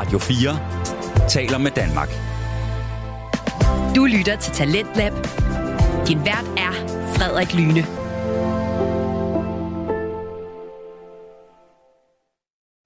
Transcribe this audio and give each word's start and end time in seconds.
Radio 0.00 0.18
4 0.18 0.58
taler 1.28 1.58
med 1.58 1.70
Danmark. 1.70 2.08
Du 3.96 4.04
lytter 4.04 4.36
til 4.36 4.52
Talentlab. 4.52 5.12
Din 6.08 6.24
vært 6.24 6.46
er 6.56 6.72
Frederik 7.16 7.54
Lyne. 7.54 7.99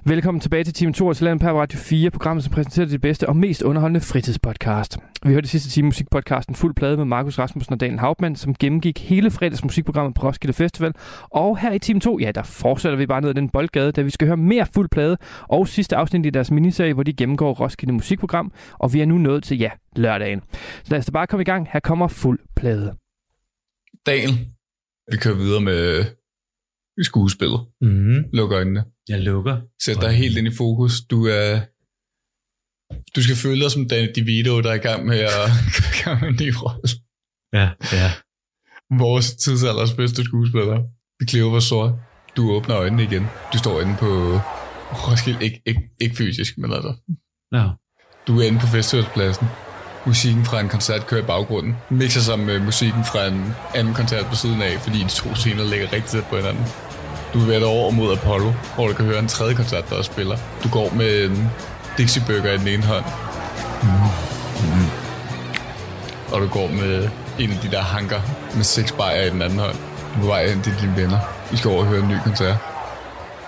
Velkommen 0.06 0.40
tilbage 0.40 0.64
til 0.64 0.74
Team 0.74 0.92
2 0.92 1.08
af 1.08 1.16
Talent 1.16 1.42
på 1.42 1.48
Radio 1.48 1.78
4, 1.78 2.10
programmet 2.10 2.44
som 2.44 2.52
præsenterer 2.52 2.86
det 2.86 3.00
bedste 3.00 3.28
og 3.28 3.36
mest 3.36 3.62
underholdende 3.62 4.00
fritidspodcast. 4.00 4.98
Vi 5.22 5.28
hørte 5.28 5.42
det 5.42 5.50
sidste 5.50 5.70
time 5.70 5.86
musikpodcasten 5.86 6.54
Fuld 6.54 6.74
Plade 6.74 6.96
med 6.96 7.04
Markus 7.04 7.38
Rasmussen 7.38 7.72
og 7.72 7.80
Daniel 7.80 7.98
Hauptmann, 7.98 8.36
som 8.36 8.54
gennemgik 8.54 9.08
hele 9.08 9.30
fredags 9.30 9.64
musikprogrammet 9.64 10.14
på 10.14 10.26
Roskilde 10.26 10.52
Festival. 10.52 10.92
Og 11.30 11.58
her 11.58 11.72
i 11.72 11.78
Team 11.78 12.00
2, 12.00 12.18
ja, 12.18 12.30
der 12.34 12.42
fortsætter 12.42 12.98
vi 12.98 13.06
bare 13.06 13.20
ned 13.20 13.28
ad 13.28 13.34
den 13.34 13.48
boldgade, 13.48 13.92
da 13.92 14.02
vi 14.02 14.10
skal 14.10 14.26
høre 14.26 14.36
mere 14.36 14.66
Fuld 14.74 14.88
Plade 14.88 15.16
og 15.42 15.68
sidste 15.68 15.96
afsnit 15.96 16.26
i 16.26 16.30
deres 16.30 16.50
miniserie, 16.50 16.94
hvor 16.94 17.02
de 17.02 17.12
gennemgår 17.12 17.54
Roskilde 17.54 17.92
Musikprogram. 17.92 18.52
Og 18.72 18.92
vi 18.92 19.00
er 19.00 19.06
nu 19.06 19.18
nået 19.18 19.44
til, 19.44 19.58
ja, 19.58 19.70
lørdagen. 19.96 20.42
Så 20.84 20.90
lad 20.90 20.98
os 20.98 21.06
da 21.06 21.12
bare 21.12 21.26
komme 21.26 21.42
i 21.42 21.44
gang. 21.44 21.68
Her 21.72 21.80
kommer 21.80 22.08
Fuld 22.08 22.38
Plade. 22.56 22.94
Daniel, 24.06 24.34
vi 25.12 25.16
kører 25.16 25.36
videre 25.36 25.60
med 25.60 26.04
skuespillet. 27.02 27.60
Mm. 27.80 28.24
Luk 28.32 28.52
øjnene. 28.52 28.84
Jeg 29.08 29.20
lukker. 29.20 29.60
Sæt 29.82 29.96
dig 30.00 30.12
helt 30.12 30.38
ind 30.38 30.46
i 30.46 30.56
fokus. 30.56 30.92
Du 31.10 31.26
er... 31.26 31.60
Du 33.16 33.22
skal 33.22 33.36
føle 33.36 33.60
dig 33.62 33.70
som 33.70 33.88
Danny 33.88 34.08
DeVito, 34.14 34.60
der 34.60 34.70
er 34.70 34.74
i 34.74 34.86
gang 34.88 35.06
med 35.06 35.18
at 35.18 35.48
gøre 36.04 36.28
en 36.28 36.38
ny 36.40 36.52
rolle. 36.62 36.88
Ja, 37.52 37.68
ja. 37.92 38.10
Vores 38.98 39.34
tidsalders 39.34 39.92
bedste 39.92 40.24
skuespiller. 40.24 40.78
Vi 41.18 41.26
kliver 41.26 41.50
vores 41.50 41.64
sort. 41.64 41.92
Du 42.36 42.50
åbner 42.50 42.76
øjnene 42.76 43.02
igen. 43.02 43.26
Du 43.52 43.58
står 43.58 43.80
inde 43.80 43.96
på 43.98 44.40
Roskilde. 44.92 45.44
Ikke, 45.44 45.62
ikke, 45.66 45.82
ikke 46.00 46.16
fysisk, 46.16 46.58
men 46.58 46.72
altså. 46.72 46.94
No. 47.52 47.70
Du 48.26 48.40
er 48.40 48.46
inde 48.46 48.58
på 48.58 48.66
festivalspladsen. 48.66 49.46
Musikken 50.06 50.44
fra 50.44 50.60
en 50.60 50.68
koncert 50.68 51.06
kører 51.06 51.22
i 51.22 51.26
baggrunden. 51.26 51.74
Mixer 51.90 52.20
sammen 52.20 52.46
med 52.46 52.58
musikken 52.60 53.04
fra 53.04 53.26
en 53.26 53.54
anden 53.74 53.94
koncert 53.94 54.26
på 54.26 54.36
siden 54.36 54.62
af, 54.62 54.80
fordi 54.80 54.98
de 54.98 55.08
to 55.08 55.34
scener 55.34 55.64
ligger 55.70 55.92
rigtig 55.92 56.10
tæt 56.10 56.24
på 56.30 56.36
hinanden. 56.36 56.64
Du 57.34 57.40
er 57.40 57.46
ved 57.46 57.62
over 57.62 57.90
mod 57.90 58.12
Apollo, 58.12 58.52
hvor 58.74 58.88
du 58.88 58.94
kan 58.94 59.04
høre 59.04 59.18
en 59.18 59.28
tredje 59.28 59.54
koncert, 59.54 59.90
der 59.90 59.96
også 59.96 60.12
spiller. 60.12 60.36
Du 60.64 60.68
går 60.68 60.90
med 60.94 61.24
en 61.24 61.50
Dixie 61.98 62.22
Burger 62.26 62.52
i 62.52 62.58
den 62.58 62.68
ene 62.68 62.82
hånd. 62.82 63.04
Mm. 63.82 64.88
Og 66.32 66.40
du 66.40 66.48
går 66.48 66.68
med 66.68 67.08
en 67.38 67.50
af 67.50 67.58
de 67.62 67.70
der 67.70 67.82
hanker 67.82 68.20
med 68.54 68.64
seks 68.64 68.92
bajer 68.92 69.22
i 69.22 69.30
den 69.30 69.42
anden 69.42 69.58
hånd. 69.58 69.76
Du 70.14 70.18
er 70.18 70.20
på 70.20 70.26
vej 70.26 70.48
hen 70.48 70.62
til 70.62 70.72
dine 70.80 70.96
venner. 70.96 71.18
I 71.52 71.56
skal 71.56 71.70
over 71.70 71.80
og 71.80 71.86
høre 71.86 72.00
en 72.00 72.08
ny 72.08 72.16
koncert. 72.24 72.56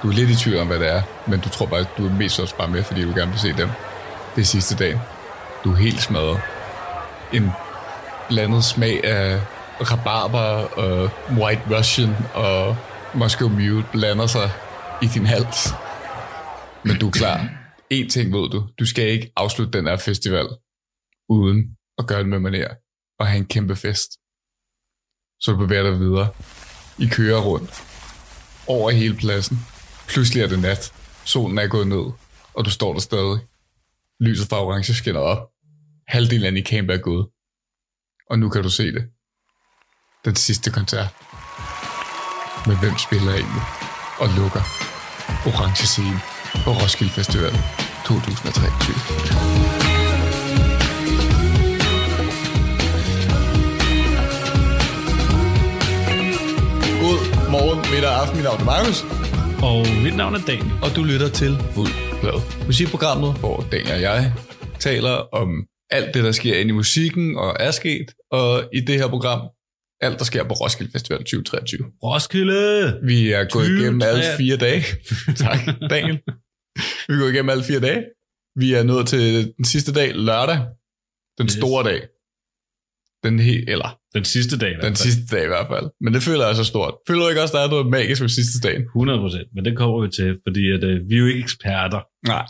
Du 0.03 0.09
er 0.09 0.13
lidt 0.13 0.31
i 0.31 0.37
tvivl 0.37 0.59
om, 0.59 0.67
hvad 0.67 0.79
det 0.79 0.89
er, 0.89 1.03
men 1.27 1.41
du 1.41 1.49
tror 1.49 1.67
bare, 1.67 1.81
at 1.81 1.89
du 1.99 2.07
er 2.07 2.11
mest 2.11 2.41
også 2.41 2.55
bare 2.55 2.69
med, 2.69 2.83
fordi 2.83 3.03
du 3.03 3.15
gerne 3.15 3.31
vil 3.31 3.41
se 3.41 3.53
dem. 3.53 3.69
Det 4.37 4.41
er 4.43 4.47
sidste 4.47 4.77
dag. 4.77 5.01
Du 5.65 5.73
er 5.73 5.77
helt 5.77 6.03
smadret. 6.03 6.41
En 7.33 7.53
blandet 8.29 8.65
smag 8.65 9.05
af 9.05 9.41
rabarber 9.81 10.79
og 10.79 11.11
white 11.31 11.61
russian 11.71 12.17
og 12.35 12.77
Moscow 13.17 13.49
Mule 13.49 13.85
blander 13.93 14.27
sig 14.27 14.51
i 15.03 15.07
din 15.07 15.27
hals. 15.27 15.69
Men 16.85 16.99
du 17.01 17.07
er 17.07 17.11
klar. 17.11 17.49
En 17.91 18.11
ting 18.11 18.33
ved 18.33 18.51
du. 18.51 18.69
Du 18.79 18.87
skal 18.87 19.09
ikke 19.09 19.33
afslutte 19.37 19.79
den 19.79 19.87
her 19.87 19.97
festival 19.97 20.47
uden 21.29 21.77
at 21.99 22.07
gøre 22.07 22.19
det 22.19 22.29
med 22.29 22.41
manér 22.51 22.71
og 23.19 23.27
have 23.27 23.39
en 23.39 23.47
kæmpe 23.47 23.77
fest. 23.77 24.11
Så 25.41 25.53
du 25.53 25.57
bevæger 25.57 25.83
dig 25.83 26.01
videre. 26.01 26.29
I 26.99 27.07
kører 27.07 27.41
rundt. 27.41 27.83
Over 28.67 28.91
hele 28.91 29.17
pladsen. 29.17 29.59
Pludselig 30.09 30.43
er 30.43 30.49
det 30.49 30.59
nat. 30.59 30.93
Solen 31.25 31.59
er 31.59 31.67
gået 31.69 31.87
ned, 31.87 32.07
og 32.55 32.65
du 32.65 32.71
står 32.71 32.93
der 32.93 33.01
stadig. 33.01 33.39
Lyset 34.21 34.49
fra 34.49 34.65
orange 34.65 34.95
skinner 34.95 35.21
op. 35.21 35.51
Halvdelen 36.09 36.47
af 36.47 36.53
din 36.53 36.65
camp 36.65 36.91
er 36.91 36.97
gået. 36.97 37.29
Og 38.31 38.39
nu 38.39 38.49
kan 38.49 38.63
du 38.63 38.71
se 38.71 38.93
det. 38.93 39.05
Den 40.25 40.37
sidste 40.37 40.71
koncert. 40.71 41.26
Men 42.67 42.77
hvem 42.83 42.99
spiller 42.99 43.33
egentlig 43.33 43.63
og 44.19 44.29
lukker 44.39 44.65
orange 45.49 45.87
scene 45.87 46.21
på 46.65 46.71
Roskilde 46.71 47.13
Festival 47.13 47.53
2023? 48.07 49.97
God 57.03 57.51
morgen, 57.51 57.79
middag 57.93 58.11
og 58.11 58.21
aften. 58.23 58.37
Mit 58.37 58.45
navn 58.45 58.61
er 58.61 58.65
Magnus, 58.65 58.99
Og 59.63 59.79
mit 60.05 60.17
navn 60.17 60.35
er 60.35 60.43
Daniel. 60.47 60.73
og 60.83 60.91
du 60.97 61.03
lytter 61.05 61.29
til 61.29 61.53
Fuld 61.75 61.93
Plade. 62.21 62.43
Musikprogrammet, 62.67 63.33
hvor 63.41 63.65
Daniel 63.73 63.93
og 63.93 64.01
jeg 64.01 64.33
taler 64.81 65.15
om 65.41 65.49
alt 65.91 66.15
det, 66.15 66.25
der 66.25 66.33
sker 66.33 66.55
inde 66.61 66.71
i 66.71 66.79
musikken 66.83 67.37
og 67.37 67.57
er 67.61 67.71
sket. 67.71 68.09
Og 68.31 68.65
i 68.73 68.81
det 68.81 68.95
her 69.01 69.09
program, 69.09 69.41
alt 70.01 70.19
der 70.19 70.25
sker 70.25 70.45
på 70.45 70.55
Roskilde 70.55 70.93
Festival 70.93 71.19
2023. 71.19 71.85
Roskilde! 72.03 73.01
Vi 73.11 73.33
er 73.33 73.45
gået 73.55 73.65
20, 73.67 73.81
igennem 73.81 74.03
alle 74.03 74.25
fire 74.39 74.57
dage. 74.57 74.83
tak, 75.45 75.59
Daniel. 75.91 76.19
Vi 77.09 77.13
er 77.15 77.19
gået 77.21 77.33
igennem 77.33 77.51
alle 77.51 77.65
fire 77.65 77.81
dage. 77.81 78.03
Vi 78.63 78.73
er 78.79 78.83
nået 78.83 79.07
til 79.07 79.23
den 79.57 79.65
sidste 79.65 79.93
dag, 79.93 80.09
lørdag. 80.15 80.59
Den 81.39 81.47
Yes. 81.47 81.53
store 81.53 81.83
dag. 81.91 82.01
Den 83.25 83.35
he- 83.47 83.65
eller 83.73 83.91
Den 84.15 84.25
sidste 84.25 84.59
dag. 84.59 84.73
den 84.83 84.97
sidste 84.97 85.23
dag 85.37 85.45
i 85.45 85.47
hvert 85.55 85.67
fald. 85.73 85.87
Men 86.01 86.15
det 86.15 86.23
føler 86.23 86.47
jeg 86.47 86.57
så 86.57 86.65
stort. 86.65 86.95
Føler 87.09 87.23
du 87.23 87.29
ikke 87.29 87.43
også, 87.43 87.57
der 87.59 87.65
er 87.65 87.71
noget 87.71 87.87
magisk 87.87 88.23
ved 88.23 88.29
sidste 88.29 88.59
dagen? 88.69 88.83
100 88.83 89.19
procent, 89.19 89.49
men 89.55 89.65
det 89.65 89.77
kommer 89.77 89.99
vi 90.05 90.09
til, 90.19 90.29
fordi 90.47 90.63
at, 90.77 90.83
øh, 90.85 91.09
vi 91.09 91.15
er 91.15 91.19
jo 91.19 91.27
ikke 91.27 91.41
eksperter. 91.41 92.01
Nej. 92.35 92.47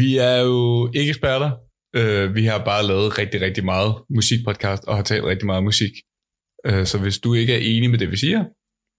Vi 0.00 0.08
er 0.18 0.36
jo 0.50 0.90
ikke 0.94 1.08
eksperter. 1.10 1.50
Uh, 1.98 2.34
vi 2.34 2.44
har 2.44 2.64
bare 2.64 2.86
lavet 2.86 3.18
rigtig, 3.18 3.40
rigtig 3.40 3.64
meget 3.64 3.94
musikpodcast 4.16 4.84
og 4.84 4.96
har 4.96 5.02
talt 5.02 5.24
rigtig 5.24 5.46
meget 5.46 5.64
musik. 5.64 5.92
Uh, 6.68 6.84
så 6.84 6.98
hvis 6.98 7.18
du 7.18 7.34
ikke 7.34 7.54
er 7.54 7.58
enig 7.58 7.90
med 7.90 7.98
det, 7.98 8.10
vi 8.10 8.16
siger, 8.16 8.44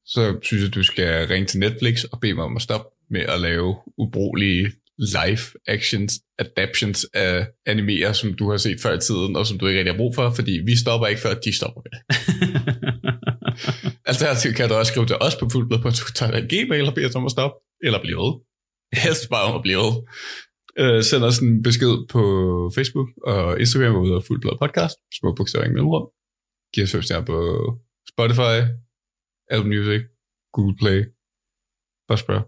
så 0.06 0.40
synes 0.44 0.64
jeg, 0.64 0.76
du 0.76 0.84
skal 0.84 1.28
ringe 1.28 1.46
til 1.46 1.60
Netflix 1.60 2.04
og 2.04 2.20
bede 2.20 2.34
mig 2.34 2.44
om 2.44 2.56
at 2.56 2.62
stoppe 2.62 2.88
med 3.10 3.22
at 3.22 3.42
lave 3.42 3.76
ubrugelige 3.98 4.72
live 4.98 5.46
actions, 5.68 6.14
adaptions 6.40 7.06
af 7.14 7.48
animerer, 7.66 8.14
som 8.14 8.34
du 8.34 8.50
har 8.50 8.58
set 8.58 8.82
før 8.82 8.94
i 8.94 9.00
tiden, 9.00 9.36
og 9.36 9.48
som 9.48 9.58
du 9.58 9.68
ikke 9.68 9.80
rigtig 9.80 9.94
har 9.94 9.98
brug 9.98 10.16
for, 10.16 10.30
fordi 10.30 10.52
vi 10.66 10.76
stopper 10.76 11.08
ikke, 11.08 11.22
før 11.22 11.34
de 11.34 11.56
stopper 11.56 11.82
med. 11.86 11.94
Alternativt 14.10 14.56
kan 14.56 14.70
du 14.70 14.76
også 14.76 14.92
skrive 14.92 15.06
til 15.06 15.16
os 15.22 15.36
på 15.36 15.50
fuldblad 15.52 15.80
på 15.80 15.92
Twitter, 15.92 16.42
gmail 16.52 16.88
og 16.88 16.94
bede 16.96 17.06
os 17.06 17.16
om 17.16 17.26
at 17.26 17.32
stoppe, 17.32 17.56
eller 17.84 18.02
blive 18.02 18.18
ved. 18.18 18.34
Helst 19.04 19.30
bare 19.30 19.46
om 19.50 19.56
at 19.56 19.62
blive 19.62 19.78
ved. 19.78 19.94
Uh, 20.82 21.02
send 21.04 21.24
os 21.24 21.40
en 21.40 21.64
besked 21.64 22.08
på 22.14 22.22
Facebook 22.76 23.10
og 23.24 23.60
Instagram, 23.60 23.92
hvor 23.92 24.02
vi 24.02 24.08
hedder 24.08 24.28
Fuldblad 24.28 24.58
Podcast, 24.64 24.96
små 25.20 25.34
bogstaver 25.38 25.64
ingen 25.64 25.76
mellemrum. 25.76 26.08
Giv 26.76 26.84
os 26.84 26.92
fem 26.92 27.02
stjerner 27.02 27.26
på 27.26 27.38
Spotify, 28.14 28.56
Apple 29.52 29.70
Music, 29.74 30.02
Google 30.54 30.76
Play, 30.82 31.00
spørg. 32.24 32.44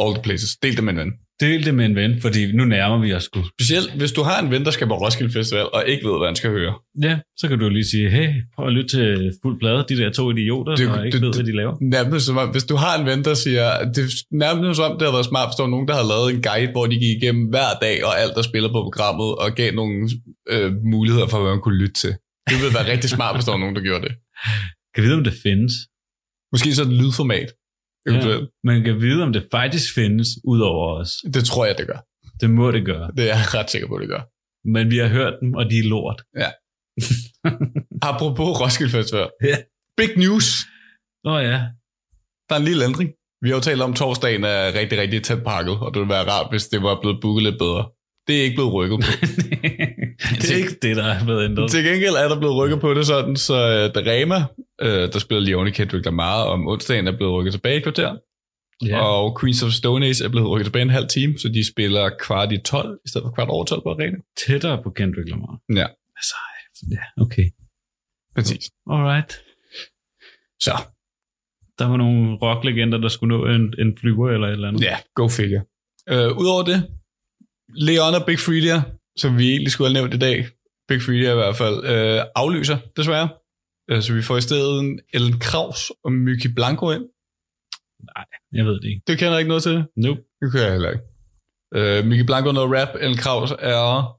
All 0.00 0.14
the 0.14 0.22
places. 0.22 0.56
Del 0.56 0.76
det 0.76 0.84
med 0.84 0.92
en 0.92 0.98
ven. 0.98 1.12
Del 1.40 1.64
det 1.66 1.74
med 1.74 1.84
en 1.86 1.94
ven, 1.94 2.20
fordi 2.20 2.52
nu 2.52 2.64
nærmer 2.64 2.98
vi 3.04 3.12
os 3.14 3.24
sgu. 3.24 3.40
Specielt 3.60 3.90
hvis 4.00 4.12
du 4.12 4.22
har 4.22 4.42
en 4.42 4.50
ven, 4.50 4.64
der 4.64 4.70
skal 4.70 4.86
på 4.86 4.94
Roskilde 5.04 5.32
Festival, 5.32 5.66
og 5.72 5.80
ikke 5.86 6.08
ved, 6.08 6.18
hvad 6.18 6.28
han 6.28 6.36
skal 6.36 6.50
høre. 6.50 6.74
Ja, 7.02 7.18
så 7.36 7.48
kan 7.48 7.58
du 7.58 7.68
lige 7.68 7.84
sige, 7.84 8.10
hey, 8.10 8.28
prøv 8.54 8.66
at 8.66 8.72
lytte 8.72 8.90
til 8.96 9.32
fuld 9.42 9.58
plade, 9.60 9.84
de 9.88 9.96
der 9.96 10.10
to 10.12 10.30
idioter, 10.30 10.76
Det- 10.76 10.88
der 10.88 11.04
ikke 11.04 11.16
det- 11.16 11.22
ved, 11.26 11.32
hvad 11.34 11.44
de 11.44 11.56
laver. 11.56 11.74
Nærmest 11.96 12.26
som 12.26 12.36
om, 12.36 12.48
hvis 12.48 12.64
du 12.64 12.76
har 12.76 12.98
en 13.00 13.06
ven, 13.06 13.24
der 13.24 13.34
siger, 13.34 13.66
det 13.94 14.02
er 14.04 14.10
nærmest 14.44 14.76
som 14.76 14.84
om, 14.92 14.98
det 14.98 15.06
har 15.08 15.12
været 15.18 15.26
smart, 15.32 15.48
hvis 15.48 15.56
der 15.56 15.62
var 15.66 15.70
nogen, 15.76 15.88
der 15.90 15.94
har 16.00 16.06
lavet 16.12 16.26
en 16.34 16.42
guide, 16.48 16.70
hvor 16.74 16.86
de 16.86 16.96
gik 17.04 17.14
igennem 17.22 17.44
hver 17.54 17.70
dag 17.84 17.96
og 18.08 18.12
alt, 18.22 18.34
der 18.38 18.42
spiller 18.50 18.68
på 18.76 18.80
programmet, 18.88 19.30
og 19.42 19.48
gav 19.60 19.70
nogle 19.80 19.94
øh, 20.54 20.68
muligheder 20.94 21.26
for, 21.32 21.38
hvad 21.40 21.50
man 21.54 21.60
kunne 21.64 21.78
lytte 21.84 21.98
til. 22.04 22.12
Det 22.50 22.56
ville 22.60 22.74
være 22.78 22.90
rigtig 22.92 23.10
smart, 23.16 23.36
hvis 23.36 23.44
der 23.44 23.52
var 23.52 23.62
nogen, 23.64 23.76
der 23.76 23.82
gjorde 23.88 24.04
det. 24.06 24.14
Kan 24.94 25.04
vide, 25.04 25.18
om 25.20 25.24
det 25.24 25.36
findes. 25.46 25.72
Måske 26.52 26.74
så 26.74 26.82
et 26.82 26.94
lydformat. 27.00 27.50
Ja. 28.06 28.40
Man 28.64 28.84
kan 28.84 29.00
vide, 29.00 29.22
om 29.22 29.32
det 29.32 29.48
faktisk 29.50 29.94
findes, 29.94 30.28
ud 30.44 30.60
over 30.60 30.84
os. 31.00 31.10
Det 31.34 31.44
tror 31.44 31.66
jeg, 31.66 31.78
det 31.78 31.86
gør. 31.86 32.00
Det 32.40 32.50
må 32.50 32.70
det 32.70 32.84
gøre. 32.84 33.10
Det 33.16 33.22
er 33.30 33.36
jeg 33.36 33.54
ret 33.54 33.70
sikker 33.70 33.88
på, 33.88 33.98
det 33.98 34.08
gør. 34.08 34.22
Men 34.74 34.90
vi 34.90 34.98
har 34.98 35.08
hørt 35.08 35.34
dem, 35.40 35.54
og 35.54 35.70
de 35.70 35.78
er 35.78 35.88
lort. 35.94 36.22
Apropos 38.10 38.60
Roskilde 38.60 38.92
Festival. 38.92 39.30
Ja. 39.42 39.56
Big 39.96 40.12
news. 40.16 40.48
Nå 41.24 41.38
ja. 41.38 41.58
Der 42.48 42.54
er 42.54 42.58
en 42.58 42.64
lille 42.64 42.84
ændring. 42.84 43.10
Vi 43.42 43.48
har 43.48 43.56
jo 43.56 43.60
talt 43.60 43.82
om, 43.82 43.90
at 43.90 43.96
torsdagen 43.96 44.44
er 44.44 44.74
rigtig, 44.74 44.98
rigtig 44.98 45.22
tæt 45.22 45.42
pakket, 45.44 45.76
og 45.84 45.94
det 45.94 46.00
ville 46.00 46.14
være 46.14 46.30
rart, 46.30 46.50
hvis 46.50 46.66
det 46.68 46.82
var 46.82 47.00
blevet 47.00 47.18
booket 47.22 47.42
lidt 47.42 47.58
bedre. 47.58 47.82
Det 48.28 48.38
er 48.38 48.42
ikke 48.42 48.54
blevet 48.56 48.72
rykket 48.72 48.98
på. 49.00 49.06
det 50.42 50.50
er 50.52 50.56
ikke 50.56 50.76
det, 50.82 50.96
der 50.96 51.04
er 51.04 51.24
blevet 51.24 51.44
ændret. 51.44 51.70
Til 51.70 51.84
gengæld 51.84 52.14
er 52.14 52.28
der 52.28 52.38
blevet 52.38 52.56
rykket 52.56 52.80
på 52.80 52.94
det 52.94 53.06
sådan, 53.06 53.36
så 53.36 53.54
uh, 53.54 53.94
Darema, 53.94 54.36
uh, 54.82 54.88
der 55.12 55.18
spiller 55.18 55.40
Leone 55.44 55.70
Kendrick 55.72 56.04
Lamar 56.04 56.42
om 56.42 56.68
onsdagen, 56.68 57.06
er 57.06 57.16
blevet 57.16 57.32
rykket 57.34 57.52
tilbage 57.52 57.76
i 57.76 57.80
kvarter. 57.80 58.16
Ja. 58.86 59.00
Og 59.00 59.40
Queens 59.40 59.62
of 59.62 59.70
Stone 59.70 60.06
Age 60.06 60.24
er 60.24 60.28
blevet 60.28 60.48
rykket 60.50 60.66
tilbage 60.66 60.82
en 60.82 60.90
halv 60.90 61.08
time, 61.08 61.38
så 61.38 61.48
de 61.48 61.68
spiller 61.72 62.10
kvart 62.20 62.52
i 62.52 62.58
12, 62.58 62.98
i 63.04 63.08
stedet 63.08 63.24
for 63.26 63.32
kvart 63.32 63.48
over 63.48 63.64
12 63.64 63.82
på 63.82 63.90
arena. 63.90 64.16
Tættere 64.46 64.82
på 64.82 64.90
Kendrick 64.90 65.28
Lamar. 65.30 65.58
Ja. 65.76 65.86
Altså, 66.18 66.36
ja, 66.90 67.22
okay. 67.22 67.46
Præcis. 68.34 68.70
Alright. 68.90 69.32
Så, 70.60 70.72
Der 71.78 71.86
var 71.86 71.96
nogle 71.96 72.36
rocklegender, 72.42 72.98
der 72.98 73.08
skulle 73.08 73.38
nå 73.38 73.46
en, 73.46 73.74
en 73.78 73.98
flyver 74.00 74.30
eller 74.30 74.46
et 74.48 74.52
eller 74.52 74.68
andet. 74.68 74.82
ja, 74.82 74.96
go 75.14 75.28
figure. 75.28 75.62
Uh, 76.12 76.38
Udover 76.40 76.64
det, 76.64 76.88
Leon 77.74 78.14
og 78.14 78.26
Big 78.26 78.38
Freedia, 78.38 78.82
som 79.16 79.38
vi 79.38 79.50
egentlig 79.50 79.72
skulle 79.72 79.88
have 79.88 79.94
nævnt 79.94 80.14
i 80.14 80.18
dag, 80.18 80.46
Big 80.88 81.02
Freedia 81.02 81.32
i 81.32 81.34
hvert 81.34 81.56
fald, 81.56 81.84
øh, 81.84 82.24
aflyser 82.34 82.78
desværre. 82.96 83.28
Øh, 83.90 84.02
så 84.02 84.14
vi 84.14 84.22
får 84.22 84.36
i 84.36 84.40
stedet 84.40 84.80
en 84.80 85.00
Ellen 85.12 85.38
Kraus 85.38 85.92
og 86.04 86.12
Myki 86.12 86.48
Blanco 86.48 86.90
ind. 86.90 87.04
Jeg 88.52 88.64
ved 88.64 88.80
det 88.80 88.88
ikke. 88.88 89.02
Det 89.06 89.18
kender 89.18 89.32
jeg 89.32 89.40
ikke 89.40 89.48
noget 89.48 89.62
til. 89.62 89.84
Nope. 89.96 90.20
Det 90.40 90.52
kan 90.52 90.60
jeg 90.60 90.72
heller 90.72 90.90
ikke. 90.90 91.04
Øh, 91.74 92.06
Myki 92.06 92.22
Blanco 92.22 92.48
er 92.48 92.52
noget 92.52 92.80
rap. 92.80 92.88
Ellen 93.00 93.18
Kraus 93.18 93.50
er 93.58 94.18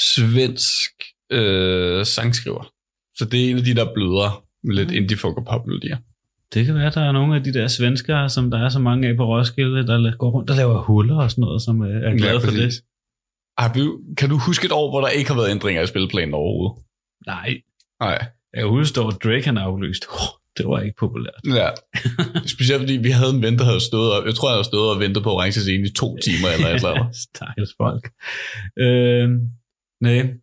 svensk 0.00 0.92
øh, 1.30 2.06
sangskriver. 2.06 2.72
Så 3.16 3.24
det 3.24 3.44
er 3.44 3.50
en 3.50 3.58
af 3.58 3.64
de, 3.64 3.74
der 3.74 3.94
bløder 3.94 4.44
med 4.64 4.74
lidt 4.74 4.90
indie 4.90 5.16
folk 5.16 5.36
og 5.36 5.44
pop 5.44 5.66
melodier. 5.66 5.98
Det 6.54 6.66
kan 6.66 6.74
være, 6.74 6.86
at 6.86 6.94
der 6.94 7.00
er 7.00 7.12
nogle 7.12 7.36
af 7.36 7.44
de 7.44 7.52
der 7.52 7.68
svenskere, 7.68 8.30
som 8.30 8.50
der 8.50 8.58
er 8.58 8.68
så 8.68 8.78
mange 8.78 9.08
af 9.08 9.16
på 9.16 9.24
Roskilde, 9.24 9.86
der 9.86 10.16
går 10.16 10.30
rundt 10.30 10.50
og 10.50 10.56
laver 10.56 10.82
huller 10.82 11.16
og 11.16 11.30
sådan 11.30 11.42
noget, 11.42 11.62
som 11.62 11.82
øh, 11.82 12.02
er 12.02 12.16
glade 12.16 12.40
for 12.40 12.50
det. 12.50 12.82
Har 13.58 13.72
du, 13.72 14.00
kan 14.16 14.28
du 14.28 14.38
huske 14.38 14.64
et 14.64 14.72
år, 14.72 14.90
hvor 14.90 15.00
der 15.00 15.08
ikke 15.08 15.30
har 15.30 15.36
været 15.36 15.50
ændringer 15.50 15.82
i 15.82 15.86
spilplanen 15.86 16.34
overhovedet? 16.34 16.84
Nej. 17.26 17.60
Nej. 18.00 18.18
Jeg 18.54 18.62
kan 18.62 18.68
huske, 18.68 19.00
at 19.00 19.16
Drake 19.24 19.44
han 19.44 19.58
aflyst. 19.58 20.04
Oh, 20.08 20.32
det 20.58 20.66
var 20.68 20.80
ikke 20.80 20.96
populært. 20.96 21.40
Ja. 21.60 21.68
Specielt 22.46 22.80
fordi 22.80 22.96
vi 22.96 23.10
havde 23.10 23.30
en 23.34 23.42
ven, 23.42 23.58
der 23.58 23.64
havde 23.64 23.80
stået 23.80 24.12
og, 24.12 24.26
jeg 24.26 24.34
tror, 24.34 24.48
han 24.48 24.54
havde 24.54 24.64
stået 24.64 24.90
og 24.94 25.00
ventet 25.00 25.22
på 25.22 25.30
orange 25.30 25.60
scene 25.60 25.88
i 25.88 25.92
to 25.92 26.16
timer 26.26 26.48
eller 26.54 26.68
et 26.68 26.74
eller 26.74 26.88
andet. 26.88 27.16
Stakkels 27.16 27.74
folk. 27.76 28.04
Øh, 28.78 29.28
nej. 30.00 30.34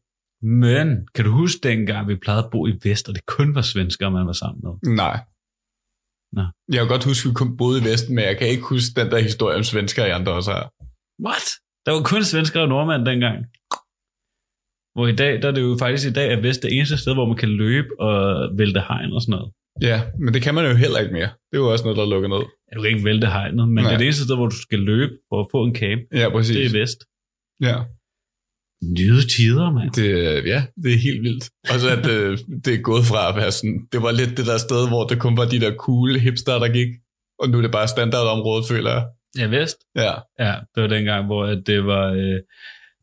Men 0.44 1.07
kan 1.16 1.25
du 1.25 1.31
huske 1.31 1.60
dengang, 1.64 2.07
vi 2.07 2.16
plejede 2.16 2.44
at 2.44 2.52
bo 2.52 2.68
i 2.68 2.74
Vest, 2.84 3.10
og 3.10 3.16
det 3.16 3.25
kun 3.25 3.56
var 3.56 3.62
svenskere, 3.62 4.12
man 4.12 4.28
var 4.28 4.34
sammen 4.34 4.62
med? 4.64 4.96
Nej. 4.96 5.19
Nå. 6.38 6.44
Jeg 6.74 6.80
kan 6.80 6.88
godt 6.88 7.06
huske, 7.12 7.24
at 7.25 7.30
vi 7.30 7.33
kun 7.42 7.57
boede 7.57 7.78
i 7.81 7.86
Vesten, 7.89 8.16
men 8.16 8.24
jeg 8.30 8.38
kan 8.38 8.48
ikke 8.54 8.63
huske 8.74 8.92
den 9.00 9.12
der 9.12 9.19
historie 9.30 9.56
om 9.57 9.63
svensker 9.63 10.06
i 10.06 10.10
andre 10.10 10.31
også 10.39 10.51
har. 10.51 10.66
What? 11.28 11.45
Der 11.86 11.92
var 11.95 12.01
kun 12.12 12.24
svenskere 12.24 12.63
og 12.63 12.69
nordmænd 12.69 13.06
dengang. 13.12 13.38
Hvor 14.95 15.07
i 15.07 15.16
dag, 15.22 15.42
der 15.42 15.48
er 15.48 15.56
det 15.57 15.62
jo 15.62 15.78
faktisk 15.80 16.07
i 16.07 16.13
dag, 16.19 16.28
at 16.36 16.44
Vest 16.44 16.62
det 16.63 16.72
eneste 16.78 16.98
sted, 16.98 17.13
hvor 17.13 17.28
man 17.31 17.38
kan 17.38 17.50
løbe 17.50 17.89
og 18.00 18.13
vælte 18.57 18.81
hegn 18.89 19.12
og 19.16 19.22
sådan 19.22 19.31
noget. 19.38 19.50
Ja, 19.89 19.98
men 20.24 20.33
det 20.33 20.42
kan 20.42 20.56
man 20.56 20.66
jo 20.69 20.74
heller 20.83 21.00
ikke 21.00 21.13
mere. 21.13 21.31
Det 21.50 21.56
er 21.57 21.63
jo 21.66 21.72
også 21.72 21.83
noget, 21.86 21.98
der 21.98 22.04
er 22.04 22.10
lukket 22.13 22.30
ned. 22.30 22.44
Du 22.75 22.81
kan 22.81 22.89
ikke 22.94 23.06
vælte 23.06 23.28
hegnet, 23.28 23.68
men 23.68 23.75
Nej. 23.75 23.83
det 23.83 23.94
er 23.94 23.98
det 23.98 24.07
eneste 24.07 24.24
sted, 24.24 24.36
hvor 24.36 24.50
du 24.56 24.60
skal 24.68 24.80
løbe 24.80 25.13
for 25.30 25.38
at 25.44 25.48
få 25.51 25.60
en 25.63 25.75
camp. 25.75 26.01
Ja, 26.22 26.30
præcis. 26.30 26.56
Det 26.56 26.66
er 26.66 26.80
Vest. 26.80 27.00
Ja. 27.68 27.78
Nyde 28.83 29.28
tider, 29.28 29.72
mand. 29.72 29.92
Det, 29.92 30.10
ja, 30.45 30.63
det 30.83 30.94
er 30.94 30.98
helt 30.98 31.22
vildt. 31.22 31.50
Og 31.74 31.80
så 31.80 31.89
at 31.89 32.06
øh, 32.10 32.38
det 32.66 32.74
er 32.74 32.81
gået 32.81 33.06
fra 33.06 33.30
at 33.30 33.36
være 33.36 33.51
sådan, 33.51 33.80
det 33.92 34.01
var 34.01 34.12
lidt 34.12 34.38
det 34.38 34.45
der 34.45 34.57
sted, 34.57 34.88
hvor 34.88 35.04
det 35.07 35.19
kun 35.19 35.38
var 35.38 35.45
de 35.45 35.60
der 35.60 35.74
cool 35.75 36.19
hipster, 36.19 36.60
der 36.60 36.68
gik. 36.68 36.88
Og 37.39 37.50
nu 37.50 37.57
er 37.57 37.62
det 37.62 37.72
bare 37.72 37.88
standardområdet, 37.88 38.66
føler 38.68 38.92
jeg. 38.92 39.06
Ja, 39.38 39.48
Vest. 39.48 39.78
Ja, 39.95 40.13
Ja, 40.39 40.54
det 40.75 40.81
var 40.83 40.88
dengang, 40.89 41.25
hvor 41.25 41.45
at 41.45 41.63
det 41.68 41.86
var 41.86 42.12
øh, 42.12 42.39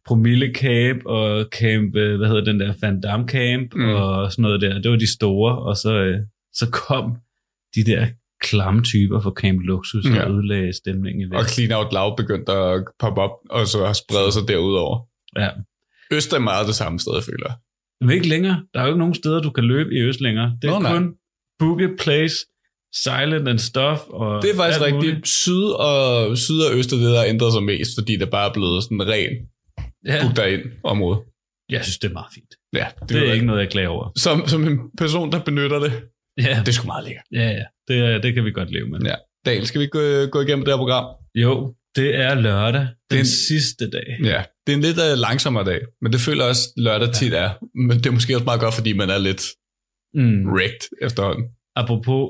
Promille 0.07 0.55
Camp 0.55 1.03
og 1.07 1.47
Camp, 1.59 1.97
øh, 1.97 2.17
hvad 2.17 2.29
hedder 2.29 2.45
den 2.45 2.61
der, 2.61 2.73
Van 2.83 3.01
Damme 3.01 3.29
Camp 3.29 3.75
Mm. 3.75 3.85
og 3.95 4.33
sådan 4.33 4.43
noget 4.43 4.61
der. 4.61 4.79
Det 4.81 4.91
var 4.91 4.97
de 4.97 5.13
store, 5.13 5.59
og 5.59 5.77
så, 5.77 5.93
øh, 5.95 6.19
så 6.55 6.71
kom 6.71 7.17
de 7.75 7.85
der 7.85 8.07
klamme 8.43 8.83
typer 8.83 9.21
fra 9.21 9.31
Camp 9.41 9.61
Luxus 9.61 10.05
Ja. 10.07 10.15
ja. 10.15 10.25
og 10.25 10.31
ødelagde 10.35 10.73
stemningen 10.73 11.21
i 11.23 11.35
og 11.35 11.43
Vest. 11.43 11.55
Clean 11.55 11.73
Out 11.73 11.93
Loud 11.93 12.17
begyndte 12.17 12.53
at 12.53 12.85
poppe 12.99 13.21
op, 13.21 13.31
og 13.51 13.67
så 13.67 13.87
har 13.87 13.93
spredt 13.93 14.35
sig 14.35 14.49
derudover. 14.49 14.99
Ja. 15.37 15.49
Øst 16.13 16.33
er 16.33 16.39
meget 16.39 16.67
det 16.67 16.75
samme 16.75 17.01
sted, 17.01 17.23
føler 17.23 17.47
jeg. 17.49 17.57
Men 18.01 18.11
ikke 18.17 18.29
længere. 18.29 18.63
Der 18.75 18.81
er 18.81 18.85
jo 18.85 18.89
ikke 18.89 18.99
nogen 18.99 19.15
steder, 19.15 19.41
du 19.43 19.51
kan 19.51 19.65
løbe 19.65 19.91
i 19.95 20.01
Øst 20.01 20.21
længere. 20.21 20.59
Det 20.63 20.69
er 20.69 20.73
Nå, 20.73 20.79
nej. 20.79 20.93
kun 20.93 21.15
Boogie 21.59 21.97
Place, 21.97 22.37
Silent 23.05 23.49
and 23.49 23.59
Stuff. 23.59 24.01
Og 24.11 24.43
Det 24.43 24.51
er 24.51 24.55
faktisk 24.57 24.81
rigtigt. 24.81 24.95
muligt. 25.05 25.29
Syd 25.29 25.65
og, 25.91 26.39
syd 26.39 26.61
og 26.61 26.79
øst 26.79 26.93
er 26.93 26.97
det, 26.97 27.05
der 27.07 27.19
har 27.19 27.27
ændret 27.27 27.53
sig 27.53 27.63
mest, 27.63 27.91
fordi 27.99 28.17
det 28.17 28.31
bare 28.31 28.49
er 28.49 28.53
blevet 28.53 28.85
sådan 28.85 29.09
ren 29.09 29.33
Ja, 30.07 30.23
book 30.23 30.37
dig 30.37 30.53
ind 30.55 30.63
område. 30.85 31.19
jeg 31.71 31.85
synes, 31.85 31.99
det 31.99 32.09
er 32.09 32.13
meget 32.13 32.33
fint. 32.35 32.53
Ja, 32.75 32.87
Det, 33.01 33.09
det 33.09 33.29
er 33.29 33.33
ikke 33.33 33.47
noget, 33.47 33.61
jeg 33.61 33.71
klager 33.71 33.89
over. 33.89 34.11
Som, 34.17 34.49
som 34.49 34.65
en 34.69 34.79
person, 34.99 35.33
der 35.33 35.41
benytter 35.45 35.79
det, 35.79 35.93
Ja, 36.39 36.57
det 36.61 36.69
er 36.69 36.73
sgu 36.73 36.87
meget 36.87 37.05
lækkert. 37.05 37.25
ja, 37.33 37.49
ja. 37.51 37.65
Det, 37.89 38.23
det 38.23 38.35
kan 38.35 38.45
vi 38.45 38.51
godt 38.53 38.71
leve 38.73 38.89
med. 38.89 39.01
Ja. 39.05 39.15
Daniel, 39.47 39.67
skal 39.67 39.81
vi 39.81 39.87
gå, 39.87 39.99
gå 40.27 40.41
igennem 40.41 40.65
det 40.65 40.73
her 40.75 40.79
program? 40.79 41.07
Jo, 41.35 41.75
det 41.97 42.17
er 42.17 42.35
lørdag. 42.35 42.81
Den 42.81 42.89
Det 43.11 43.17
er 43.17 43.21
en- 43.21 43.27
sidste 43.27 43.91
dag. 43.91 44.07
Ja, 44.25 44.43
det 44.69 44.73
er 44.73 44.77
en 44.77 44.83
lidt 44.83 44.99
uh, 44.99 45.19
langsommere 45.19 45.65
dag, 45.65 45.81
men 46.03 46.13
det 46.13 46.21
føler 46.21 46.43
jeg 46.45 46.51
også 46.51 46.69
lørdag 46.77 47.15
tit 47.15 47.35
er. 47.35 47.51
Men 47.87 47.99
det 47.99 48.07
er 48.07 48.11
måske 48.11 48.35
også 48.37 48.45
meget 48.45 48.61
godt, 48.61 48.75
fordi 48.75 48.93
man 48.93 49.11
er 49.11 49.19
lidt 49.19 49.43
Mm. 50.15 50.47
wrecked 50.53 50.89
efterhånden. 51.03 51.45
Apropos 51.77 52.29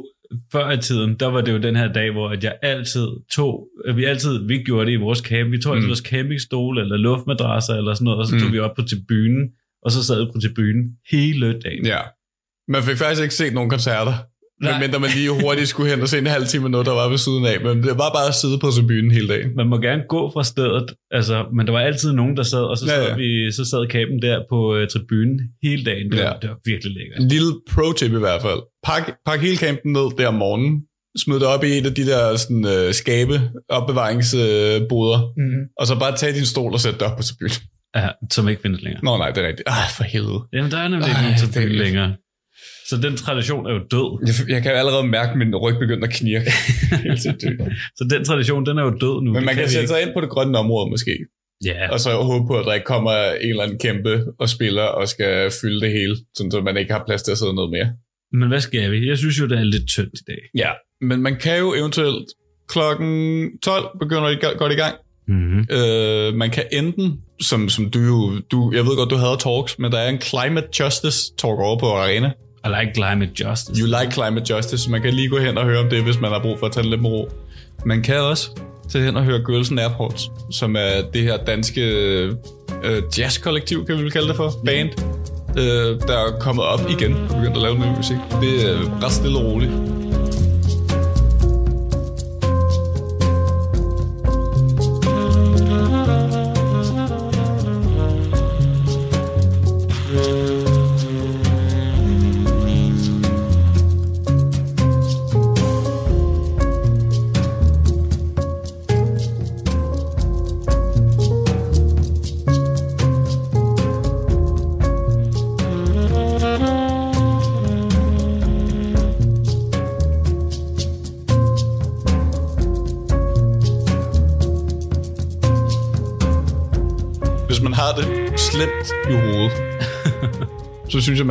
før 0.53 0.71
i 0.71 0.79
tiden, 0.79 1.15
der 1.21 1.27
var 1.27 1.41
det 1.41 1.53
jo 1.53 1.59
den 1.59 1.77
her 1.77 1.93
dag, 1.93 2.11
hvor 2.13 2.29
at 2.29 2.45
jeg 2.45 2.59
altid 2.63 3.07
tog, 3.31 3.69
vi 3.95 4.05
altid, 4.05 4.47
vi 4.47 4.57
gjorde 4.63 4.87
det 4.87 4.93
i 4.93 4.97
vores 4.97 5.19
camp, 5.19 5.51
vi 5.51 5.59
tog 5.59 5.73
altid 5.75 5.87
Mm. 5.87 5.91
vores 5.91 5.99
campingstol 5.99 6.79
eller 6.79 6.97
luftmadrasser 6.97 7.75
eller 7.75 7.95
sådan 7.95 8.05
noget, 8.05 8.19
og 8.19 8.27
så 8.27 8.39
tog 8.39 8.47
Mm. 8.49 8.53
vi 8.53 8.59
op 8.59 8.77
på 8.77 8.83
tribunen, 8.83 9.49
og 9.85 9.91
så 9.91 10.05
sad 10.05 10.21
vi 10.25 10.27
på 10.35 10.41
tribunen 10.41 10.85
hele 11.11 11.59
dagen. 11.65 11.87
Ja. 11.87 12.01
Man 12.69 12.83
fik 12.83 12.97
faktisk 12.97 13.23
ikke 13.23 13.35
set 13.35 13.53
nogen 13.55 13.71
koncerter. 13.71 14.15
Nej. 14.63 14.73
Medmindre 14.73 14.99
man 15.01 15.11
lige 15.15 15.31
hurtigt 15.43 15.69
skulle 15.69 15.91
hen 15.91 16.01
og 16.03 16.09
se 16.09 16.19
en 16.19 16.27
halv 16.27 16.47
time 16.47 16.69
noget, 16.69 16.87
der 16.87 16.93
var 16.93 17.09
ved 17.09 17.19
siden 17.19 17.45
af. 17.47 17.57
Men 17.65 17.83
det 17.83 17.91
var 18.05 18.11
bare 18.19 18.29
at 18.29 18.35
sidde 18.35 18.59
på 18.59 18.71
tribunen 18.71 19.11
hele 19.11 19.29
dagen. 19.29 19.49
Man 19.57 19.67
må 19.73 19.77
gerne 19.89 20.03
gå 20.09 20.31
fra 20.35 20.45
stedet, 20.45 20.87
altså, 21.11 21.37
men 21.57 21.67
der 21.67 21.73
var 21.73 21.81
altid 21.81 22.13
nogen, 22.13 22.37
der 22.37 22.43
sad, 22.43 22.63
og 22.73 22.79
så 22.79 22.85
Ja, 22.87 22.91
sad, 22.95 23.09
ja. 23.09 23.15
Vi, 23.17 23.53
så 23.53 23.65
sad 23.71 23.83
campen 23.91 24.23
der 24.23 24.37
på 24.51 24.59
uh, 24.77 24.87
tribunen 24.93 25.41
hele 25.63 25.85
dagen. 25.85 26.07
Det, 26.13 26.19
Ja. 26.19 26.25
var, 26.25 26.39
det 26.43 26.49
var 26.51 26.59
virkelig 26.65 26.93
lækkert. 26.99 27.19
En 27.23 27.29
lille 27.29 27.51
pro-tip 27.71 28.13
i 28.13 28.23
hvert 28.27 28.43
fald. 28.43 28.61
Pak, 28.89 29.03
pak 29.27 29.41
hele 29.41 29.57
campen 29.57 29.93
ned 29.93 30.07
der 30.19 30.29
om 30.29 30.35
morgenen. 30.35 30.73
Smid 31.23 31.35
det 31.43 31.47
op 31.55 31.65
i 31.65 31.79
en 31.79 31.87
af 31.87 31.95
de 31.95 32.07
der 32.07 32.37
sådan, 32.37 32.65
øh, 32.75 32.95
skabe, 32.95 33.35
opbevaringsboder. 33.69 35.19
Øh, 35.39 35.45
Mm. 35.45 35.63
og 35.81 35.87
så 35.87 35.99
bare 35.99 36.17
tage 36.17 36.33
din 36.33 36.45
stol 36.47 36.73
og 36.73 36.81
sætte 36.81 36.99
det 36.99 37.07
op 37.09 37.17
på 37.17 37.23
tribunen. 37.23 37.57
Ja, 37.97 38.09
som 38.33 38.49
ikke 38.49 38.63
findes 38.63 38.83
længere. 38.83 39.05
Nå 39.05 39.17
nej, 39.17 39.31
det 39.31 39.45
er 39.45 39.49
rigtigt. 39.49 39.69
Ej, 39.69 39.75
for 39.97 40.05
helvede. 40.05 40.41
Jamen, 40.53 40.71
der 40.71 40.79
er 40.79 40.89
nemlig 40.89 41.09
ikke 41.09 41.17
Ej, 41.17 41.23
nogen 41.23 41.39
det 41.39 41.49
er 41.49 41.53
tribune 41.53 41.79
længere. 41.85 42.11
Så 42.89 42.97
den 42.97 43.17
tradition 43.17 43.67
er 43.67 43.73
jo 43.73 43.79
død. 43.79 44.09
Jeg, 44.29 44.51
jeg 44.55 44.63
kan 44.63 44.71
jo 44.73 44.79
allerede 44.79 45.07
mærke, 45.07 45.31
at 45.31 45.39
min 45.39 45.57
ryg 45.57 45.77
begynder 45.79 46.07
at 46.07 46.13
knirke. 46.15 46.51
Så 47.99 48.07
den 48.11 48.25
tradition, 48.25 48.67
den 48.67 48.79
er 48.79 48.83
jo 48.83 48.91
død 48.91 49.23
nu. 49.25 49.33
Men 49.33 49.45
man 49.45 49.55
kan 49.55 49.65
vi 49.65 49.69
sætte 49.69 49.89
sig 49.89 50.03
ind 50.03 50.11
på 50.15 50.21
det 50.21 50.29
grønne 50.29 50.59
område 50.59 50.91
måske. 50.91 51.19
Ja, 51.65 51.91
Og 51.93 52.01
så 52.01 52.11
håbe 52.11 52.47
på, 52.47 52.59
at 52.59 52.65
der 52.67 52.73
ikke 52.73 52.85
kommer 52.85 53.13
en 53.41 53.51
eller 53.51 53.63
anden 53.63 53.79
kæmpe 53.79 54.25
og 54.39 54.49
spiller 54.49 54.83
og 54.83 55.09
skal 55.09 55.51
fylde 55.63 55.81
det 55.81 55.93
hele, 55.93 56.17
sådan 56.37 56.51
så 56.51 56.61
man 56.61 56.77
ikke 56.77 56.93
har 56.93 57.03
plads 57.07 57.23
til 57.23 57.33
at 57.33 57.39
sidde 57.39 57.55
noget 57.55 57.71
mere. 57.71 57.89
men 58.33 58.49
hvad 58.49 58.61
skal 58.61 58.91
vi? 58.91 59.09
Jeg 59.09 59.19
synes 59.19 59.41
jo, 59.41 59.47
det 59.47 59.59
er 59.59 59.65
lidt 59.65 59.89
tyndt 59.89 60.15
i 60.15 60.25
dag. 60.27 60.39
Ja, 60.55 60.71
men 61.01 61.23
man 61.23 61.37
kan 61.37 61.59
jo 61.59 61.75
eventuelt 61.75 62.27
klokken 62.69 63.51
12 63.63 63.85
begynder 64.01 64.29
det 64.29 64.41
godt 64.59 64.73
i 64.73 64.77
gang. 64.77 64.95
Mm-hmm. 65.29 65.67
Øh, 65.71 66.35
man 66.35 66.51
kan 66.51 66.65
enten, 66.73 67.19
som, 67.41 67.69
som 67.69 67.91
du 67.91 67.99
jo, 67.99 68.33
du, 68.53 68.73
jeg 68.75 68.85
ved 68.85 68.97
godt, 68.97 69.11
du 69.11 69.17
havde 69.17 69.37
talks, 69.41 69.79
men 69.79 69.93
der 69.93 69.99
er 69.99 70.09
en 70.09 70.21
climate 70.21 70.69
justice 70.81 71.19
talk 71.39 71.59
over 71.59 71.79
på 71.79 71.87
Arena. 71.87 72.33
I 72.65 72.69
like 72.69 72.95
climate 72.95 73.45
justice. 73.45 73.81
You 73.81 73.87
like 73.87 74.13
climate 74.13 74.55
justice, 74.55 74.85
så 74.85 74.91
man 74.91 75.03
kan 75.03 75.15
lige 75.15 75.29
gå 75.29 75.39
hen 75.39 75.59
og 75.59 75.65
høre 75.65 75.79
om 75.79 75.91
det, 75.91 76.03
hvis 76.03 76.21
man 76.21 76.31
har 76.31 76.43
brug 76.43 76.59
for 76.59 76.67
at 76.67 76.73
tage 76.73 76.83
det 76.83 76.91
lidt 76.91 77.03
med 77.03 77.11
ro. 77.11 77.29
Man 77.85 78.03
kan 78.03 78.21
også 78.21 78.51
tage 78.89 79.05
hen 79.05 79.17
og 79.17 79.25
høre 79.25 79.39
Girls 79.39 79.71
Airports, 79.73 80.31
som 80.51 80.77
er 80.77 81.03
det 81.15 81.23
her 81.23 81.37
danske 81.37 81.81
øh, 82.85 83.03
jazzkollektiv, 83.19 83.87
kan 83.87 83.97
vi 83.99 84.03
vel 84.03 84.11
kalde 84.11 84.29
det 84.29 84.37
for, 84.37 84.53
band, 84.65 84.91
øh, 85.59 86.01
der 86.09 86.19
er 86.19 86.39
kommet 86.41 86.65
op 86.65 86.81
igen 86.91 87.13
og 87.15 87.29
begyndt 87.29 87.57
at 87.57 87.63
lave 87.63 87.79
ny 87.79 87.97
musik. 87.97 88.17
Det 88.41 88.71
er 88.71 89.05
ret 89.05 89.13
stille 89.13 89.39
og 89.39 89.45
roligt. 89.45 89.98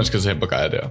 Skal 0.08 0.20
tage 0.20 0.48
Gaia 0.54 0.70
der 0.78 0.88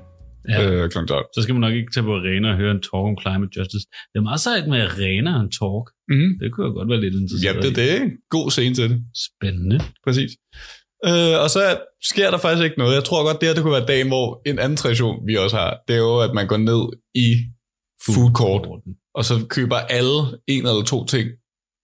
Ja. 0.48 0.70
øh, 0.70 0.90
kl. 0.90 0.98
12. 1.08 1.24
Så 1.34 1.42
skal 1.42 1.54
man 1.54 1.60
nok 1.66 1.74
ikke 1.80 1.92
tage 1.94 2.04
på 2.04 2.14
arena 2.20 2.50
og 2.50 2.56
høre 2.56 2.70
en 2.70 2.82
talk 2.88 3.04
om 3.12 3.16
climate 3.22 3.52
justice. 3.56 3.84
Det 4.10 4.16
er 4.20 4.26
meget 4.30 4.40
sejt 4.40 4.68
med 4.72 4.78
arena 4.88 5.30
og 5.36 5.40
en 5.46 5.52
talk. 5.60 5.84
Mm-hmm. 6.10 6.30
Det 6.40 6.46
kunne 6.52 6.64
jeg 6.66 6.74
godt 6.78 6.88
være 6.92 7.00
lidt 7.04 7.14
Ja, 7.14 7.20
interesseret 7.20 7.62
det, 7.64 7.76
det 7.78 7.86
er 7.92 7.98
en 8.02 8.10
god 8.36 8.46
scene 8.50 8.74
til 8.74 8.86
det. 8.90 8.98
Spændende. 9.26 9.78
Præcis. 10.06 10.30
Øh, 11.08 11.36
og 11.44 11.48
så 11.54 11.60
sker 12.12 12.28
der 12.30 12.38
faktisk 12.44 12.64
ikke 12.64 12.78
noget. 12.82 12.94
Jeg 12.94 13.04
tror 13.04 13.20
godt, 13.28 13.38
det 13.40 13.46
her 13.48 13.54
det 13.54 13.62
kunne 13.62 13.76
være 13.78 13.90
dagen, 13.94 14.08
hvor 14.14 14.28
en 14.50 14.58
anden 14.64 14.76
tradition, 14.82 15.16
vi 15.28 15.34
også 15.44 15.56
har, 15.56 15.70
det 15.88 15.94
er 15.98 16.02
jo, 16.08 16.18
at 16.26 16.32
man 16.38 16.46
går 16.52 16.56
ned 16.70 16.82
i 17.26 17.28
food 18.06 18.30
court, 18.40 18.62
og 19.18 19.24
så 19.28 19.34
køber 19.56 19.76
alle 19.98 20.18
en 20.54 20.62
eller 20.66 20.84
to 20.94 20.98
ting 21.14 21.26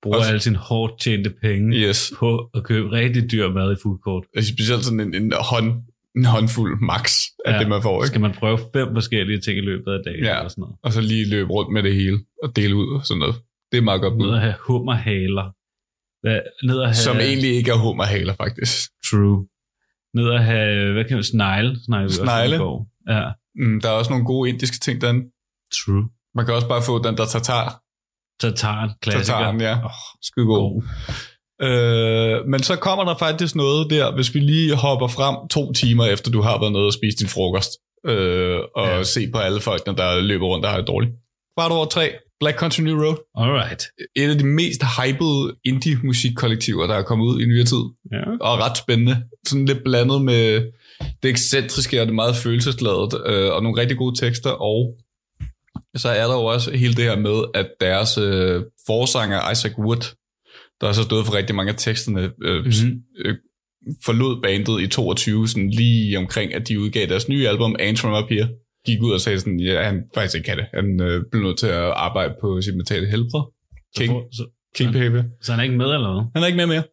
bruger 0.03 0.17
Også- 0.19 0.29
alle 0.29 0.41
sine 0.41 0.57
hårdt 0.57 1.01
tjente 1.01 1.31
penge 1.43 1.77
Yes. 1.77 2.13
på 2.19 2.51
at 2.55 2.65
købe 2.65 2.87
rigtig 2.93 3.31
dyr 3.33 3.49
mad 3.59 3.73
i 3.73 3.77
food 3.83 3.99
court. 4.05 4.25
Specielt 4.53 4.85
sådan 4.85 5.01
en, 5.01 5.15
en, 5.15 5.33
hånd, 5.51 5.69
en 6.17 6.25
håndfuld 6.25 6.81
max 6.81 7.13
af 7.45 7.53
Ja. 7.53 7.59
det, 7.59 7.69
man 7.69 7.83
får. 7.83 7.97
Ikke? 8.03 8.07
Skal 8.07 8.21
man 8.21 8.33
prøve 8.33 8.59
fem 8.77 8.89
forskellige 8.95 9.41
ting 9.41 9.59
i 9.59 9.61
løbet 9.61 9.93
af 9.93 9.99
dagen 10.07 10.25
Ja. 10.25 10.37
eller 10.39 10.49
sådan 10.49 10.63
noget. 10.63 10.77
Og 10.83 10.93
så 10.93 11.01
lige 11.01 11.29
løbe 11.31 11.51
rundt 11.51 11.73
med 11.73 11.83
det 11.83 11.95
hele 11.95 12.19
og 12.43 12.57
dele 12.57 12.77
ud 12.77 12.95
og 12.95 13.07
sådan 13.07 13.19
noget. 13.19 13.35
Det 13.73 13.79
er 13.79 13.83
meget 13.83 14.01
godt 14.01 14.17
Ned 14.17 14.27
bud. 14.27 14.35
at 14.35 14.41
have 14.41 14.55
hummerhaler. 14.67 15.47
Ned 16.67 16.81
at 16.81 16.87
have... 16.89 16.95
Som 16.95 17.17
egentlig 17.17 17.51
ikke 17.57 17.71
er 17.71 17.77
hummerhaler, 17.87 18.35
faktisk. 18.35 18.91
True. 19.11 19.47
Ned 20.15 20.31
at 20.33 20.45
have, 20.45 20.93
hvad 20.93 21.05
kan 21.05 21.17
man, 21.17 21.25
snegle? 21.25 21.85
Snegle. 21.85 22.05
også 22.07 22.23
Snegle? 22.25 22.59
går. 22.59 22.87
Ja, 23.09 23.31
Mm, 23.57 23.81
der 23.81 23.89
er 23.89 23.93
også 23.93 24.11
nogle 24.11 24.25
gode 24.27 24.49
indiske 24.51 24.79
ting 24.79 25.01
derinde. 25.01 25.23
true. 25.85 26.09
Man 26.35 26.45
kan 26.47 26.55
også 26.55 26.69
bare 26.69 26.83
få 26.83 27.03
den 27.03 27.17
der 27.17 27.27
tatar. 27.27 27.83
Tataren, 28.41 28.91
klassiker. 29.03 29.25
Tataren, 29.39 29.61
ja. 29.61 29.75
Åh, 29.85 29.91
Skide 30.23 30.47
god. 30.47 30.59
god. 30.59 30.83
Øh, 31.63 32.47
men 32.47 32.63
så 32.63 32.77
kommer 32.77 33.05
der 33.05 33.17
faktisk 33.19 33.55
noget 33.55 33.91
der, 33.91 34.15
hvis 34.15 34.35
vi 34.35 34.41
lige 34.41 34.75
hopper 34.75 35.09
frem 35.09 35.49
to 35.49 35.73
timer 35.73 36.07
efter 36.07 36.31
du 36.31 36.41
har 36.41 36.61
været 36.61 36.73
nede 36.73 36.87
og 36.87 36.93
spist 36.93 37.19
din 37.21 37.29
frokost, 37.29 37.71
øh, 38.07 38.59
og 38.77 38.87
Ja. 38.87 39.03
se 39.03 39.31
på 39.31 39.39
alle 39.39 39.61
folkene, 39.61 39.97
der 39.97 40.21
løber 40.21 40.47
rundt 40.47 40.65
og 40.65 40.71
har 40.71 40.79
det 40.79 40.87
dårligt. 40.87 41.13
Kvart 41.59 41.73
over 41.73 41.85
tre, 41.87 42.11
Black 42.41 42.59
Country 42.59 42.81
New 42.83 43.03
Road. 43.05 43.17
Alright. 43.37 43.83
Et 44.17 44.31
af 44.31 44.39
de 44.39 44.47
mest 44.47 44.83
hypede 44.99 45.55
indie-musikkollektiver, 45.65 46.87
der 46.87 46.95
er 46.95 47.03
kommet 47.03 47.27
ud 47.27 47.41
i 47.41 47.45
nyere 47.47 47.65
tid. 47.65 47.83
Ja. 48.13 48.23
Og 48.41 48.59
ret 48.59 48.77
spændende. 48.77 49.17
Sådan 49.47 49.67
lidt 49.67 49.85
blandet 49.85 50.23
med 50.23 50.63
det 51.23 51.29
ekscentriske 51.31 52.01
og 52.01 52.07
det 52.07 52.15
meget 52.15 52.37
følelsesladet, 52.37 53.21
øh, 53.27 53.53
og 53.53 53.63
nogle 53.63 53.81
rigtig 53.81 53.97
gode 53.99 54.21
tekster, 54.21 54.51
og 54.51 54.97
så 55.97 56.09
er 56.09 56.27
der 56.27 56.35
jo 56.35 56.45
også 56.45 56.71
hele 56.77 56.95
det 56.95 57.05
her 57.05 57.17
med, 57.19 57.43
at 57.55 57.67
deres 57.81 58.19
øh, 58.19 58.63
forsanger 58.87 59.51
Isaac 59.51 59.73
Wood, 59.79 60.15
der 60.83 60.89
har 60.89 60.95
så 60.95 61.03
stået 61.03 61.27
for 61.27 61.35
rigtig 61.35 61.57
mange 61.57 61.73
af 61.73 61.79
teksterne, 61.79 62.21
øh, 62.45 62.57
Mhm. 62.57 62.65
mm-hmm. 62.65 63.03
øh, 63.25 63.35
forlod 64.05 64.43
bandet 64.43 64.81
i 64.83 64.87
22, 64.87 65.49
sådan 65.49 65.71
lige 65.71 66.19
omkring, 66.19 66.55
at 66.55 66.69
de 66.69 66.81
udgav 66.81 67.07
deres 67.07 67.29
nye 67.29 67.49
album, 67.49 67.77
Ants 67.79 68.01
From 68.01 68.23
Up 68.25 68.29
Here. 68.31 68.49
Gik 68.87 69.03
ud 69.03 69.13
og 69.13 69.21
sagde 69.21 69.41
sådan, 69.41 69.61
ja, 69.61 69.83
han 69.83 70.03
faktisk 70.15 70.35
ikke 70.37 70.47
kan 70.47 70.57
det. 70.59 70.67
Han 70.75 71.01
øh, 71.01 71.23
blev 71.31 71.43
nødt 71.43 71.59
til 71.59 71.67
at 71.67 71.83
arbejde 72.07 72.35
på 72.41 72.61
sit 72.61 72.77
mentale 72.77 73.07
helbred. 73.07 73.43
King, 73.97 74.13
Så, 74.13 74.37
så, 74.37 74.45
King 74.77 74.93
behavior. 74.93 75.25
så 75.43 75.53
han 75.53 75.61
er 75.61 75.65
ikke 75.65 75.77
med 75.77 75.87
eller 75.87 76.13
hvad? 76.13 76.23
Han 76.35 76.43
er 76.43 76.47
ikke 76.47 76.57
med 76.57 76.67
mere. 76.67 76.85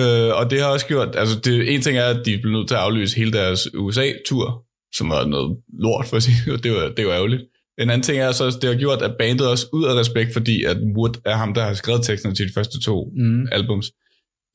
Øh, 0.00 0.30
og 0.40 0.50
det 0.50 0.60
har 0.60 0.68
også 0.68 0.86
gjort, 0.86 1.16
altså 1.16 1.40
det, 1.44 1.74
en 1.74 1.80
ting 1.80 1.98
er, 1.98 2.04
at 2.04 2.26
de 2.26 2.38
blev 2.42 2.52
nødt 2.52 2.68
til 2.68 2.74
at 2.74 2.80
aflyse 2.80 3.16
hele 3.16 3.32
deres 3.32 3.74
USA-tur, 3.74 4.64
som 4.96 5.08
var 5.10 5.26
noget 5.26 5.56
lort 5.84 6.06
for 6.06 6.16
at 6.16 6.22
sige, 6.22 6.52
og 6.54 6.64
det 6.64 6.72
var, 6.72 6.92
det 6.96 7.06
var 7.06 7.12
ærgerligt. 7.12 7.42
En 7.78 7.90
anden 7.90 8.02
ting 8.02 8.18
er 8.18 8.32
så, 8.32 8.44
at 8.46 8.54
det 8.62 8.70
har 8.70 8.76
gjort, 8.76 9.02
at 9.02 9.14
bandet 9.18 9.48
også 9.48 9.66
ud 9.72 9.84
af 9.84 9.94
respekt, 9.94 10.32
fordi 10.32 10.64
at 10.64 10.76
Wood 10.96 11.20
er 11.26 11.36
ham, 11.36 11.54
der 11.54 11.64
har 11.64 11.74
skrevet 11.74 12.02
teksterne 12.04 12.34
til 12.34 12.48
de 12.48 12.52
første 12.54 12.80
to 12.80 13.12
Mm. 13.16 13.46
albums, 13.52 13.90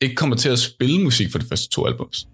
ikke 0.01 0.15
kommer 0.15 0.35
til 0.35 0.49
at 0.49 0.59
spille 0.59 1.01
musik 1.03 1.31
for 1.31 1.39
de 1.39 1.45
første 1.49 1.69
to 1.69 1.85
albums. 1.87 2.27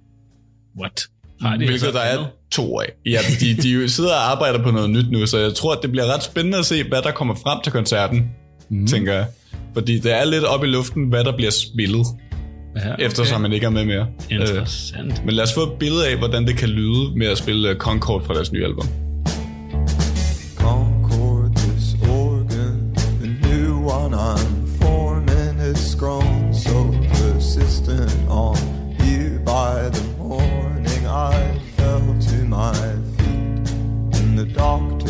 What? 0.79 1.05
Har 1.41 1.51
de 1.51 1.57
Hvilket 1.57 1.73
altså 1.73 1.91
der 1.91 1.99
er 2.05 2.25
to 2.51 2.79
af. 2.79 2.85
Ja, 3.05 3.19
de, 3.39 3.53
de 3.61 3.89
sidder 3.89 4.09
og 4.09 4.31
arbejder 4.31 4.63
på 4.63 4.71
noget 4.71 4.89
nyt 4.89 5.11
nu, 5.11 5.25
så 5.25 5.37
jeg 5.37 5.53
tror, 5.53 5.73
at 5.73 5.79
det 5.81 5.91
bliver 5.91 6.13
ret 6.13 6.23
spændende 6.23 6.57
at 6.57 6.65
se, 6.65 6.83
hvad 6.83 7.01
der 7.01 7.11
kommer 7.11 7.35
frem 7.35 7.59
til 7.63 7.71
koncerten, 7.71 8.29
Mm. 8.69 8.87
tænker 8.87 9.13
jeg. 9.13 9.25
Fordi 9.73 9.99
det 9.99 10.11
er 10.13 10.25
lidt 10.25 10.43
op 10.43 10.63
i 10.63 10.67
luften, 10.67 11.09
hvad 11.09 11.23
der 11.23 11.35
bliver 11.35 11.51
spillet, 11.51 12.05
Ja, 12.75 12.93
okay. 12.93 13.05
eftersom 13.05 13.41
man 13.41 13.53
ikke 13.53 13.65
er 13.65 13.69
med 13.69 13.85
mere. 13.85 14.07
Øh, 14.31 14.39
Interessant. 14.39 15.25
Men 15.25 15.35
lad 15.35 15.43
os 15.43 15.53
få 15.53 15.61
et 15.63 15.79
billede 15.79 16.07
af, 16.07 16.17
hvordan 16.17 16.47
det 16.47 16.57
kan 16.57 16.69
lyde 16.69 17.17
med 17.17 17.27
at 17.27 17.37
spille 17.37 17.69
øh, 17.69 17.75
Concord 17.75 18.23
fra 18.25 18.33
deres 18.33 18.51
nye 18.51 18.63
album. 18.65 18.87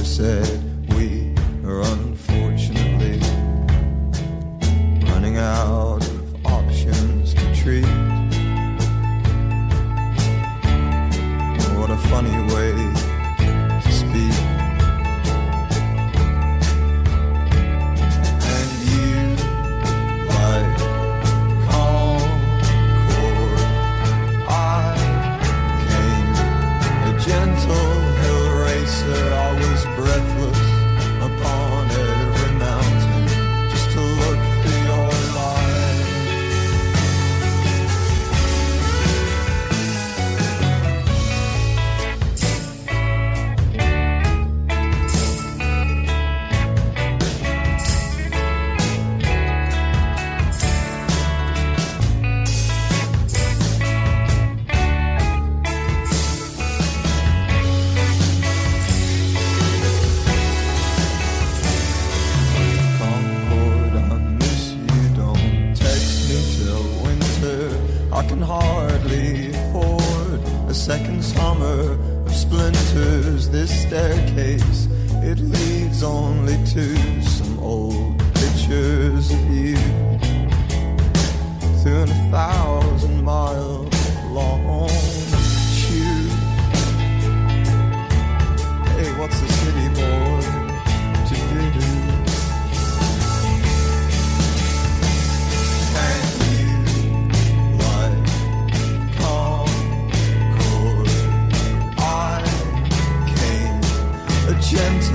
Said 0.05 0.64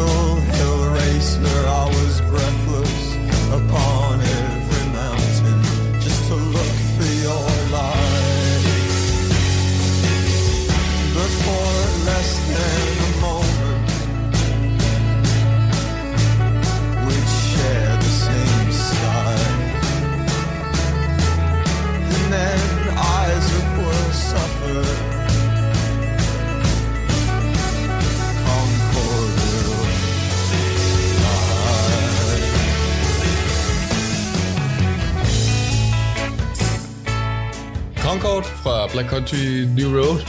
flor. 0.00 0.29
Black 39.00 39.12
Country 39.14 39.64
New 39.78 39.90
Road, 40.00 40.20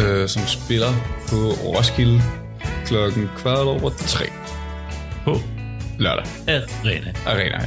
øh, 0.00 0.28
som 0.28 0.42
spiller 0.46 0.92
på 1.30 1.36
Roskilde 1.68 2.20
klokken 2.86 3.28
kvart 3.36 3.66
over 3.66 3.90
tre 3.98 4.24
På 5.24 5.36
lørdag. 5.98 6.24
arena. 6.48 7.12
Arena. 7.26 7.58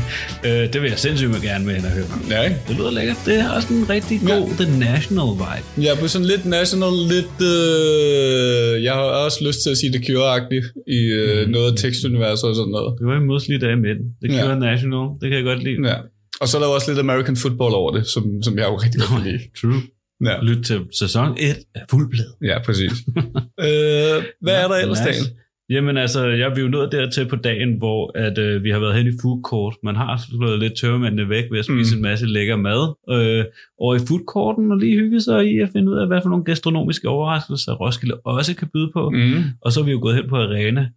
øh, 0.46 0.72
det 0.72 0.82
vil 0.82 0.88
jeg 0.90 0.98
sindssygt 0.98 1.42
gerne 1.42 1.64
med 1.66 1.76
ind 1.76 1.84
og 1.84 1.90
høre. 1.90 2.04
ja, 2.30 2.42
ikke? 2.42 2.56
Det 2.68 2.76
lyder 2.76 2.90
lækkert. 2.90 3.16
Det 3.26 3.34
er 3.40 3.50
også 3.50 3.74
en 3.74 3.90
rigtig 3.90 4.20
god 4.20 4.48
Ja. 4.58 4.64
The 4.64 4.78
National 4.78 5.28
vibe. 5.42 5.66
Ja, 5.86 5.92
på 6.00 6.08
sådan 6.08 6.26
lidt 6.26 6.44
national, 6.46 6.92
lidt... 7.14 7.36
Øh, 7.52 8.84
jeg 8.84 8.92
har 8.92 9.00
også 9.26 9.38
lyst 9.46 9.58
til 9.62 9.70
at 9.70 9.76
sige 9.76 9.92
det 9.92 10.00
Cure-agtigt 10.08 10.66
i 10.98 11.00
øh, 11.22 11.46
Mm. 11.46 11.50
noget 11.52 11.72
af 11.72 11.78
tekstuniverset 11.78 12.44
og 12.50 12.54
sådan 12.56 12.70
noget. 12.70 12.90
Det 12.98 13.06
var 13.06 13.16
en 13.16 13.26
modslig 13.26 13.60
dag 13.60 13.78
med. 13.78 13.94
The 14.22 14.36
Ja. 14.36 14.42
Cure 14.42 14.58
National. 14.60 15.04
Det 15.20 15.26
kan 15.30 15.36
jeg 15.40 15.44
godt 15.44 15.62
lide. 15.64 15.88
Ja. 15.90 15.96
Og 16.40 16.48
så 16.48 16.56
er 16.58 16.62
der 16.62 16.68
også 16.68 16.90
lidt 16.90 16.98
American 17.06 17.36
football 17.36 17.74
over 17.74 17.90
det, 17.96 18.06
som, 18.06 18.42
som 18.42 18.58
jeg 18.58 18.66
jo 18.70 18.76
rigtig 18.76 19.00
godt 19.00 19.10
kan 19.22 19.22
lide. 19.32 19.42
True. 19.60 19.82
Ja, 20.24 20.40
Lyt 20.42 20.64
til 20.64 20.80
sæson 20.98 21.30
1 21.30 21.36
af 21.74 21.80
fuldblad. 21.90 22.30
ja 22.42 22.62
præcis. 22.66 22.92
øh, 23.66 24.16
hvad 24.40 24.54
er 24.64 24.68
der 24.68 24.74
ellers. 24.82 24.98
Daniel? 24.98 25.24
Jamen 25.70 25.96
altså, 25.96 26.26
jeg 26.26 26.50
vi 26.56 26.60
er 26.60 26.64
jo 26.64 26.68
nået 26.70 26.92
dertil 26.92 27.28
på 27.28 27.36
dagen, 27.36 27.78
hvor 27.78 28.18
at, 28.18 28.38
øh, 28.38 28.64
vi 28.64 28.70
har 28.70 28.78
været 28.78 28.94
hen 28.94 29.06
i 29.06 29.10
food 29.22 29.42
court. 29.44 29.74
Man 29.82 29.96
har 29.96 30.20
slået 30.30 30.58
lidt 30.60 30.76
tørmændene 30.80 31.28
væk 31.28 31.44
ved 31.50 31.58
at 31.58 31.64
spise 31.64 31.94
Mm. 31.94 31.98
en 31.98 32.02
masse 32.02 32.26
lækker 32.26 32.56
mad. 32.56 32.94
Øh, 33.10 33.44
og 33.80 33.96
i 33.96 33.98
food 34.08 34.20
courten 34.28 34.72
og 34.72 34.78
lige 34.78 34.98
hygge 34.98 35.20
sig 35.20 35.46
i 35.52 35.58
at 35.58 35.68
finde 35.72 35.90
ud 35.92 35.98
af, 35.98 36.06
hvad 36.06 36.20
for 36.22 36.28
nogle 36.28 36.44
gastronomiske 36.44 37.08
overraskelser 37.08 37.72
Roskilde 37.72 38.14
også 38.24 38.56
kan 38.56 38.68
byde 38.74 38.90
på. 38.92 39.10
Mm. 39.10 39.42
Og 39.62 39.72
så 39.72 39.80
er 39.80 39.84
vi 39.84 39.90
jo 39.90 39.98
gået 40.02 40.14
hen 40.16 40.28
på 40.28 40.36
Arena. 40.36 40.88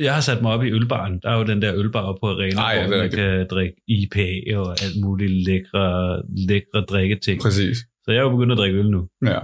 Jeg 0.00 0.14
har 0.14 0.20
sat 0.20 0.42
mig 0.42 0.52
op 0.52 0.64
i 0.64 0.70
ølbaren. 0.72 1.20
Der 1.22 1.30
er 1.30 1.38
jo 1.38 1.44
den 1.44 1.62
der 1.62 1.72
ølbar 1.76 2.00
oppe 2.02 2.20
på 2.22 2.26
Arena, 2.30 2.60
er 2.74 2.88
hvor 2.88 2.96
man 2.98 3.10
kan 3.10 3.46
drikke 3.50 3.74
IPA 3.88 4.56
og 4.58 4.70
alt 4.70 4.96
muligt 5.04 5.32
lækre, 5.46 6.22
lækre 6.48 6.80
drikketing. 6.90 7.40
Præcis. 7.40 7.78
Så 8.04 8.10
jeg 8.12 8.16
er 8.18 8.22
jo 8.22 8.30
begyndt 8.30 8.52
at 8.52 8.58
drikke 8.58 8.78
øl 8.78 8.90
nu. 8.90 9.08
Ja. 9.26 9.38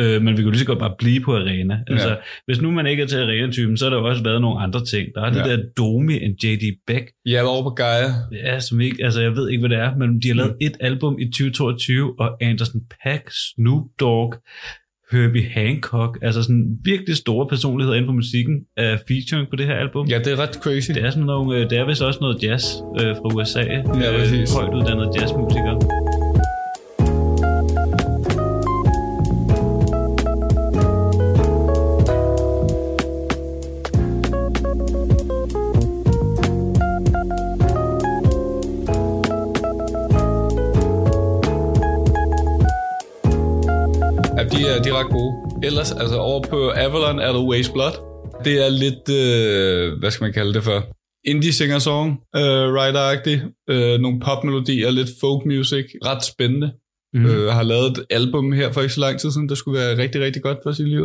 Øh, 0.00 0.22
men 0.22 0.36
vi 0.36 0.42
kunne 0.42 0.50
lige 0.52 0.60
så 0.60 0.66
godt 0.66 0.78
bare 0.78 0.94
blive 0.98 1.20
på 1.20 1.36
arena. 1.36 1.78
Altså, 1.86 2.08
Ja. 2.08 2.14
Hvis 2.46 2.60
nu 2.62 2.70
man 2.70 2.86
ikke 2.86 3.02
er 3.02 3.06
til 3.06 3.16
arena-typen, 3.18 3.76
så 3.76 3.84
har 3.84 3.90
der 3.90 3.98
jo 4.02 4.08
også 4.08 4.22
været 4.22 4.40
nogle 4.40 4.60
andre 4.60 4.84
ting. 4.84 5.08
Der 5.14 5.22
er 5.22 5.30
det 5.30 5.38
Ja. 5.50 5.56
der 5.56 5.62
Domi 5.78 6.14
en 6.22 6.30
J.D. 6.42 6.62
Beck, 6.86 7.06
var 7.26 7.40
over 7.48 7.62
på 7.62 7.70
Gaia. 7.70 8.10
ja, 8.32 8.60
som 8.60 8.80
ikke, 8.80 9.04
altså 9.04 9.22
jeg 9.22 9.36
ved 9.36 9.50
ikke, 9.50 9.60
hvad 9.60 9.70
det 9.70 9.78
er, 9.78 9.96
men 9.96 10.20
de 10.22 10.28
har 10.28 10.34
lavet 10.34 10.50
Mm. 10.60 10.66
et 10.66 10.76
album 10.80 11.16
i 11.18 11.24
2022, 11.24 12.14
og 12.20 12.36
Anderson 12.42 12.80
Paak, 13.04 13.22
Snoop 13.30 13.84
Dogg, 14.00 14.34
Herbie 15.12 15.48
Hancock, 15.48 16.18
altså 16.22 16.42
sådan 16.42 16.66
virkelig 16.84 17.16
store 17.16 17.46
personligheder 17.48 17.96
inden 17.96 18.08
for 18.08 18.14
musikken, 18.14 18.54
er 18.76 18.96
featuring 19.08 19.50
på 19.50 19.56
det 19.56 19.66
her 19.66 19.74
album. 19.74 20.06
Ja, 20.06 20.18
det 20.18 20.32
er 20.32 20.38
ret 20.38 20.54
crazy. 20.54 20.90
Det 20.94 21.02
er 21.04 21.10
sådan 21.10 21.26
nogle, 21.26 21.58
øh, 21.58 21.70
det 21.70 21.78
er 21.78 21.86
vist 21.86 22.02
også 22.02 22.18
noget 22.20 22.42
jazz 22.42 22.64
øh, 23.00 23.16
fra 23.16 23.34
USA. 23.36 23.60
Ja, 23.60 23.82
præcis. 24.18 24.54
højt 24.54 24.74
uddannede 24.74 25.10
jazzmusikere. 25.20 26.03
De 44.84 44.88
er, 44.88 44.98
ret 45.00 45.12
gode. 45.18 45.32
Ellers, 45.66 45.92
altså 45.92 46.16
over 46.16 46.42
på 46.50 46.70
Avalon 46.84 47.18
er 47.18 47.32
der 47.32 47.42
Waste 47.50 47.72
Blood. 47.72 47.96
Det 48.44 48.54
er 48.66 48.70
lidt, 48.84 49.06
øh, 49.20 49.98
hvad 50.00 50.10
skal 50.10 50.24
man 50.24 50.32
kalde 50.32 50.54
det 50.54 50.62
for? 50.62 50.78
Indie 51.24 51.52
singer-song, 51.52 52.08
øh, 52.36 52.66
writer-agtig. 52.74 53.36
Øh, 53.70 54.00
nogle 54.00 54.20
popmelodier, 54.20 54.90
lidt 54.90 55.10
folk 55.20 55.46
music. 55.46 55.86
Ret 56.04 56.24
spændende. 56.24 56.72
Mm. 57.14 57.26
Øh, 57.26 57.52
har 57.52 57.62
lavet 57.62 57.90
et 57.90 58.04
album 58.10 58.52
her 58.52 58.72
for 58.72 58.80
ikke 58.80 58.94
så 58.94 59.00
lang 59.00 59.18
tid 59.20 59.30
siden, 59.30 59.48
der 59.48 59.54
skulle 59.54 59.78
være 59.80 59.98
rigtig, 59.98 60.20
rigtig 60.20 60.42
godt 60.42 60.58
for 60.62 60.72
sit 60.72 60.88
liv. 60.88 61.04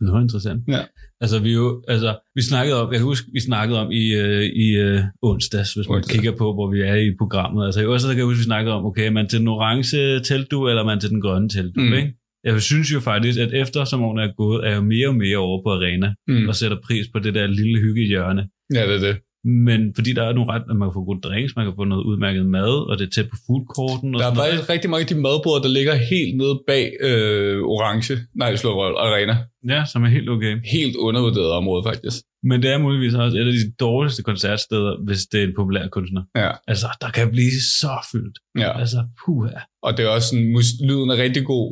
Nå, 0.00 0.18
interessant. 0.18 0.62
Ja. 0.68 0.82
Altså, 1.20 1.38
vi, 1.38 1.52
jo, 1.52 1.82
altså, 1.88 2.16
vi 2.34 2.42
snakkede 2.42 2.82
om, 2.82 2.92
jeg 2.92 2.98
kan 2.98 3.04
huske, 3.04 3.26
vi 3.32 3.40
snakkede 3.40 3.80
om 3.80 3.90
i, 3.90 4.04
øh, 4.14 4.44
i 4.64 4.68
øh, 4.76 5.00
onsdags, 5.22 5.74
hvis 5.74 5.88
man 5.88 5.96
Onsdag. 5.96 6.14
kigger 6.14 6.32
på, 6.36 6.46
hvor 6.54 6.70
vi 6.70 6.80
er 6.80 6.94
i 6.94 7.10
programmet. 7.18 7.66
Altså, 7.66 7.80
i 7.80 7.86
onsdags 7.86 8.12
kan 8.12 8.18
jeg 8.18 8.26
huske, 8.26 8.38
vi 8.38 8.44
snakkede 8.44 8.74
om, 8.74 8.84
okay, 8.84 9.06
er 9.06 9.10
man 9.10 9.28
til 9.28 9.38
den 9.38 9.48
orange 9.48 10.20
teltdu, 10.20 10.68
eller 10.68 10.82
er 10.82 10.86
man 10.86 11.00
til 11.00 11.10
den 11.10 11.20
grønne 11.20 11.48
teltdu, 11.48 11.80
mm. 11.80 11.92
ikke? 11.92 12.12
Jeg 12.44 12.62
synes 12.62 12.92
jo 12.94 13.00
faktisk, 13.00 13.38
at 13.38 13.54
efter 13.54 13.84
som 13.84 14.02
årene 14.02 14.22
er 14.22 14.32
gået, 14.36 14.66
er 14.66 14.70
jeg 14.70 14.84
mere 14.84 15.08
og 15.08 15.14
mere 15.14 15.36
over 15.36 15.62
på 15.62 15.70
arena, 15.72 16.14
Mm. 16.28 16.48
og 16.48 16.54
sætter 16.54 16.76
pris 16.86 17.06
på 17.12 17.18
det 17.18 17.34
der 17.34 17.46
lille 17.46 17.78
hyggehjørne. 17.80 18.48
Ja, 18.74 18.86
det 18.86 18.94
er 18.94 19.00
det. 19.08 19.16
Men 19.44 19.80
fordi 19.94 20.12
der 20.12 20.22
er 20.22 20.32
nogle 20.32 20.52
ret, 20.52 20.62
at 20.70 20.76
man 20.76 20.88
kan 20.88 20.94
få 20.98 21.04
gode 21.04 21.20
drinks, 21.20 21.56
man 21.56 21.64
kan 21.66 21.74
få 21.76 21.84
noget 21.84 22.04
udmærket 22.04 22.46
mad, 22.46 22.72
og 22.90 22.98
det 22.98 23.04
er 23.06 23.10
tæt 23.10 23.28
på 23.32 23.36
foodcourten. 23.46 24.14
Og 24.14 24.18
Der 24.20 24.26
er 24.26 24.30
sådan 24.30 24.36
noget. 24.36 24.50
faktisk 24.52 24.70
rigtig 24.74 24.90
mange 24.90 25.02
af 25.06 25.08
de 25.12 25.14
madbord, 25.26 25.62
der 25.64 25.68
ligger 25.78 25.94
helt 26.12 26.32
nede 26.40 26.54
bag 26.70 26.84
øh, 27.08 27.58
Orange, 27.74 28.14
nej, 28.42 28.56
slå 28.56 28.70
røv, 28.80 28.94
Arena. 29.06 29.36
Ja, 29.72 29.80
som 29.92 30.04
er 30.04 30.08
helt 30.16 30.28
okay. 30.34 30.54
Helt 30.76 30.96
undervurderet 30.96 31.50
område, 31.60 31.82
faktisk. 31.90 32.16
Men 32.42 32.62
det 32.62 32.70
er 32.74 32.78
muligvis 32.78 33.14
også 33.14 33.36
et 33.36 33.46
af 33.46 33.52
de 33.52 33.72
dårligste 33.80 34.22
koncertsteder, 34.22 34.92
hvis 35.06 35.20
det 35.32 35.38
er 35.42 35.46
en 35.46 35.54
populær 35.60 35.88
kunstner. 35.96 36.22
Ja. 36.36 36.50
Altså, 36.68 36.86
der 37.02 37.10
kan 37.10 37.30
blive 37.30 37.50
så 37.80 37.92
fyldt. 38.12 38.36
ja. 38.58 38.80
Altså, 38.80 38.98
puha. 39.24 39.58
Og 39.82 39.90
det 39.96 40.04
er 40.04 40.08
også 40.08 40.28
sådan, 40.28 40.46
lyden 40.88 41.10
er 41.10 41.16
rigtig 41.26 41.44
god. 41.44 41.68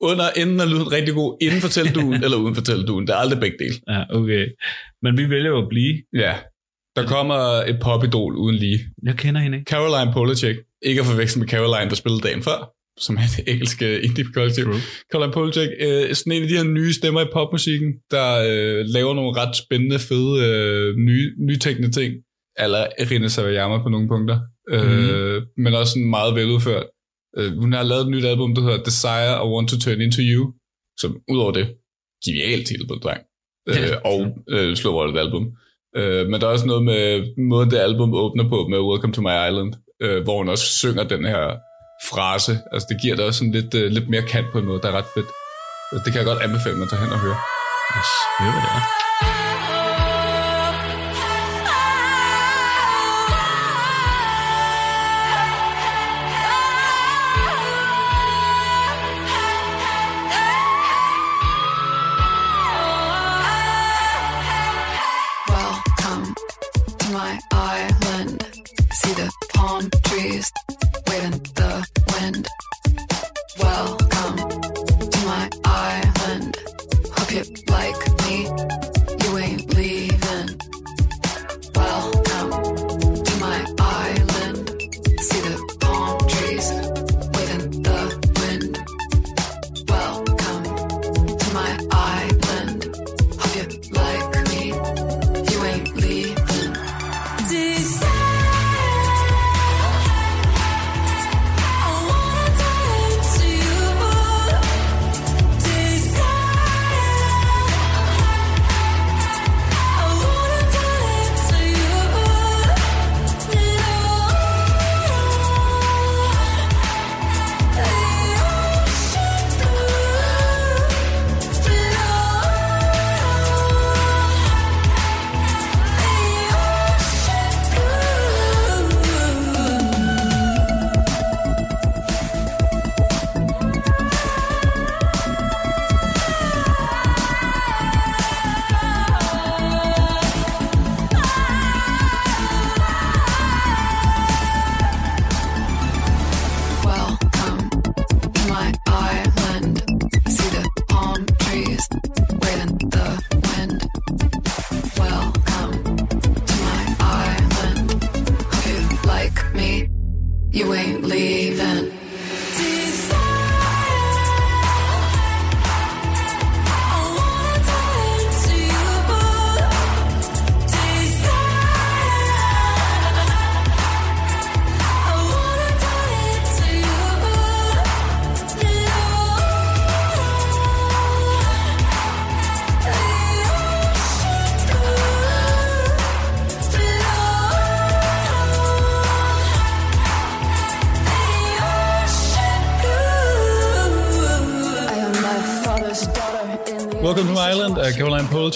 Under 0.00 0.24
enden 0.36 0.60
er 0.60 0.66
lyden 0.66 0.92
rigtig 0.92 1.14
god, 1.14 1.36
inden 1.40 1.60
for 1.60 1.68
teltduen 1.68 2.14
eller 2.24 2.36
uden 2.36 2.54
for 2.54 2.62
teltduen. 2.62 3.06
Det 3.06 3.12
er 3.12 3.16
aldrig 3.16 3.40
begge 3.40 3.56
dele. 3.58 3.74
Ja, 3.88 4.02
okay. 4.10 4.46
Men 5.02 5.16
vi 5.18 5.30
vælger 5.30 5.50
jo 5.50 5.58
at 5.58 5.68
blive. 5.68 5.94
Ja. 6.14 6.34
Der 6.96 7.06
kommer 7.06 7.34
et 7.70 7.78
popidol 7.80 8.36
uden 8.36 8.56
lige. 8.56 8.80
Jeg 9.02 9.14
kender 9.16 9.40
hende 9.40 9.58
ikke. 9.58 9.70
Caroline 9.70 10.12
Polachek. 10.12 10.56
Ikke 10.82 11.00
at 11.00 11.06
forveksle 11.06 11.40
med 11.40 11.48
Caroline, 11.48 11.90
der 11.90 11.96
spillede 11.96 12.22
dagen 12.22 12.42
før, 12.42 12.58
som 13.00 13.16
er 13.16 13.28
det 13.36 13.52
engelske 13.52 14.00
indie-kollektiv. 14.00 14.64
True. 14.64 14.80
Caroline 15.12 15.32
Polachek, 15.32 15.70
øh, 15.80 16.14
sådan 16.14 16.32
en 16.32 16.42
af 16.42 16.48
de 16.48 16.56
her 16.56 16.64
nye 16.64 16.92
stemmer 16.92 17.20
i 17.20 17.28
popmusikken, 17.32 17.90
der 18.10 18.28
øh, 18.48 18.84
laver 18.86 19.14
nogle 19.14 19.40
ret 19.40 19.56
spændende, 19.56 19.98
fede, 19.98 20.32
øh, 20.46 20.96
nye, 20.96 21.32
nytænkende 21.48 21.90
ting. 21.90 22.14
Eller 22.58 22.86
Rina 23.10 23.28
Savayama 23.28 23.82
på 23.82 23.88
nogle 23.88 24.08
punkter. 24.08 24.38
Øh, 24.70 25.42
men 25.56 25.74
også 25.74 25.92
sådan 25.92 26.10
meget 26.10 26.34
veludført. 26.34 26.86
Øh, 27.38 27.58
hun 27.58 27.72
har 27.72 27.82
lavet 27.82 28.02
et 28.02 28.10
nyt 28.10 28.24
album, 28.24 28.54
der 28.54 28.62
hedder 28.62 28.82
Desire 28.82 29.44
I 29.44 29.48
Want 29.54 29.68
to 29.68 29.76
Turn 29.78 30.00
Into 30.00 30.22
You, 30.22 30.52
som 31.00 31.10
udover 31.28 31.52
det, 31.52 31.66
genialt 32.26 32.66
titel 32.66 32.86
på 32.88 32.94
dreng. 32.94 33.22
Øh, 33.68 33.96
og 34.04 34.20
øh, 34.48 34.76
slår 34.76 35.04
et 35.04 35.18
album. 35.18 35.44
Øh, 35.96 36.26
men 36.28 36.40
der 36.40 36.46
er 36.46 36.50
også 36.50 36.66
noget 36.66 36.84
med 36.84 37.02
måden, 37.50 37.70
det 37.70 37.78
album 37.78 38.14
åbner 38.14 38.48
på 38.48 38.68
med 38.68 38.78
Welcome 38.78 39.12
to 39.12 39.22
My 39.22 39.34
Island, 39.48 39.72
øh, 40.02 40.22
hvor 40.22 40.38
hun 40.38 40.48
også 40.48 40.66
synger 40.66 41.04
den 41.04 41.24
her 41.24 41.44
frase. 42.10 42.52
Altså 42.72 42.86
det 42.90 43.02
giver 43.02 43.16
det 43.16 43.24
også 43.24 43.38
sådan 43.38 43.52
lidt, 43.52 43.74
øh, 43.74 43.90
lidt 43.90 44.08
mere 44.08 44.22
kant 44.22 44.46
på 44.52 44.58
en 44.58 44.66
måde, 44.66 44.80
der 44.82 44.88
er 44.88 44.98
ret 44.98 45.10
fedt. 45.14 45.30
Det 46.04 46.12
kan 46.12 46.18
jeg 46.20 46.26
godt 46.26 46.42
anbefale, 46.42 46.74
at 46.74 46.78
man 46.78 46.88
tager 46.88 47.02
hen 47.04 47.12
og 47.12 47.20
hører. 47.20 47.40
Yes, 47.96 48.10
det 48.38 48.46
er. 48.46 48.80
Welcome 48.82 49.05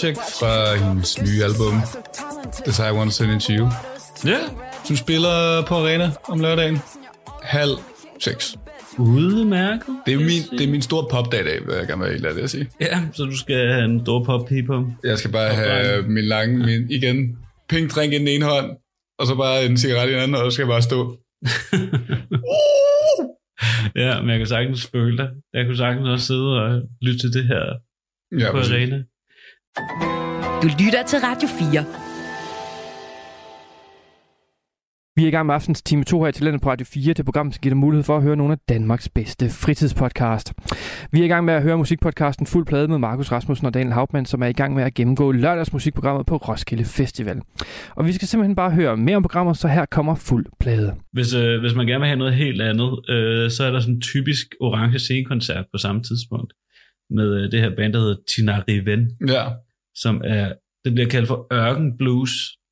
Polachek 0.01 0.15
fra 0.39 0.75
hendes 0.85 1.21
nye 1.21 1.43
album 1.43 1.75
This 2.65 2.79
I 2.79 2.91
Want 2.97 3.09
to 3.09 3.15
Send 3.17 3.31
Into 3.31 3.51
You, 3.53 3.67
Ja, 4.25 4.39
som 4.85 4.95
spiller 4.95 5.63
på 5.67 5.75
Arena 5.75 6.11
om 6.29 6.39
lørdagen. 6.39 6.77
Halv 7.43 7.71
seks. 8.19 8.57
udmærket. 8.97 9.95
Det 10.05 10.13
er 10.13 10.17
min, 10.17 10.59
det 10.59 10.67
er 10.67 10.71
min 10.71 10.81
store 10.81 11.07
popdag 11.11 11.39
i 11.39 11.43
dag, 11.43 11.67
vil 11.67 11.75
jeg 11.75 11.87
gerne 11.87 12.01
være 12.01 12.11
helt 12.11 12.25
ærlig 12.25 12.43
at 12.43 12.49
sige. 12.49 12.69
Ja, 12.79 13.01
så 13.13 13.23
du 13.23 13.37
skal 13.37 13.71
have 13.73 13.85
en 13.85 14.01
stor 14.05 14.23
pop 14.23 14.49
på. 14.67 14.85
Jeg 15.03 15.17
skal 15.17 15.31
bare 15.31 15.53
have 15.53 16.03
min 16.07 16.25
lange, 16.25 16.65
min, 16.65 16.91
igen, 16.91 17.37
pink 17.69 17.95
drink 17.95 18.13
i 18.13 18.17
den 18.17 18.27
ene 18.27 18.45
hånd, 18.45 18.71
og 19.19 19.27
så 19.27 19.35
bare 19.35 19.65
en 19.65 19.77
cigaret 19.77 20.09
i 20.09 20.13
den 20.13 20.19
anden, 20.19 20.35
og 20.35 20.51
så 20.51 20.55
skal 20.55 20.63
jeg 20.63 20.69
bare 20.69 20.81
stå. 20.81 20.99
Ja, 23.95 24.21
men 24.21 24.29
jeg 24.29 24.37
kan 24.37 24.47
sagtens 24.47 24.87
føle 24.91 25.17
dig. 25.17 25.29
Jeg 25.53 25.65
kunne 25.65 25.77
sagtens 25.77 26.07
også 26.07 26.25
sidde 26.25 26.63
og 26.63 26.81
lytte 27.01 27.19
til 27.19 27.33
det 27.33 27.43
her 27.47 27.63
Ja, 28.39 28.51
på 28.51 28.57
arena. 28.57 29.03
Du 30.61 30.67
lytter 30.79 31.03
til 31.07 31.19
Radio 31.19 31.47
4. 31.47 31.85
Vi 35.15 35.23
er 35.23 35.27
i 35.27 35.31
gang 35.31 35.45
med 35.45 35.55
aftens 35.55 35.81
time 35.81 36.03
2 36.03 36.21
her 36.21 36.29
i 36.29 36.31
Talentet 36.31 36.61
på 36.61 36.69
Radio 36.69 36.85
4. 36.85 37.13
Det 37.13 37.25
program, 37.25 37.51
som 37.51 37.61
giver 37.61 37.73
dig 37.73 37.77
mulighed 37.77 38.03
for 38.03 38.17
at 38.17 38.23
høre 38.23 38.35
nogle 38.35 38.53
af 38.53 38.59
Danmarks 38.69 39.09
bedste 39.09 39.49
fritidspodcast. 39.49 40.53
Vi 41.11 41.19
er 41.19 41.25
i 41.25 41.27
gang 41.27 41.45
med 41.45 41.53
at 41.53 41.63
høre 41.63 41.77
musikpodcasten 41.77 42.45
Fuld 42.45 42.65
Plade 42.65 42.87
med 42.87 42.97
Markus 42.97 43.31
Rasmussen 43.31 43.67
og 43.67 43.73
Daniel 43.73 43.93
Hauptmann, 43.93 44.25
som 44.25 44.43
er 44.43 44.47
i 44.47 44.53
gang 44.53 44.75
med 44.75 44.83
at 44.83 44.93
gennemgå 44.93 45.31
lørdagsmusikprogrammet 45.31 46.25
på 46.25 46.37
Roskilde 46.37 46.85
Festival. 46.85 47.41
Og 47.95 48.05
vi 48.05 48.11
skal 48.11 48.27
simpelthen 48.27 48.55
bare 48.55 48.71
høre 48.71 48.97
mere 48.97 49.15
om 49.15 49.23
programmet, 49.23 49.57
så 49.57 49.67
her 49.67 49.85
kommer 49.85 50.15
Fuld 50.15 50.45
Plade. 50.59 50.95
Hvis, 51.13 51.33
øh, 51.33 51.59
hvis 51.59 51.75
man 51.75 51.87
gerne 51.87 51.99
vil 51.99 52.07
have 52.07 52.19
noget 52.19 52.33
helt 52.33 52.61
andet, 52.61 53.09
øh, 53.09 53.51
så 53.51 53.63
er 53.63 53.71
der 53.71 53.79
sådan 53.79 53.95
en 53.95 54.01
typisk 54.01 54.47
orange 54.61 54.99
scenekoncert 54.99 55.65
på 55.73 55.77
samme 55.77 56.03
tidspunkt 56.03 56.53
med 57.11 57.43
øh, 57.43 57.51
det 57.51 57.61
her 57.61 57.75
band, 57.75 57.93
der 57.93 57.99
hedder 57.99 58.15
Tinariven, 58.29 59.11
Ja, 59.27 59.45
som 59.95 60.21
er, 60.23 60.53
det 60.85 60.93
bliver 60.93 61.09
kaldt 61.09 61.27
for 61.27 61.47
Ørken 61.53 61.97
Blues. 61.97 62.31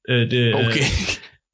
Øh, 0.09 0.31
det, 0.31 0.55
okay. 0.55 0.83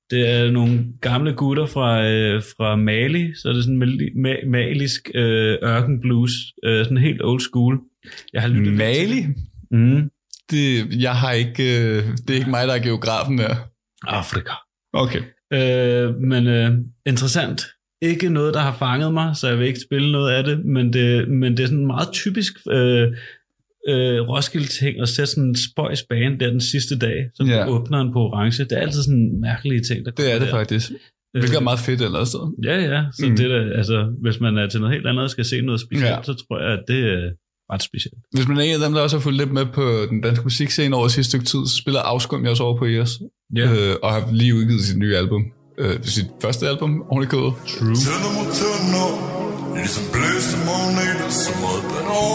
Det 0.10 0.30
er 0.30 0.52
nogle 0.52 0.86
gamle 1.02 1.34
gutter 1.34 1.66
fra, 1.66 2.06
øh, 2.06 2.44
fra 2.44 2.76
Mali, 2.76 3.36
så 3.36 3.50
er 3.50 3.54
det 3.54 3.64
sådan 3.64 3.78
mali, 3.78 4.10
ma, 4.16 4.36
malisk 4.48 5.10
øh, 5.16 5.58
ørken 5.64 6.02
blues, 6.02 6.32
øh, 6.66 6.84
sådan 6.84 6.98
helt 6.98 7.22
old 7.24 7.40
school. 7.40 7.80
Jeg 8.34 8.42
har 8.42 8.50
lyttet 8.50 8.66
til 8.66 8.78
Mali? 8.78 9.26
Mm. 9.72 10.10
Det, 10.52 11.02
jeg 11.02 11.16
har 11.16 11.32
ikke, 11.32 11.64
øh, 11.64 12.04
det 12.18 12.30
er 12.30 12.36
ikke 12.36 12.50
mig, 12.50 12.68
der 12.68 12.74
er 12.74 12.84
geografen 12.84 13.38
der. 13.38 13.56
Afrika. 14.04 14.52
Okay. 14.94 15.22
Øh, 15.54 16.16
men 16.16 16.48
øh, 16.48 16.72
interessant. 17.06 17.62
Ikke 18.02 18.30
noget, 18.30 18.54
der 18.54 18.60
har 18.60 18.76
fanget 18.80 19.14
mig, 19.14 19.36
så 19.36 19.48
jeg 19.48 19.60
vil 19.60 19.68
ikke 19.68 19.80
spille 19.80 20.12
noget 20.12 20.32
af 20.32 20.44
det, 20.44 20.66
men 20.66 20.94
det, 20.94 21.28
men 21.28 21.58
det 21.58 21.64
er 21.64 21.68
sådan 21.68 21.88
meget 21.88 22.10
typisk 22.14 22.54
øh, 22.72 23.08
øh, 23.90 24.20
Roskilde-ting 24.30 25.02
at 25.02 25.10
sætte 25.10 25.32
sådan 25.32 25.44
en 25.50 25.56
spøjs 25.56 26.04
bane 26.10 26.40
der 26.40 26.50
den 26.50 26.62
sidste 26.62 26.98
dag, 27.00 27.18
så 27.36 27.44
Ja. 27.44 27.68
åbner 27.70 28.04
den 28.04 28.14
på 28.14 28.20
orange. 28.20 28.64
Det 28.64 28.72
er 28.72 28.78
altid 28.82 29.04
sådan 29.04 29.40
mærkelige 29.42 29.82
ting, 29.84 30.06
der 30.06 30.12
Det 30.12 30.32
er 30.34 30.40
det 30.40 30.48
der. 30.48 30.54
faktisk. 30.54 30.92
Hvilket 31.34 31.56
er 31.58 31.62
meget 31.62 31.80
fedt 31.80 32.02
et 32.02 32.06
eller 32.06 32.18
andet 32.20 32.28
sted. 32.28 32.44
Ja, 32.64 32.78
ja. 32.94 33.04
Så 33.20 33.26
Mm. 33.30 33.36
det 33.38 33.50
der, 33.50 33.78
altså, 33.78 34.14
hvis 34.22 34.40
man 34.40 34.58
er 34.58 34.68
til 34.68 34.80
noget 34.80 34.96
helt 34.96 35.08
andet 35.08 35.24
og 35.24 35.30
skal 35.30 35.46
se 35.46 35.62
noget 35.62 35.82
specielt, 35.82 36.10
ja. 36.10 36.24
så 36.24 36.34
tror 36.34 36.60
jeg, 36.64 36.72
at 36.74 36.84
det 36.88 37.00
er 37.14 37.22
ret 37.74 37.84
specielt. 37.84 38.18
Hvis 38.36 38.48
man 38.48 38.58
er 38.58 38.62
en 38.62 38.74
af 38.74 38.80
dem, 38.86 38.94
der 38.94 39.02
også 39.02 39.16
har 39.18 39.22
fulgt 39.22 39.38
lidt 39.38 39.52
med 39.54 39.66
på 39.74 39.84
den 40.10 40.22
danske 40.22 40.44
musikscene 40.44 40.96
over 40.96 41.08
sidste 41.08 41.30
stykke 41.30 41.46
tid, 41.46 41.60
så 41.68 41.76
spiller 41.82 42.00
Afskum 42.02 42.42
jeg 42.44 42.50
også 42.52 42.64
over 42.64 42.78
på 42.78 42.86
EOS. 42.86 43.12
Ja. 43.56 43.66
Øh, 43.72 43.96
og 44.04 44.10
har 44.14 44.22
lige 44.34 44.56
udgivet 44.56 44.82
sit 44.82 44.98
nye 44.98 45.16
album. 45.16 45.44
Øh, 45.78 45.96
sit 46.16 46.28
første 46.42 46.64
album, 46.72 46.92
ordentligt 47.10 47.32
kødet. 47.32 47.54
True. 47.72 47.96
Tænder 48.04 48.32
mod 48.38 48.48
tænder 48.60 49.10
Ligesom 49.80 50.04
blæste 50.14 50.56
magneter 50.68 51.30
Som 51.42 51.56
meget 51.64 51.84
banner 51.92 52.26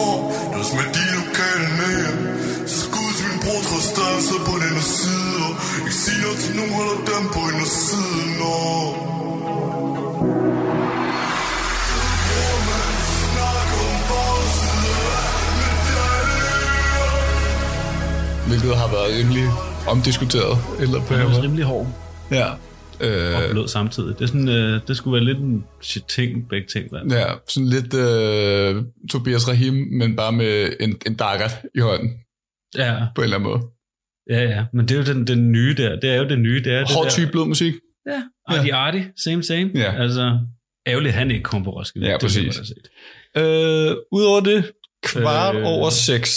Det 0.50 0.58
var 0.62 0.68
med 0.78 0.88
de 0.96 1.04
lokale 1.18 1.68
nære 1.80 2.12
Så 2.72 2.78
skud 2.86 3.10
til 3.18 3.24
min 3.30 3.38
bror 3.44 3.60
trods 3.68 3.86
stanser 3.92 4.38
på 4.48 4.54
den 4.62 4.72
her 4.78 4.86
side 5.00 5.46
Ikke 5.80 5.96
sige 6.02 6.18
noget 6.24 6.38
til 6.44 6.52
nogen 6.58 6.72
Holder 6.78 6.98
dem 7.10 7.24
på 7.34 7.40
en 7.50 7.56
af 7.66 7.70
siden 7.84 8.34
og 8.54 8.80
Hvilket 18.46 18.76
har 18.76 18.88
været 18.88 19.18
rimelig 19.18 19.44
omdiskuteret. 19.88 20.58
Eller 20.80 21.00
på 21.00 21.14
Den 21.14 21.20
er 21.20 21.42
rimelig 21.42 21.64
hård 21.64 21.86
Ja. 22.30 22.46
Og 23.00 23.44
Øh, 23.44 23.50
blød 23.50 23.68
samtidig. 23.68 24.14
Det, 24.18 24.22
er 24.22 24.26
sådan, 24.26 24.48
øh, 24.48 24.80
det 24.88 24.96
skulle 24.96 25.14
være 25.14 25.24
lidt 25.24 25.38
en 25.38 25.64
shit 25.82 26.04
ting, 26.04 26.48
begge 26.48 26.66
ting. 26.66 26.90
Hvad? 26.90 27.00
ja, 27.18 27.26
sådan 27.48 27.68
lidt 27.68 27.94
øh, 27.94 28.82
Tobias 29.10 29.48
Rahim, 29.48 29.74
men 29.74 30.16
bare 30.16 30.32
med 30.32 30.72
en, 30.80 30.96
en 31.06 31.14
daggert 31.14 31.50
i 31.74 31.80
hånden, 31.80 32.10
Ja, 32.76 33.06
på 33.14 33.20
en 33.20 33.24
eller 33.24 33.36
anden 33.36 33.50
måde. 33.50 33.62
ja, 34.30 34.42
ja. 34.50 34.64
Men 34.72 34.88
det 34.88 34.94
er 34.94 34.98
jo 34.98 35.14
den, 35.14 35.26
den 35.26 35.52
nye 35.52 35.74
der. 35.74 36.00
Det 36.00 36.10
er 36.10 36.16
jo 36.16 36.28
det 36.28 36.38
nye. 36.38 36.62
Det 36.64 36.72
er 36.72 36.78
det 36.78 36.94
Hård 36.94 37.04
der. 37.04 37.10
type 37.10 37.30
blød 37.32 37.44
musik. 37.46 37.74
Ja, 38.06 38.22
Artie 38.46 38.74
Artie. 38.74 39.12
Same, 39.24 39.42
same. 39.42 39.70
Ja. 39.74 39.92
Altså, 40.02 40.38
ærgerligt, 40.86 41.14
han 41.14 41.30
ikke 41.30 41.42
kom 41.42 41.64
på 41.64 41.70
Roskilde. 41.70 42.06
Ja, 42.06 42.12
Det 42.12 42.20
præcis. 42.20 42.56
have 42.56 42.66
set. 42.66 42.88
Øh, 43.36 43.96
Udover 44.12 44.40
det, 44.40 44.70
kvart 45.04 45.56
øh, 45.56 45.62
over 45.66 45.90
seks. 45.90 46.30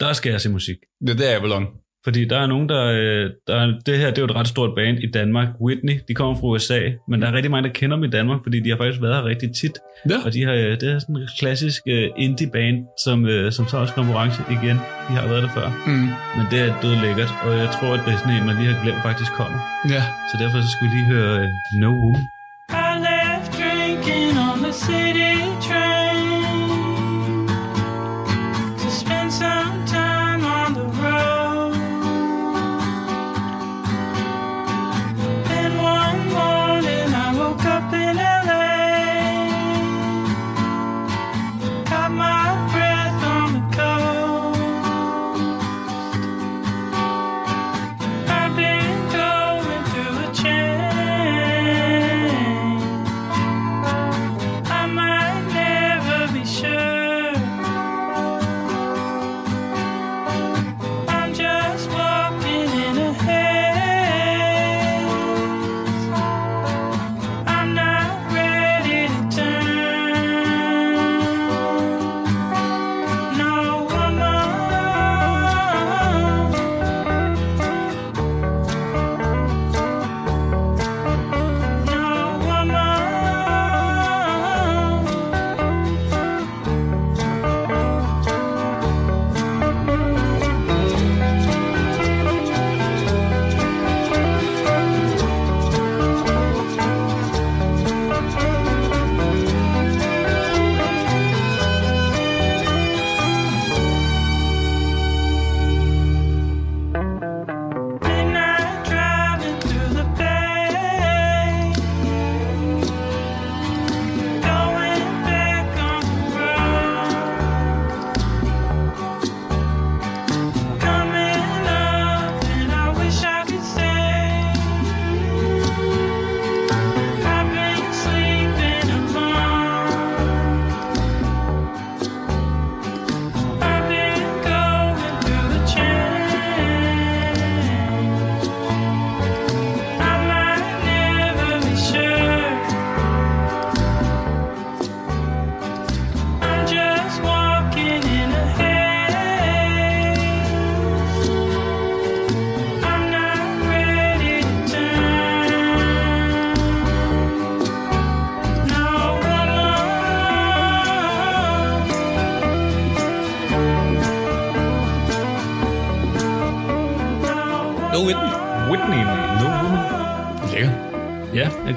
Der 0.00 0.12
skal 0.12 0.30
jeg 0.30 0.40
se 0.40 0.48
musik. 0.50 0.76
Det, 1.06 1.18
det 1.18 1.32
er 1.32 1.36
Avalon. 1.36 1.66
Fordi 2.04 2.24
der 2.24 2.38
er 2.38 2.46
nogen, 2.46 2.68
der, 2.68 2.84
øh, 2.84 3.30
der 3.46 3.54
er, 3.54 3.66
det 3.86 3.98
her 3.98 4.08
det 4.10 4.18
er 4.18 4.22
jo 4.22 4.24
et 4.24 4.34
ret 4.34 4.48
stort 4.48 4.70
band 4.76 4.98
i 4.98 5.10
Danmark. 5.10 5.48
Whitney, 5.60 6.00
de 6.08 6.14
kommer 6.14 6.34
fra 6.34 6.46
USA, 6.46 6.80
men 7.08 7.22
der 7.22 7.28
er 7.28 7.32
rigtig 7.32 7.50
mange, 7.50 7.68
der 7.68 7.74
kender 7.74 7.96
dem 7.96 8.04
i 8.04 8.10
Danmark, 8.10 8.40
fordi 8.42 8.60
de 8.60 8.68
har 8.70 8.76
faktisk 8.76 9.02
været 9.02 9.14
her 9.16 9.24
rigtig 9.24 9.48
tit. 9.60 9.78
Ja. 10.10 10.18
Og 10.24 10.32
de 10.32 10.42
har, 10.44 10.52
øh, 10.52 10.80
det 10.80 10.82
er 10.82 10.98
sådan 10.98 11.16
en 11.16 11.28
klassisk 11.38 11.82
øh, 11.88 12.10
indie 12.16 12.50
band, 12.52 12.78
som, 13.04 13.18
som 13.50 13.68
så 13.68 13.76
også 13.76 13.94
konkurrence 13.94 14.42
igen. 14.50 14.76
De 15.08 15.12
har 15.20 15.28
været 15.28 15.42
der 15.42 15.52
før. 15.58 15.68
Mm. 15.86 16.08
Men 16.36 16.44
det 16.50 16.58
er 16.66 16.80
død 16.82 16.94
lækkert, 17.04 17.32
og 17.44 17.50
jeg 17.62 17.70
tror, 17.76 17.90
at 17.94 18.00
det 18.06 18.12
er 18.14 18.18
sådan 18.18 18.34
en, 18.36 18.46
man 18.46 18.56
lige 18.56 18.72
har 18.72 18.82
glemt 18.84 19.02
faktisk 19.08 19.32
kommer. 19.40 19.58
Ja. 19.94 20.02
Så 20.30 20.34
derfor 20.42 20.56
så 20.64 20.68
skal 20.74 20.82
vi 20.86 20.90
lige 20.96 21.08
høre 21.14 21.32
No 21.82 21.90
Woman. 22.02 22.37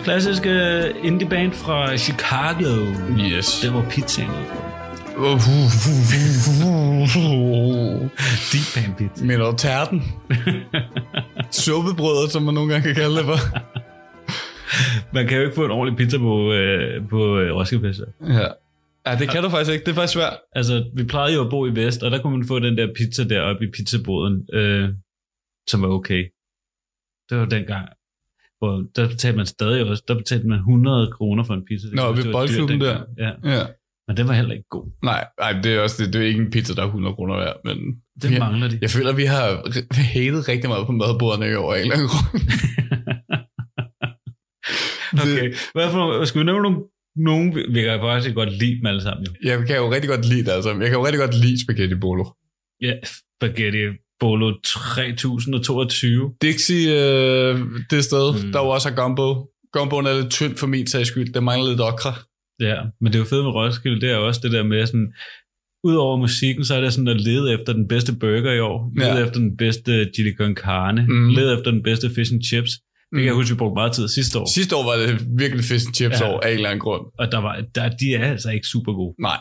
Ja, 0.02 0.04
en 0.04 0.06
klassisk 0.06 0.46
uh, 0.46 1.06
indie 1.06 1.30
band 1.30 1.54
fra 1.54 1.98
Chicago. 1.98 2.72
Yes. 3.20 3.60
Det 3.62 3.74
var 3.74 3.86
pizzaen. 3.90 4.30
Deep 8.52 8.68
pan 8.76 8.96
pizza. 8.98 9.26
Mener 9.26 9.52
du 9.52 9.58
tærten? 9.58 10.04
Suppebrødet, 11.64 12.32
som 12.32 12.44
man 12.44 12.54
nogle 12.54 12.74
gange 12.74 12.88
kan 12.88 12.96
kalde 12.96 13.18
det 13.18 13.26
for. 13.26 13.38
Man 15.14 15.28
kan 15.28 15.38
jo 15.38 15.44
ikke 15.44 15.56
få 15.56 15.66
en 15.66 15.72
ordentlig 15.72 15.98
pizza 15.98 16.18
på, 16.18 16.36
uh, 16.50 17.10
på 17.10 17.18
uh, 17.18 17.58
Roskilde 17.58 17.88
Festival. 17.88 18.14
Ja. 18.22 18.48
ja, 19.12 19.18
det 19.20 19.30
kan 19.30 19.44
du 19.44 19.50
faktisk 19.50 19.74
ikke. 19.74 19.86
Det 19.86 19.92
er 19.92 19.96
faktisk 19.96 20.14
svært. 20.14 20.38
Altså, 20.56 20.90
vi 20.96 21.04
plejede 21.04 21.36
jo 21.36 21.44
at 21.44 21.50
bo 21.50 21.66
i 21.66 21.76
Vest, 21.76 22.04
og 22.04 22.12
der 22.12 22.22
kunne 22.22 22.38
man 22.38 22.48
få 22.48 22.60
den 22.60 22.78
der 22.78 22.88
pizza 22.98 23.24
deroppe 23.24 23.66
i 23.66 23.72
pizzaboden, 23.72 24.48
øh, 24.54 24.90
som 25.70 25.82
var 25.82 25.88
okay. 25.88 26.24
Det 27.30 27.38
var 27.38 27.46
dengang. 27.46 27.90
Hvor 28.62 28.84
der 28.96 29.08
betalte 29.08 29.38
man 29.38 29.46
stadig 29.46 29.86
også, 29.90 30.04
der 30.08 30.16
betalte 30.16 30.48
man 30.48 30.58
100 30.58 31.12
kroner 31.12 31.44
for 31.44 31.54
en 31.54 31.66
pizza. 31.66 31.88
Det 31.88 31.96
Nå, 31.96 32.08
ved 32.08 32.16
det 32.16 32.26
dyrt 32.26 32.32
boldklubben 32.32 32.80
dengang. 32.82 33.08
Ja, 33.18 33.32
Ja. 33.58 33.64
men 34.08 34.18
den 34.18 34.28
var 34.28 34.34
heller 34.34 34.52
ikke 34.54 34.70
god. 34.70 34.86
Nej, 35.04 35.28
nej 35.40 35.52
det 35.64 35.74
er 35.76 35.80
også 35.82 36.04
det. 36.04 36.14
Det 36.14 36.22
er 36.22 36.26
ikke 36.26 36.42
en 36.42 36.52
pizza, 36.52 36.74
der 36.74 36.82
er 36.82 36.86
100 36.86 37.16
kroner 37.16 37.36
værd, 37.38 37.56
men... 37.66 37.78
Den 38.22 38.32
vi- 38.32 38.40
mangler 38.40 38.68
de. 38.68 38.80
Jeg 38.82 38.90
føler, 38.90 39.14
vi 39.14 39.26
har 39.26 39.46
hatet 40.14 40.48
rigtig 40.48 40.70
meget 40.70 40.86
på 40.86 40.92
madbordene 40.92 41.52
i 41.52 41.56
år 41.56 41.74
eller 41.74 41.94
anden 41.96 42.08
grund. 42.08 42.42
Okay. 45.14 45.54
Hvad 45.76 45.88
for, 45.92 46.26
skal 46.26 46.40
vi 46.40 46.46
nævne 46.46 46.62
nogle, 46.64 46.80
nogen, 47.16 47.56
vi 47.56 47.62
vi 47.76 47.82
kan 47.82 48.00
faktisk 48.00 48.36
godt 48.36 48.52
lide 48.62 48.76
dem 48.78 48.86
alle 48.86 49.02
sammen. 49.02 49.26
Jo. 49.26 49.32
Jeg 49.50 49.68
kan 49.68 49.76
jo 49.76 49.92
rigtig 49.94 50.10
godt 50.10 50.26
lide 50.26 50.44
det, 50.46 50.52
altså. 50.52 50.70
Jeg 50.70 50.90
kan 50.90 50.98
jo 51.00 51.06
rigtig 51.06 51.20
godt 51.20 51.36
lide 51.44 51.64
spaghetti 51.64 51.96
bolo. 51.96 52.26
Ja, 52.82 52.94
Spaghetti 53.38 53.78
Bolo 54.22 54.48
3022. 54.64 56.34
Dixie, 56.42 56.88
øh, 57.02 57.60
det 57.90 58.04
sted, 58.04 58.44
Mm. 58.46 58.52
der 58.52 58.60
var 58.60 58.68
også 58.68 58.90
er 58.90 58.96
gumbo. 58.96 59.48
Gumboen 59.74 60.06
er 60.06 60.14
lidt 60.22 60.32
tynd 60.32 60.56
for 60.58 60.68
min 60.68 60.88
sags 60.88 61.08
skyld. 61.08 61.34
Det 61.34 61.44
mangler 61.44 61.70
lidt 61.70 61.82
okra. 61.82 62.14
Ja, 62.60 62.78
men 63.02 63.08
det 63.12 63.16
er 63.16 63.24
jo 63.24 63.26
fedt 63.34 63.44
med 63.44 63.52
Roskilde, 63.52 64.02
det 64.02 64.12
er 64.12 64.16
også 64.16 64.40
det 64.44 64.52
der 64.52 64.64
med 64.64 64.86
sådan, 64.86 65.14
Udover 65.84 66.18
musikken, 66.18 66.66
så 66.66 66.76
er 66.76 66.82
det 66.82 66.94
sådan 66.94 67.08
at 67.08 67.22
lede 67.22 67.54
efter 67.54 67.74
den 67.74 67.88
bedste 67.88 68.14
burger 68.16 68.54
i 68.54 68.60
år, 68.60 68.92
lede 69.00 69.18
Ja. 69.18 69.24
efter 69.26 69.40
den 69.40 69.58
bedste 69.58 70.10
chili 70.16 70.34
con 70.38 70.56
carne, 70.56 71.06
Mm. 71.10 71.30
lede 71.30 71.54
efter 71.58 71.72
den 71.72 71.84
bedste 71.84 72.10
fish 72.16 72.34
and 72.34 72.44
chips. 72.44 72.72
Det 72.72 73.18
kan 73.18 73.26
jeg 73.26 73.34
Mm. 73.34 73.40
huske, 73.40 73.54
vi 73.54 73.58
brugte 73.58 73.74
meget 73.82 73.92
tid 73.92 74.08
sidste 74.08 74.40
år, 74.40 74.48
Sidste 74.56 74.76
år 74.76 74.84
var 74.90 74.96
det 75.04 75.12
virkelig 75.44 75.64
fish 75.66 75.88
and 75.88 75.96
chips 75.96 76.20
Ja. 76.22 76.28
år 76.34 76.40
af 76.40 76.50
en 76.50 76.56
eller 76.56 76.70
anden 76.70 76.80
grund. 76.80 77.06
og 77.20 77.32
der 77.32 77.38
var, 77.48 77.54
der, 77.76 77.90
de 78.02 78.08
er 78.16 78.26
altså 78.32 78.50
ikke 78.52 78.68
super 78.68 78.94
gode. 78.94 79.16
Nej. 79.22 79.40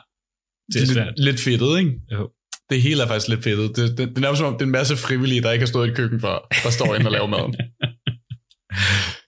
Det 0.72 0.82
er 0.82 0.86
svært. 0.86 1.06
lidt, 1.16 1.24
lidt 1.26 1.40
fedtet, 1.46 1.78
ikke? 1.80 1.92
Jo. 2.14 2.22
Det 2.70 2.82
hele 2.82 3.02
er 3.02 3.06
faktisk 3.06 3.28
lidt 3.28 3.44
fedtet. 3.44 3.76
Det, 3.76 3.98
det, 3.98 4.08
det 4.08 4.16
er 4.16 4.20
nærmest 4.20 4.38
som 4.38 4.46
om, 4.46 4.52
det 4.52 4.62
er 4.62 4.66
en 4.66 4.72
masse 4.72 4.96
frivillige, 4.96 5.42
der 5.42 5.52
ikke 5.52 5.62
har 5.62 5.66
stået 5.66 5.90
i 5.90 5.94
køkken 5.94 6.20
før, 6.20 6.46
der 6.64 6.70
står 6.70 6.94
inde 6.94 7.06
og 7.06 7.12
laver 7.12 7.26
maden. 7.26 7.54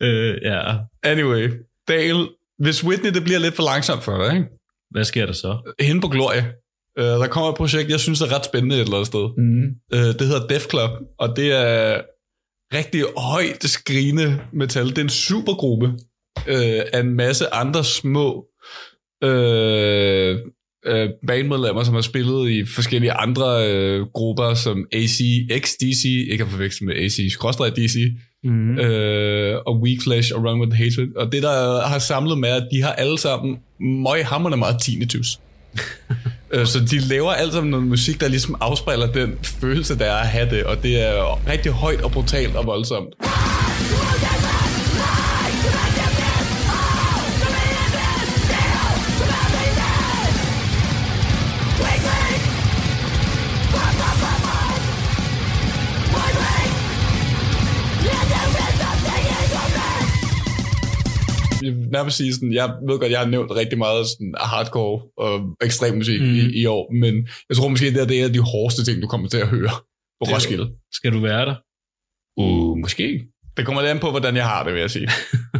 Øh, 0.00 0.38
ja, 0.42 0.76
Anyway, 1.02 1.50
Dale, 1.88 2.28
hvis 2.58 2.84
Whitney 2.84 3.10
det 3.10 3.24
bliver 3.24 3.38
lidt 3.38 3.54
for 3.54 3.62
langsomt 3.62 4.02
for 4.02 4.24
dig, 4.24 4.36
ikke? 4.36 4.48
hvad 4.90 5.04
sker 5.04 5.26
der 5.26 5.32
så? 5.32 5.74
Hende 5.80 6.00
på 6.00 6.08
Gloria. 6.08 6.44
Uh, 7.00 7.04
der 7.04 7.26
kommer 7.26 7.50
et 7.50 7.56
projekt, 7.56 7.90
jeg 7.90 8.00
synes 8.00 8.20
er 8.20 8.34
ret 8.34 8.44
spændende 8.44 8.76
et 8.76 8.80
eller 8.80 8.94
andet 8.94 9.06
sted. 9.06 9.28
Mm. 9.38 9.64
Uh, 9.94 10.14
det 10.18 10.26
hedder 10.26 10.46
Def 10.46 10.66
Club, 10.70 10.90
og 11.18 11.36
det 11.36 11.52
er 11.52 12.00
rigtig 12.74 13.04
højt 13.16 13.64
skrigende 13.64 14.40
metal. 14.52 14.88
Det 14.88 14.98
er 14.98 15.02
en 15.02 15.08
supergruppe 15.08 15.86
uh, 16.36 16.82
af 16.92 17.00
en 17.00 17.14
masse 17.14 17.54
andre 17.54 17.84
små 17.84 18.46
uh, 19.24 20.34
uh, 20.90 21.08
bandmedlemmer, 21.26 21.84
som 21.84 21.94
har 21.94 22.00
spillet 22.00 22.50
i 22.50 22.64
forskellige 22.66 23.12
andre 23.12 23.46
uh, 24.00 24.06
grupper, 24.06 24.54
som 24.54 24.86
AC, 24.92 25.20
XDC, 25.58 26.04
ikke 26.30 26.44
at 26.44 26.50
forveksle 26.50 26.86
med 26.86 26.94
AC-DC, 26.96 27.96
Mm. 28.44 28.78
øh, 28.78 29.58
og 29.66 29.80
Weak 29.80 30.02
Flesh 30.02 30.32
og 30.34 30.44
Run 30.44 30.60
With 30.60 30.76
Hatred. 30.76 31.16
Og 31.16 31.32
det, 31.32 31.42
der 31.42 31.86
har 31.86 31.98
samlet 31.98 32.38
med, 32.38 32.48
at 32.48 32.68
de 32.72 32.82
har 32.82 32.92
alle 32.92 33.18
sammen 33.18 33.56
møghamrende 33.80 34.56
meget 34.58 34.76
tinnitus. 34.82 35.38
Øh, 36.54 36.66
Så 36.66 36.80
de 36.90 36.98
laver 36.98 37.32
alt 37.32 37.52
sammen 37.52 37.70
noget 37.70 37.86
musik, 37.86 38.20
der 38.20 38.28
ligesom 38.28 38.56
afspejler 38.60 39.12
den 39.12 39.38
følelse, 39.42 39.98
der 39.98 40.04
er 40.04 40.16
at 40.16 40.26
have 40.28 40.50
det, 40.50 40.64
og 40.64 40.82
det 40.82 41.08
er 41.08 41.48
rigtig 41.50 41.72
højt 41.72 42.00
og 42.00 42.12
brutalt 42.12 42.56
og 42.56 42.66
voldsomt. 42.66 43.08
Nærmest 61.92 62.16
sige 62.16 62.32
sådan, 62.34 62.52
jeg 62.52 62.68
ved 62.88 62.98
godt, 62.98 63.12
jeg 63.12 63.18
har 63.18 63.26
nævnt 63.26 63.50
rigtig 63.50 63.78
meget 63.78 64.06
sådan 64.06 64.34
hardcore 64.40 65.02
og 65.24 65.56
ekstrem 65.66 65.94
musik 65.96 66.20
mm. 66.20 66.26
i, 66.26 66.60
i, 66.60 66.66
år, 66.66 66.92
men 67.02 67.28
jeg 67.48 67.56
tror 67.56 67.68
måske, 67.68 67.86
det 67.94 68.00
er, 68.02 68.06
det 68.06 68.22
er 68.22 68.28
de 68.28 68.40
hårdeste 68.52 68.84
ting, 68.84 69.02
du 69.02 69.08
kommer 69.08 69.28
til 69.28 69.38
at 69.38 69.48
høre 69.48 69.74
på 70.18 70.24
Roskilde. 70.32 70.66
Skal 70.92 71.12
du 71.12 71.20
være 71.20 71.46
der? 71.46 71.56
Uh, 72.36 72.78
måske. 72.78 73.06
Det 73.56 73.66
kommer 73.66 73.82
lidt 73.82 73.90
an 73.90 73.98
på, 73.98 74.10
hvordan 74.10 74.36
jeg 74.36 74.44
har 74.44 74.64
det, 74.64 74.72
vil 74.74 74.80
jeg 74.80 74.90
sige. 74.90 75.08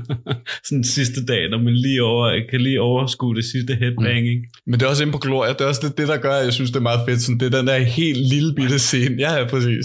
Sådan 0.68 0.84
sidste 0.84 1.24
dag, 1.26 1.50
når 1.50 1.58
man 1.58 1.74
lige 1.74 2.02
over, 2.02 2.40
kan 2.50 2.60
lige 2.60 2.80
overskue 2.80 3.36
det 3.36 3.44
sidste 3.44 3.74
headbanging. 3.74 4.38
Mm. 4.40 4.70
Men 4.70 4.80
det 4.80 4.86
er 4.86 4.90
også 4.90 5.02
inde 5.02 5.12
på 5.12 5.18
Gloria. 5.18 5.52
Det 5.52 5.60
er 5.60 5.64
også 5.66 5.80
det, 5.88 5.98
det 5.98 6.08
der 6.08 6.16
gør, 6.16 6.34
at 6.34 6.44
jeg 6.44 6.52
synes, 6.52 6.70
det 6.70 6.76
er 6.76 6.80
meget 6.90 7.00
fedt. 7.08 7.22
Sådan, 7.22 7.40
det 7.40 7.54
er 7.54 7.58
den 7.58 7.66
der 7.66 7.78
helt 7.78 8.18
lille 8.28 8.54
bitte 8.54 8.78
scene. 8.78 9.16
Ja, 9.18 9.32
ja, 9.38 9.44
præcis. 9.48 9.84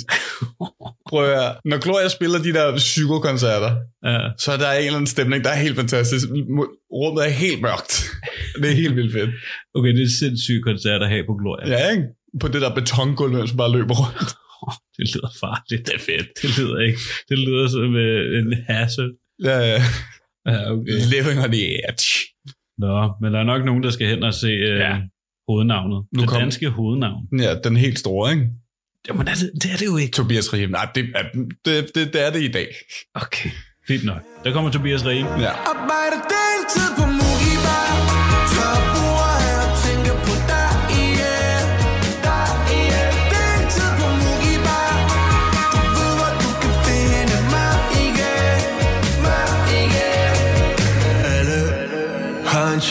Prøv 1.09 1.23
at 1.23 1.29
høre. 1.29 1.55
Når 1.65 1.77
Gloria 1.79 2.07
spiller 2.07 2.39
de 2.39 2.53
der 2.53 2.75
psykokoncerter, 2.77 3.71
Ja. 4.03 4.17
så 4.39 4.51
er 4.51 4.57
der 4.57 4.71
en 4.71 4.77
eller 4.77 4.93
anden 4.95 5.07
stemning, 5.07 5.43
der 5.43 5.49
er 5.49 5.55
helt 5.55 5.75
fantastisk. 5.75 6.25
Rummet 6.91 7.25
er 7.25 7.29
helt 7.29 7.61
mørkt. 7.61 8.09
Det 8.61 8.69
er 8.71 8.75
helt 8.75 8.95
vildt 8.95 9.13
fedt. 9.13 9.29
Okay, 9.75 9.89
det 9.89 9.97
er 9.99 10.03
en 10.03 10.09
sindssyg 10.19 10.61
koncert 10.63 11.01
at 11.01 11.09
have 11.09 11.23
på 11.27 11.33
Gloria. 11.33 11.69
Ja, 11.77 11.89
ikke? 11.91 12.03
På 12.39 12.47
det 12.47 12.61
der 12.61 12.75
betongulv, 12.75 13.47
som 13.47 13.57
bare 13.57 13.71
løber 13.71 13.95
rundt. 13.95 14.35
Det 14.97 15.15
lyder 15.15 15.29
farligt. 15.39 15.85
Det 15.87 15.93
er 15.95 15.99
fedt. 15.99 16.27
Det 16.41 16.57
lyder 16.57 16.79
ikke. 16.79 16.99
Det 17.29 17.39
lyder 17.39 17.67
som 17.67 17.95
øh, 17.95 18.39
en 18.39 18.53
hazard. 18.69 19.11
Ja, 19.43 19.57
ja. 19.59 19.81
Ja, 20.47 20.71
okay. 20.71 20.91
Living 21.13 21.39
on 21.45 21.51
the 21.51 21.65
edge. 21.89 22.07
Nå, 22.77 23.13
men 23.21 23.33
der 23.33 23.39
er 23.39 23.43
nok 23.43 23.65
nogen, 23.65 23.83
der 23.83 23.89
skal 23.89 24.07
hen 24.07 24.23
og 24.23 24.33
se 24.33 24.47
øh, 24.47 24.79
Ja. 24.79 24.97
hovednavnet. 25.49 26.05
Nu 26.15 26.21
det 26.21 26.29
kom- 26.29 26.39
danske 26.41 26.69
hovednavn. 26.69 27.23
Ja, 27.39 27.55
den 27.63 27.77
helt 27.77 27.99
store, 27.99 28.31
ikke? 28.31 28.45
Jamen, 29.07 29.27
er 29.27 29.33
det, 29.33 29.51
det 29.63 29.71
er 29.73 29.77
det 29.77 29.85
jo 29.85 29.97
ikke. 29.97 30.11
Tobias 30.11 30.53
Rahim. 30.53 30.69
Nej, 30.69 30.87
det, 30.95 31.05
er, 31.15 31.23
det, 31.65 31.95
det, 31.95 32.13
det 32.13 32.25
er 32.27 32.31
det 32.31 32.41
i 32.41 32.47
dag. 32.51 32.67
Okay, 33.15 33.49
fint 33.87 34.05
nok. 34.05 34.21
Der 34.43 34.53
kommer 34.53 34.71
Tobias 34.71 35.05
Rehn. 35.05 35.25
Ja. 35.25 35.51
Arbejder 35.73 36.19
deltid 36.35 36.87
på 36.97 37.03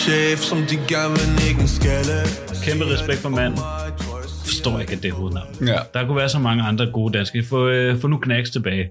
chef, 0.07 0.38
som 0.51 0.59
de 0.71 0.77
gerne 0.95 1.16
vil 1.59 1.69
skalle 1.69 2.16
Kæmpe 2.64 2.85
respekt 2.95 3.19
for 3.19 3.29
manden. 3.29 3.59
Forstår 4.45 4.81
ikke, 4.81 4.92
at 4.92 5.03
det 5.03 5.09
er 5.09 5.12
hovednavnet. 5.14 5.57
ja. 5.73 5.79
Der 5.95 6.07
kunne 6.07 6.16
være 6.16 6.29
så 6.29 6.38
mange 6.38 6.62
andre 6.62 6.87
gode 6.92 7.19
danske. 7.19 7.45
Få, 7.45 7.69
øh, 7.69 8.01
få 8.01 8.07
nu 8.09 8.19
knacks 8.19 8.51
tilbage. 8.51 8.85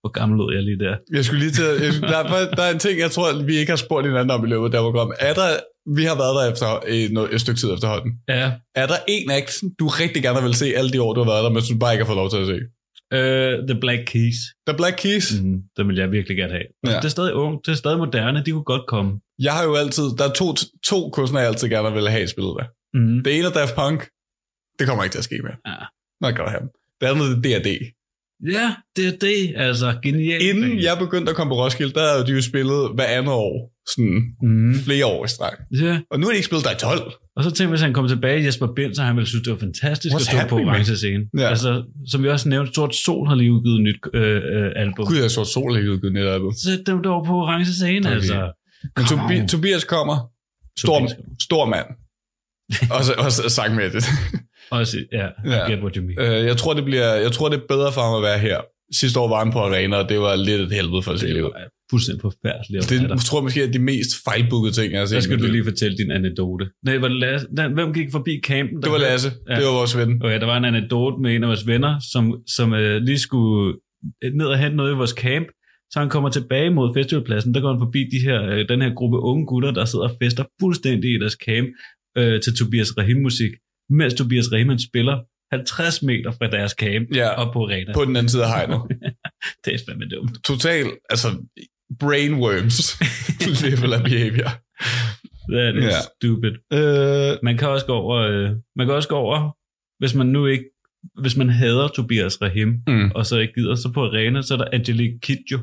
Hvor 0.00 0.08
gammel 0.18 0.38
lød 0.38 0.54
jeg 0.56 0.62
lige 0.64 0.78
der. 0.84 0.96
Jeg 1.12 1.24
skulle 1.24 1.40
lige 1.40 1.52
til 1.52 1.62
at- 1.62 1.82
jeg, 1.82 1.92
der, 2.02 2.18
er, 2.18 2.50
der 2.50 2.62
er 2.62 2.70
en 2.72 2.78
ting, 2.78 2.98
jeg 2.98 3.10
tror, 3.10 3.42
vi 3.44 3.56
ikke 3.56 3.72
har 3.72 3.76
spurgt 3.76 4.06
hinanden 4.06 4.30
om 4.30 4.44
i 4.44 4.48
løbet 4.48 4.64
af 4.64 4.70
det 4.70 4.80
her 4.80 4.84
program. 4.90 5.12
Er 5.20 5.34
der, 5.34 5.48
vi 5.98 6.04
har 6.04 6.14
været 6.22 6.34
der 6.38 6.52
efter 6.52 6.66
et, 6.88 7.12
noget, 7.12 7.34
et 7.34 7.40
stykke 7.40 7.60
tid 7.60 7.72
efterhånden. 7.74 8.12
Ja, 8.28 8.52
Er 8.74 8.86
der 8.86 8.94
en 9.08 9.30
act, 9.30 9.62
du 9.78 9.86
rigtig 9.86 10.22
gerne 10.22 10.42
vil 10.42 10.54
se 10.54 10.66
alle 10.76 10.90
de 10.90 11.02
år, 11.02 11.12
du 11.14 11.22
har 11.22 11.30
været 11.30 11.44
der, 11.44 11.50
men 11.50 11.62
som 11.62 11.74
du 11.76 11.78
bare 11.78 11.92
ikke 11.94 12.04
har 12.04 12.06
fået 12.12 12.16
lov 12.16 12.30
til 12.30 12.36
at 12.36 12.46
se? 12.46 12.58
Uh, 13.18 13.66
The 13.68 13.76
Black 13.80 14.00
Keys. 14.06 14.36
The 14.68 14.76
Black 14.76 14.96
Keys. 14.96 15.26
Mm. 15.42 15.62
Den 15.76 15.88
vil 15.88 15.96
jeg 15.96 16.12
virkelig 16.12 16.36
gerne 16.36 16.52
have. 16.52 16.68
Ja. 16.86 16.90
Ja. 16.90 16.96
Det 16.96 17.04
er 17.04 17.08
stadig 17.08 17.34
ung, 17.34 17.66
det 17.66 17.72
er 17.72 17.76
stadig 17.76 17.98
moderne, 17.98 18.44
de 18.44 18.50
kunne 18.50 18.64
godt 18.74 18.86
komme. 18.86 19.20
Jeg 19.38 19.52
har 19.52 19.64
jo 19.64 19.74
altid, 19.74 20.04
der 20.18 20.24
er 20.28 20.32
to, 20.32 20.46
to 20.90 21.10
kunstnere, 21.10 21.42
jeg 21.42 21.50
altid 21.50 21.68
gerne 21.68 21.92
vil 21.92 22.08
have 22.08 22.28
spillet 22.28 22.54
der. 22.58 22.66
Mm. 22.94 23.22
Det 23.24 23.38
ene 23.38 23.46
er 23.46 23.52
Daft 23.52 23.74
Punk. 23.74 24.00
Det 24.78 24.86
kommer 24.88 25.04
ikke 25.04 25.14
til 25.14 25.18
at 25.18 25.24
ske 25.24 25.38
mere. 25.42 25.56
Ja. 25.66 25.76
Nok 26.20 26.36
godt 26.36 26.50
have 26.50 26.60
dem. 26.60 26.70
Det 27.00 27.06
andet 27.06 27.26
er 27.30 27.58
D&D. 27.58 27.68
Ja, 28.52 28.74
det 28.96 29.06
er 29.06 29.12
det. 29.20 29.52
Altså, 29.56 29.94
genialt. 30.02 30.42
Inden 30.42 30.78
jeg 30.82 30.96
begyndte 30.98 31.30
at 31.30 31.36
komme 31.36 31.50
på 31.50 31.54
Roskilde, 31.64 31.92
der 31.92 32.12
havde 32.12 32.26
de 32.26 32.32
jo 32.32 32.42
spillet 32.42 32.90
hver 32.94 33.04
andet 33.06 33.32
år. 33.32 33.70
Sådan 33.90 34.22
Mm. 34.42 34.74
flere 34.74 35.06
år 35.06 35.24
i 35.24 35.28
streg. 35.28 35.52
Ja, 35.80 36.00
Og 36.10 36.20
nu 36.20 36.26
har 36.26 36.30
de 36.32 36.36
ikke 36.36 36.46
spillet 36.46 36.64
der 36.64 36.72
i 36.72 36.78
12. 36.78 37.12
og 37.36 37.44
så 37.44 37.50
tænkte 37.50 37.62
jeg, 37.62 37.68
hvis 37.68 37.80
han 37.80 37.92
kom 37.92 38.08
tilbage, 38.08 38.44
Jesper 38.44 38.66
Bind, 38.76 38.94
så 38.94 39.02
han 39.02 39.16
ville 39.16 39.28
synes, 39.28 39.42
det 39.44 39.52
var 39.52 39.58
fantastisk 39.58 40.14
What's 40.14 40.34
at 40.36 40.40
stå 40.40 40.48
på 40.48 40.56
orange 40.56 40.96
scene. 40.96 41.24
Ja. 41.38 41.48
Altså, 41.48 41.84
som 42.10 42.22
vi 42.22 42.28
også 42.28 42.48
nævnte, 42.48 42.72
Sort 42.74 42.94
Sol 42.94 43.28
har 43.28 43.34
lige 43.34 43.52
udgivet 43.52 43.76
et 43.78 43.82
nyt 43.82 43.96
øh, 44.14 44.36
øh, 44.36 44.72
album. 44.76 45.06
Gud, 45.06 45.16
jeg 45.16 45.30
så 45.30 45.44
sol 45.44 45.78
ikke 45.78 45.90
udgivet 45.92 46.12
net 46.12 46.26
album. 46.28 46.52
Sæt 46.64 46.78
dem 46.86 47.02
dog 47.02 47.24
på 47.26 47.32
orange 47.32 47.72
scene, 47.72 48.06
Okay. 48.06 48.16
altså. 48.16 48.52
Men 48.96 49.04
Tobi-. 49.06 49.46
Tobias 49.48 49.84
kommer. 49.84 50.16
Stor, 50.78 50.98
Tobias 50.98 51.16
stor 51.42 51.64
mand. 51.66 51.86
og, 52.96 53.04
så, 53.04 53.12
og 53.18 53.32
så 53.32 53.48
sang 53.48 53.74
med 53.74 53.90
det. 53.90 54.04
Også, 54.78 54.96
ja, 55.12 55.26
I 55.44 55.70
get 55.70 55.80
what 55.84 55.94
you 55.96 56.02
mean. 56.08 56.18
Øh, 56.40 56.46
jeg, 56.50 56.56
tror, 56.56 56.74
det 56.74 56.84
bliver, 56.84 57.14
jeg 57.14 57.32
tror, 57.32 57.48
det 57.48 57.56
er 57.56 57.66
bedre 57.68 57.92
for 57.92 58.00
ham 58.00 58.14
at 58.16 58.22
være 58.22 58.38
her. 58.38 58.58
Sidste 59.00 59.20
år 59.20 59.28
var 59.28 59.38
han 59.44 59.52
på 59.52 59.58
arena, 59.58 59.96
og 59.96 60.08
det 60.08 60.18
var 60.26 60.36
lidt 60.48 60.60
et 60.60 60.72
helvede 60.72 61.02
for 61.02 61.16
sit 61.16 61.28
Det 61.28 61.36
liv. 61.36 61.42
var 61.44 61.60
fuldstændig 61.90 62.20
forfærdeligt. 62.28 62.90
Det 62.90 63.00
der. 63.00 63.14
er, 63.14 63.18
tror 63.28 63.38
jeg 63.38 63.44
måske 63.44 63.62
er 63.62 63.70
de 63.72 63.78
mest 63.78 64.10
fejlbookede 64.28 64.72
ting, 64.78 64.92
jeg 64.92 65.00
har 65.00 65.06
set. 65.06 65.16
Så 65.22 65.24
skal 65.26 65.38
i 65.38 65.42
du 65.42 65.46
lige 65.56 65.64
fortælle 65.64 65.96
din 65.96 66.10
anekdote. 66.10 66.64
Nej, 66.86 66.96
var 66.98 67.08
det 67.08 67.16
Lasse? 67.16 67.46
Nej, 67.52 67.68
hvem 67.68 67.92
gik 67.94 68.08
forbi 68.12 68.40
campen? 68.46 68.82
Det 68.82 68.90
var 68.92 68.98
Lasse. 68.98 69.30
Ja. 69.48 69.56
Det 69.56 69.64
var 69.64 69.72
vores 69.80 69.96
ven. 70.00 70.10
Okay, 70.24 70.40
der 70.40 70.46
var 70.46 70.56
en 70.56 70.64
anekdote 70.64 71.16
med 71.22 71.34
en 71.34 71.42
af 71.42 71.48
vores 71.48 71.66
venner, 71.66 71.92
som, 72.12 72.24
som 72.56 72.74
øh, 72.74 73.02
lige 73.02 73.18
skulle 73.18 73.74
øh, 74.24 74.32
ned 74.32 74.46
og 74.46 74.58
hente 74.58 74.76
noget 74.76 74.92
i 74.92 74.94
vores 75.02 75.10
camp. 75.10 75.46
Så 75.92 75.96
han 76.00 76.08
kommer 76.08 76.28
tilbage 76.30 76.70
mod 76.70 76.94
festivalpladsen, 76.96 77.54
der 77.54 77.60
går 77.60 77.70
han 77.72 77.80
forbi 77.80 78.00
de 78.14 78.18
her, 78.28 78.38
øh, 78.52 78.68
den 78.68 78.82
her 78.82 78.94
gruppe 78.94 79.18
unge 79.18 79.46
gutter, 79.46 79.70
der 79.70 79.84
sidder 79.84 80.04
og 80.08 80.16
fester 80.22 80.44
fuldstændig 80.60 81.10
i 81.14 81.18
deres 81.18 81.36
camp 81.46 81.68
øh, 82.18 82.40
til 82.40 82.56
Tobias 82.56 82.90
Rahim 82.98 83.16
musik, 83.22 83.52
mens 83.90 84.14
Tobias 84.14 84.52
Rahim 84.52 84.68
han 84.68 84.78
spiller 84.78 85.18
50 85.52 86.02
meter 86.02 86.30
fra 86.30 86.46
deres 86.50 86.72
camp 86.72 87.08
Ja. 87.14 87.28
op 87.30 87.52
på 87.52 87.64
arena. 87.64 87.92
På 87.92 88.04
den 88.04 88.16
anden 88.16 88.28
side 88.28 88.44
af 88.44 88.48
hegnet. 88.48 88.80
Det 89.64 89.74
er 89.74 89.78
fandme 89.88 90.04
dumt. 90.08 90.44
Total, 90.44 90.86
altså 91.10 91.28
brainworms 92.00 92.98
level 93.64 93.92
af 93.92 94.02
behavior. 94.02 94.50
Det 95.50 95.60
er 95.66 95.72
det 95.72 95.82
Ja. 95.82 95.86
ja. 95.86 96.00
stupid. 96.20 96.52
Øh, 96.72 97.38
Man 97.42 97.58
kan 97.58 97.68
også 97.68 97.86
gå 97.86 97.92
over, 97.92 98.16
øh, 98.16 98.50
man 98.76 98.86
kan 98.86 98.94
også 98.94 99.08
gå 99.08 99.16
over, 99.16 99.56
hvis 99.98 100.14
man 100.14 100.26
nu 100.26 100.46
ikke, 100.46 100.64
hvis 101.20 101.36
man 101.36 101.48
hader 101.50 101.88
Tobias 101.88 102.42
Rahim, 102.42 102.68
mm. 102.86 103.10
og 103.14 103.26
så 103.26 103.38
ikke 103.38 103.54
gider, 103.54 103.74
så 103.74 103.90
på 103.94 104.04
arena, 104.04 104.42
så 104.42 104.54
er 104.54 104.58
der 104.58 104.68
Angelique 104.72 105.18
Kidjo, 105.22 105.58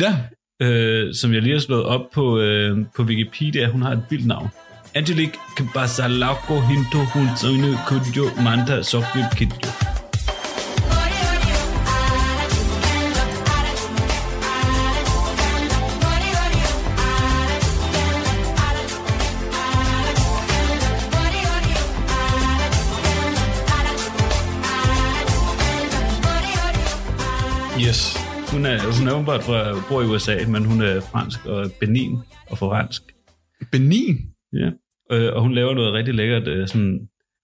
Ja, 0.00 0.16
øh, 0.62 1.14
som 1.14 1.32
jeg 1.32 1.42
lige 1.42 1.52
har 1.52 1.60
slået 1.60 1.84
op 1.84 2.00
på, 2.14 2.38
øh, 2.40 2.78
på 2.96 3.02
Wikipedia. 3.02 3.68
Hun 3.68 3.82
har 3.82 3.92
et 3.92 4.02
vildt 4.10 4.26
navn. 4.26 4.48
Angelique 4.94 5.38
Kabasalako 5.56 6.60
Hinto 6.68 7.04
Hunsunu 7.12 7.76
Kudjo 7.86 8.30
Manta 8.42 8.82
Sokvip 8.82 9.30
Kidjo. 9.36 9.92
yes. 27.92 28.16
Hun 28.52 28.66
er, 28.66 28.98
hun 28.98 29.08
er 29.08 29.12
åbenbart 29.12 29.42
fra, 29.42 29.82
bor 29.88 30.02
i 30.02 30.06
USA, 30.06 30.46
men 30.48 30.64
hun 30.64 30.80
er 30.80 31.00
fransk 31.00 31.46
og 31.46 31.70
benin 31.80 32.18
og 32.50 32.58
fransk. 32.58 33.02
Benin. 33.70 34.16
Ja. 34.52 34.70
Øh, 35.12 35.32
og 35.34 35.42
hun 35.42 35.52
laver 35.54 35.74
noget 35.74 35.92
rigtig 35.92 36.14
lækkert, 36.14 36.48
øh, 36.48 36.68
sådan 36.68 37.00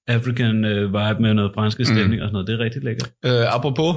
African 0.09 0.64
øh, 0.64 0.92
vibe 0.92 1.22
med 1.22 1.35
noget 1.35 1.50
franske 1.54 1.85
stemning 1.85 2.14
mm. 2.14 2.22
og 2.22 2.28
sådan 2.28 2.33
noget. 2.33 2.46
Det 2.46 2.54
er 2.54 2.64
rigtig 2.64 2.83
lækkert. 2.85 3.11
Øh, 3.24 3.54
apropos, 3.57 3.96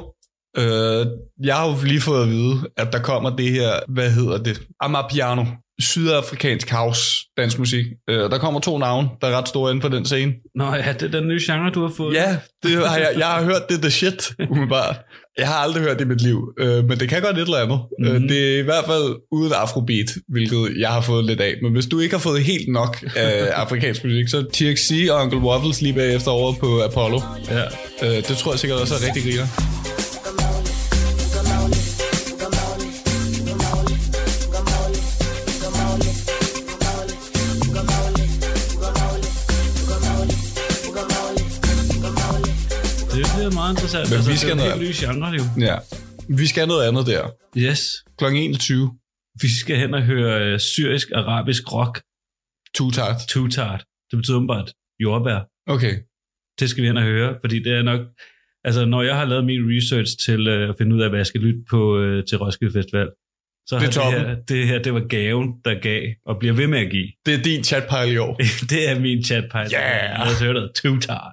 øh, 0.57 1.05
jeg 1.47 1.55
har 1.55 1.65
jo 1.69 1.73
lige 1.91 2.01
fået 2.01 2.23
at 2.23 2.29
vide, 2.29 2.55
at 2.77 2.93
der 2.93 2.99
kommer 2.99 3.29
det 3.35 3.49
her, 3.51 3.69
hvad 3.87 4.11
hedder 4.11 4.37
det? 4.37 4.61
Amapiano. 4.79 5.45
Sydafrikansk 5.79 6.69
house 6.69 7.01
dansmusik. 7.37 7.85
Øh, 8.09 8.17
der 8.31 8.37
kommer 8.37 8.59
to 8.59 8.77
navne, 8.77 9.09
der 9.21 9.27
er 9.27 9.37
ret 9.37 9.47
store 9.47 9.71
inde 9.71 9.81
på 9.81 9.89
den 9.89 10.05
scene. 10.05 10.33
Nå 10.55 10.75
ja, 10.75 10.93
det 10.93 11.03
er 11.03 11.19
den 11.19 11.27
nye 11.27 11.39
genre, 11.45 11.71
du 11.71 11.81
har 11.81 11.93
fået. 11.97 12.15
Ja, 12.15 12.37
det 12.63 12.87
har 12.87 12.97
jeg, 12.97 13.11
jeg 13.17 13.27
har 13.27 13.43
hørt 13.43 13.69
det 13.69 13.81
the 13.81 13.91
shit, 13.91 14.31
umiddelbart. 14.49 14.95
Jeg 15.37 15.47
har 15.47 15.55
aldrig 15.55 15.83
hørt 15.83 15.99
det 15.99 16.05
i 16.05 16.07
mit 16.07 16.21
liv, 16.21 16.53
øh, 16.59 16.83
men 16.85 16.99
det 16.99 17.09
kan 17.09 17.21
godt 17.21 17.37
et 17.37 17.41
eller 17.41 17.57
andet. 17.57 17.79
Mm-hmm. 17.99 18.23
Øh, 18.23 18.29
det 18.29 18.55
er 18.55 18.59
i 18.59 18.61
hvert 18.61 18.85
fald 18.85 19.15
uden 19.31 19.53
afrobeat, 19.53 20.09
hvilket 20.27 20.73
jeg 20.77 20.89
har 20.89 21.01
fået 21.01 21.25
lidt 21.25 21.41
af. 21.41 21.53
Men 21.61 21.71
hvis 21.71 21.85
du 21.85 21.99
ikke 21.99 22.15
har 22.15 22.21
fået 22.21 22.43
helt 22.43 22.67
nok 22.67 23.03
af 23.15 23.45
afrikansk 23.63 24.03
musik, 24.03 24.27
så 24.27 24.41
TXC 24.53 25.07
og 25.11 25.21
Uncle 25.21 25.39
Waffles 25.39 25.81
lige 25.81 25.93
bagefter 25.93 26.31
over 26.31 26.53
på 26.53 26.81
Apollo. 26.83 27.21
ja. 27.49 27.63
Øh, 28.03 28.15
det 28.27 28.37
tror 28.37 28.51
jeg 28.51 28.59
sikkert 28.59 28.79
også 28.79 28.93
er 28.95 29.07
rigtig 29.07 29.23
griner. 29.23 30.00
Meget 43.71 43.83
interessant. 43.83 44.07
Men 44.11 44.19
vi 44.27 44.31
det 44.31 44.39
skal 44.39 44.49
er 44.49 44.53
en 44.53 44.57
noget- 44.57 44.79
helt 44.79 44.89
ny 44.89 45.05
genre, 45.05 45.29
jo. 45.39 45.43
Ja. 45.69 45.75
Vi 46.41 46.47
skal 46.47 46.67
noget 46.67 46.83
andet 46.87 47.03
der. 47.11 47.23
Yes. 47.57 47.81
Klokken 48.17 48.41
21. 48.41 48.91
Vi 49.41 49.49
skal 49.61 49.75
hen 49.77 49.93
og 49.93 50.01
høre 50.01 50.33
øh, 50.45 50.59
syrisk-arabisk 50.59 51.63
rock. 51.73 52.01
Tutart. 52.75 53.15
Tutart. 53.29 53.81
Det 54.11 54.17
betyder 54.17 54.37
åbenbart 54.37 54.71
jordbær. 54.99 55.39
Okay. 55.67 55.93
Det 56.59 56.69
skal 56.69 56.81
vi 56.81 56.87
hen 56.87 56.97
og 56.97 57.03
høre, 57.03 57.35
fordi 57.41 57.59
det 57.63 57.73
er 57.73 57.81
nok... 57.81 58.01
Altså, 58.63 58.85
når 58.85 59.01
jeg 59.01 59.15
har 59.15 59.25
lavet 59.25 59.45
min 59.45 59.61
research 59.77 60.11
til 60.25 60.47
øh, 60.47 60.69
at 60.69 60.75
finde 60.77 60.95
ud 60.95 61.01
af, 61.01 61.09
hvad 61.09 61.19
jeg 61.19 61.25
skal 61.25 61.41
lytte 61.41 61.59
på 61.69 61.99
øh, 61.99 62.25
til 62.25 62.37
Roskilde 62.37 62.73
Festival, 62.73 63.07
så 63.67 63.79
Det 63.79 63.97
er 63.97 64.01
har 64.03 64.11
det 64.11 64.19
her, 64.27 64.35
det 64.47 64.67
her, 64.67 64.79
det 64.81 64.93
var 64.93 65.07
gaven, 65.07 65.47
der 65.65 65.79
gav, 65.81 66.01
og 66.25 66.39
bliver 66.39 66.53
ved 66.53 66.67
med 66.67 66.79
at 66.79 66.91
give. 66.91 67.07
Det 67.25 67.33
er 67.33 67.43
din 67.43 67.63
chatpile 67.63 68.13
i 68.13 68.17
år. 68.17 68.35
det 68.71 68.89
er 68.89 68.99
min 68.99 69.23
chatpejl. 69.23 69.69
Yeah. 69.73 70.19
Lad 70.25 70.33
os 70.33 70.41
høre 70.41 70.53
noget. 70.53 70.71
Tutart. 70.75 71.31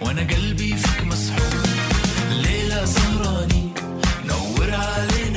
وأنا 0.00 0.20
قلبي 0.20 0.76
فيك 0.76 1.04
مسحور 1.04 1.62
ليلة 2.30 2.84
سهراني 2.84 3.70
نور 4.24 4.70
علينا. 4.74 5.31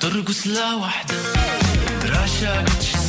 ترقص 0.00 0.46
لوحدك 0.46 1.14
راشقت 2.04 2.99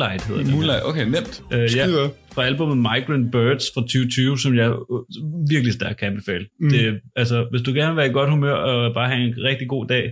Moonlight 0.00 0.26
hedder 0.26 0.42
det. 0.42 0.52
Moonlight. 0.52 0.82
Okay, 0.84 1.04
nemt. 1.04 1.42
Øh, 1.52 1.76
ja, 1.76 1.86
fra 2.34 2.44
albumet 2.46 2.78
Migrant 2.78 3.32
Birds 3.32 3.64
fra 3.74 3.80
2020, 3.80 4.38
som 4.38 4.54
jeg 4.56 4.68
virkelig 5.50 5.72
stærkt 5.74 5.98
kan 5.98 6.08
anbefale. 6.08 6.46
Mm. 6.60 6.68
Det, 6.70 7.00
altså, 7.16 7.46
hvis 7.50 7.62
du 7.62 7.70
gerne 7.72 7.88
vil 7.88 7.96
være 7.96 8.06
i 8.10 8.12
godt 8.12 8.30
humør 8.30 8.52
og 8.54 8.94
bare 8.94 9.08
have 9.08 9.22
en 9.28 9.34
rigtig 9.44 9.68
god 9.68 9.86
dag, 9.86 10.04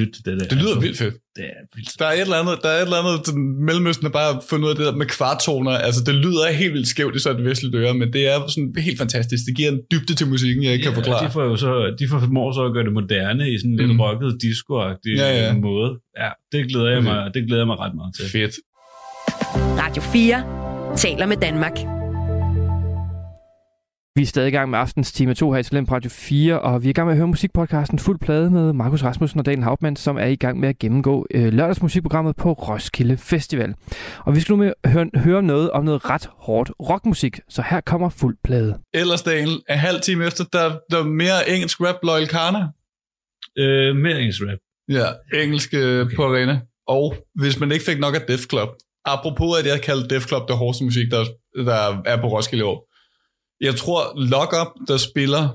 lyt 0.00 0.08
til 0.14 0.24
det 0.24 0.40
der. 0.40 0.46
Det 0.52 0.58
lyder 0.62 0.80
vildt 0.80 0.98
fedt. 0.98 1.14
Det 1.36 1.44
er 1.44 1.60
vildt. 1.76 1.98
Der 1.98 2.06
er 2.06 2.12
et 2.12 2.20
eller 2.20 2.36
andet, 2.42 2.56
der 2.62 2.68
er 2.68 2.78
et 2.82 2.82
eller 2.88 2.96
andet, 3.02 3.26
sådan, 3.26 3.42
Mellemøsten 3.66 4.04
har 4.08 4.12
bare 4.20 4.32
fundet 4.50 4.64
ud 4.66 4.70
af 4.70 4.76
det 4.76 4.86
der 4.86 4.96
med 5.02 5.06
kvarttoner. 5.06 5.70
Altså, 5.70 6.00
det 6.08 6.14
lyder 6.14 6.52
helt 6.52 6.72
vildt 6.72 6.88
skævt 6.88 7.16
i 7.16 7.18
sådan 7.18 7.40
et 7.40 7.44
vestligt 7.50 7.74
øre, 7.74 7.94
men 7.94 8.12
det 8.12 8.22
er 8.32 8.36
sådan 8.48 8.72
helt 8.88 8.98
fantastisk. 8.98 9.42
Det 9.48 9.56
giver 9.56 9.70
en 9.70 9.80
dybde 9.92 10.14
til 10.14 10.26
musikken, 10.26 10.64
jeg 10.64 10.72
ikke 10.72 10.84
kan 10.84 10.94
forklare. 10.94 11.26
De 11.26 11.30
får 11.30 11.44
jo 11.44 11.56
så, 11.56 11.94
de 11.98 12.08
formår 12.08 12.52
så 12.52 12.62
at 12.68 12.72
gøre 12.72 12.84
det 12.84 12.92
moderne 12.92 13.44
i 13.52 13.58
sådan 13.58 13.70
en 13.70 13.76
lidt 13.76 13.90
Mm. 13.94 14.00
rocket, 14.00 14.30
disco-agtig 14.44 15.12
Ja, 15.22 15.28
ja. 15.46 15.54
måde. 15.68 15.90
Ja, 16.22 16.30
det 16.52 16.68
glæder 16.70 16.90
jeg 16.90 17.02
mig, 17.02 17.30
det 17.34 17.40
glæder 17.46 17.62
jeg 17.62 17.66
mig 17.66 17.78
ret 17.78 17.94
meget 17.94 18.14
til. 18.16 18.24
Fedt. 18.30 18.54
Radio 19.54 20.02
4 20.02 20.96
taler 20.96 21.26
med 21.26 21.36
Danmark. 21.36 21.72
Vi 24.16 24.22
er 24.22 24.26
stadig 24.26 24.48
i 24.48 24.50
gang 24.50 24.70
med 24.70 24.78
aftens 24.78 25.12
time 25.12 25.34
2 25.34 25.52
her 25.52 25.58
i 25.58 25.62
Talent 25.62 25.88
på 25.88 25.94
Radio 25.94 26.10
4, 26.10 26.60
og 26.60 26.82
vi 26.82 26.88
er 26.88 26.90
i 26.90 26.92
gang 26.92 27.06
med 27.06 27.12
at 27.12 27.16
høre 27.16 27.26
musikpodcasten 27.26 27.98
Fuld 27.98 28.18
Plade 28.18 28.50
med 28.50 28.72
Markus 28.72 29.02
Rasmussen 29.02 29.40
og 29.40 29.46
Daniel 29.46 29.64
Hauptmann, 29.64 29.96
som 29.96 30.16
er 30.16 30.26
i 30.26 30.36
gang 30.36 30.60
med 30.60 30.68
at 30.68 30.78
gennemgå 30.78 31.26
øh, 31.30 31.52
lørdagsmusikprogrammet 31.52 32.36
på 32.36 32.52
Roskilde 32.52 33.16
Festival. 33.16 33.74
Og 34.18 34.34
vi 34.34 34.40
skal 34.40 34.52
nu 34.52 34.56
med 34.56 34.72
høre, 34.86 35.10
høre 35.14 35.42
noget 35.42 35.70
om 35.70 35.84
noget 35.84 36.10
ret 36.10 36.28
hårdt 36.36 36.70
rockmusik, 36.80 37.40
så 37.48 37.62
her 37.70 37.80
kommer 37.80 38.08
Fuld 38.08 38.36
Plade. 38.44 38.78
Ellers, 38.94 39.22
Daniel, 39.22 39.62
en 39.70 39.78
halv 39.78 40.00
time 40.00 40.26
efter, 40.26 40.44
der, 40.52 40.78
der 40.90 40.98
er 40.98 41.04
mere 41.04 41.50
engelsk 41.50 41.80
rap, 41.80 41.96
Loyal 42.02 42.28
Kana. 42.28 42.58
Øh, 43.58 43.96
mere 43.96 44.18
engelsk 44.18 44.42
rap. 44.42 44.58
Ja, 44.88 45.06
engelsk 45.42 45.74
okay. 45.74 46.16
på 46.16 46.24
arena. 46.24 46.60
Og 46.88 47.14
hvis 47.34 47.60
man 47.60 47.72
ikke 47.72 47.84
fik 47.84 48.00
nok 48.00 48.14
af 48.14 48.20
Def 48.28 48.40
Club. 48.50 48.68
Apropos 49.04 49.58
at 49.58 49.66
jeg 49.66 49.82
kalder 49.82 50.06
Def 50.08 50.26
Club 50.26 50.48
det 50.48 50.56
hårdeste 50.56 50.84
musik, 50.84 51.10
der, 51.10 51.24
der 51.56 52.02
er 52.04 52.20
på 52.20 52.28
Roskilde 52.28 52.64
år. 52.64 52.88
Jeg 53.60 53.76
tror, 53.76 54.20
Lock 54.20 54.52
Up, 54.60 54.88
der 54.88 54.96
spiller 54.96 55.48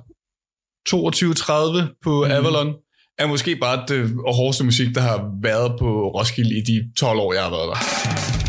22.30 0.89 1.99
på 2.03 2.25
mm. 2.25 2.31
Avalon, 2.31 2.75
er 3.17 3.27
måske 3.27 3.55
bare 3.55 3.83
det 3.87 4.11
hårdeste 4.27 4.63
musik, 4.63 4.95
der 4.95 5.01
har 5.01 5.31
været 5.41 5.79
på 5.79 6.07
Roskilde 6.07 6.57
i 6.57 6.61
de 6.61 6.91
12 6.99 7.19
år, 7.19 7.33
jeg 7.33 7.43
har 7.43 7.49
været 7.49 7.67
der. 7.67 8.46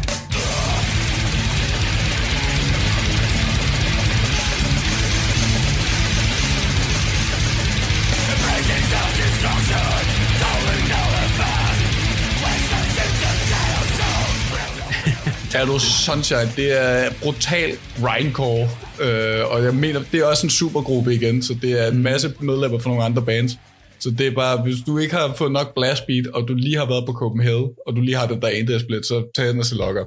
Er 15.59 15.64
du 15.64 15.78
Sunshine? 16.06 16.50
Det 16.61 16.68
er 16.84 17.11
brutal 17.22 17.70
grindcore, 18.00 18.64
øh, 19.04 19.52
og 19.52 19.59
jeg 19.66 19.74
mener, 19.84 20.00
det 20.12 20.20
er 20.20 20.26
også 20.32 20.46
en 20.46 20.50
supergruppe 20.50 21.14
igen, 21.14 21.42
så 21.42 21.52
det 21.62 21.72
er 21.82 21.86
en 21.92 22.02
masse 22.02 22.28
medlemmer 22.40 22.78
fra 22.78 22.90
nogle 22.90 23.04
andre 23.04 23.22
bands. 23.30 23.52
Så 24.00 24.09
det 24.18 24.26
er 24.26 24.34
bare, 24.34 24.62
hvis 24.62 24.76
du 24.86 24.98
ikke 24.98 25.14
har 25.14 25.34
fået 25.34 25.52
nok 25.52 25.74
blast 25.74 26.06
beat, 26.06 26.26
og 26.26 26.48
du 26.48 26.54
lige 26.54 26.76
har 26.76 26.86
været 26.86 27.04
på 27.06 27.12
Copenhagen, 27.12 27.68
og 27.86 27.96
du 27.96 28.00
lige 28.00 28.16
har 28.16 28.26
den 28.26 28.40
der 28.42 28.48
ene 28.48 28.80
split, 28.80 29.06
så 29.06 29.30
tag 29.36 29.48
den 29.48 29.59
og 29.59 29.64
se 29.64 29.76
lokker. 29.76 30.04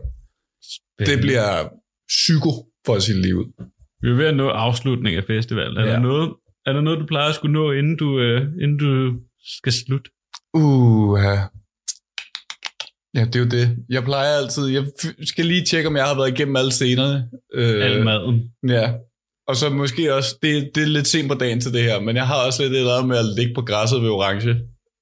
Det 1.00 1.20
bliver 1.22 1.48
psyko, 2.08 2.52
for 2.86 2.94
at 2.96 3.04
sige 3.04 3.16
det 3.16 3.24
lige 3.26 3.38
ud. 3.38 3.48
Vi 4.02 4.10
er 4.10 4.16
ved 4.16 4.26
at 4.26 4.38
nå 4.38 4.48
afslutningen 4.50 5.22
af 5.22 5.28
festivalen. 5.28 5.78
Er, 5.78 5.86
Ja. 5.86 5.92
der, 5.92 6.00
noget, 6.00 6.34
er 6.66 6.74
der 6.74 6.82
noget, 6.82 7.00
du 7.00 7.06
plejer 7.06 7.30
at 7.30 7.36
skulle 7.36 7.54
nå, 7.54 7.72
inden 7.72 7.98
du, 7.98 8.20
øh, 8.20 8.42
inden 8.64 8.78
du 8.78 9.14
skal 9.58 9.74
slutte? 9.74 10.10
Uh, 10.54 11.20
ja. 11.24 11.38
Ja, 13.16 13.26
det 13.26 13.36
er 13.36 13.40
jo 13.40 13.46
det. 13.46 13.78
Jeg 13.90 14.04
plejer 14.04 14.38
altid, 14.42 14.68
jeg 14.68 14.84
skal 15.24 15.46
lige 15.46 15.66
tjekke, 15.66 15.88
om 15.90 15.96
jeg 15.96 16.06
har 16.06 16.16
været 16.16 16.32
igennem 16.32 16.56
alle 16.56 16.72
scenerne. 16.72 17.30
Øh, 17.54 17.86
Al 17.86 18.04
maden. 18.04 18.52
Ja. 18.68 18.94
Og 19.48 19.56
så 19.56 19.70
måske 19.70 20.14
også, 20.16 20.38
det, 20.44 20.72
det 20.76 20.84
er 20.84 20.88
lidt 20.88 21.08
sent 21.08 21.28
på 21.32 21.38
dagen 21.38 21.60
til 21.62 21.74
det 21.74 21.84
her, 21.84 22.00
men 22.02 22.16
jeg 22.16 22.28
har 22.28 22.46
også 22.46 22.64
lidt 22.64 22.74
et 22.74 23.08
med 23.08 23.18
at 23.18 23.26
ligge 23.38 23.54
på 23.56 23.62
græsset 23.62 24.02
ved 24.02 24.10
orange, 24.10 24.54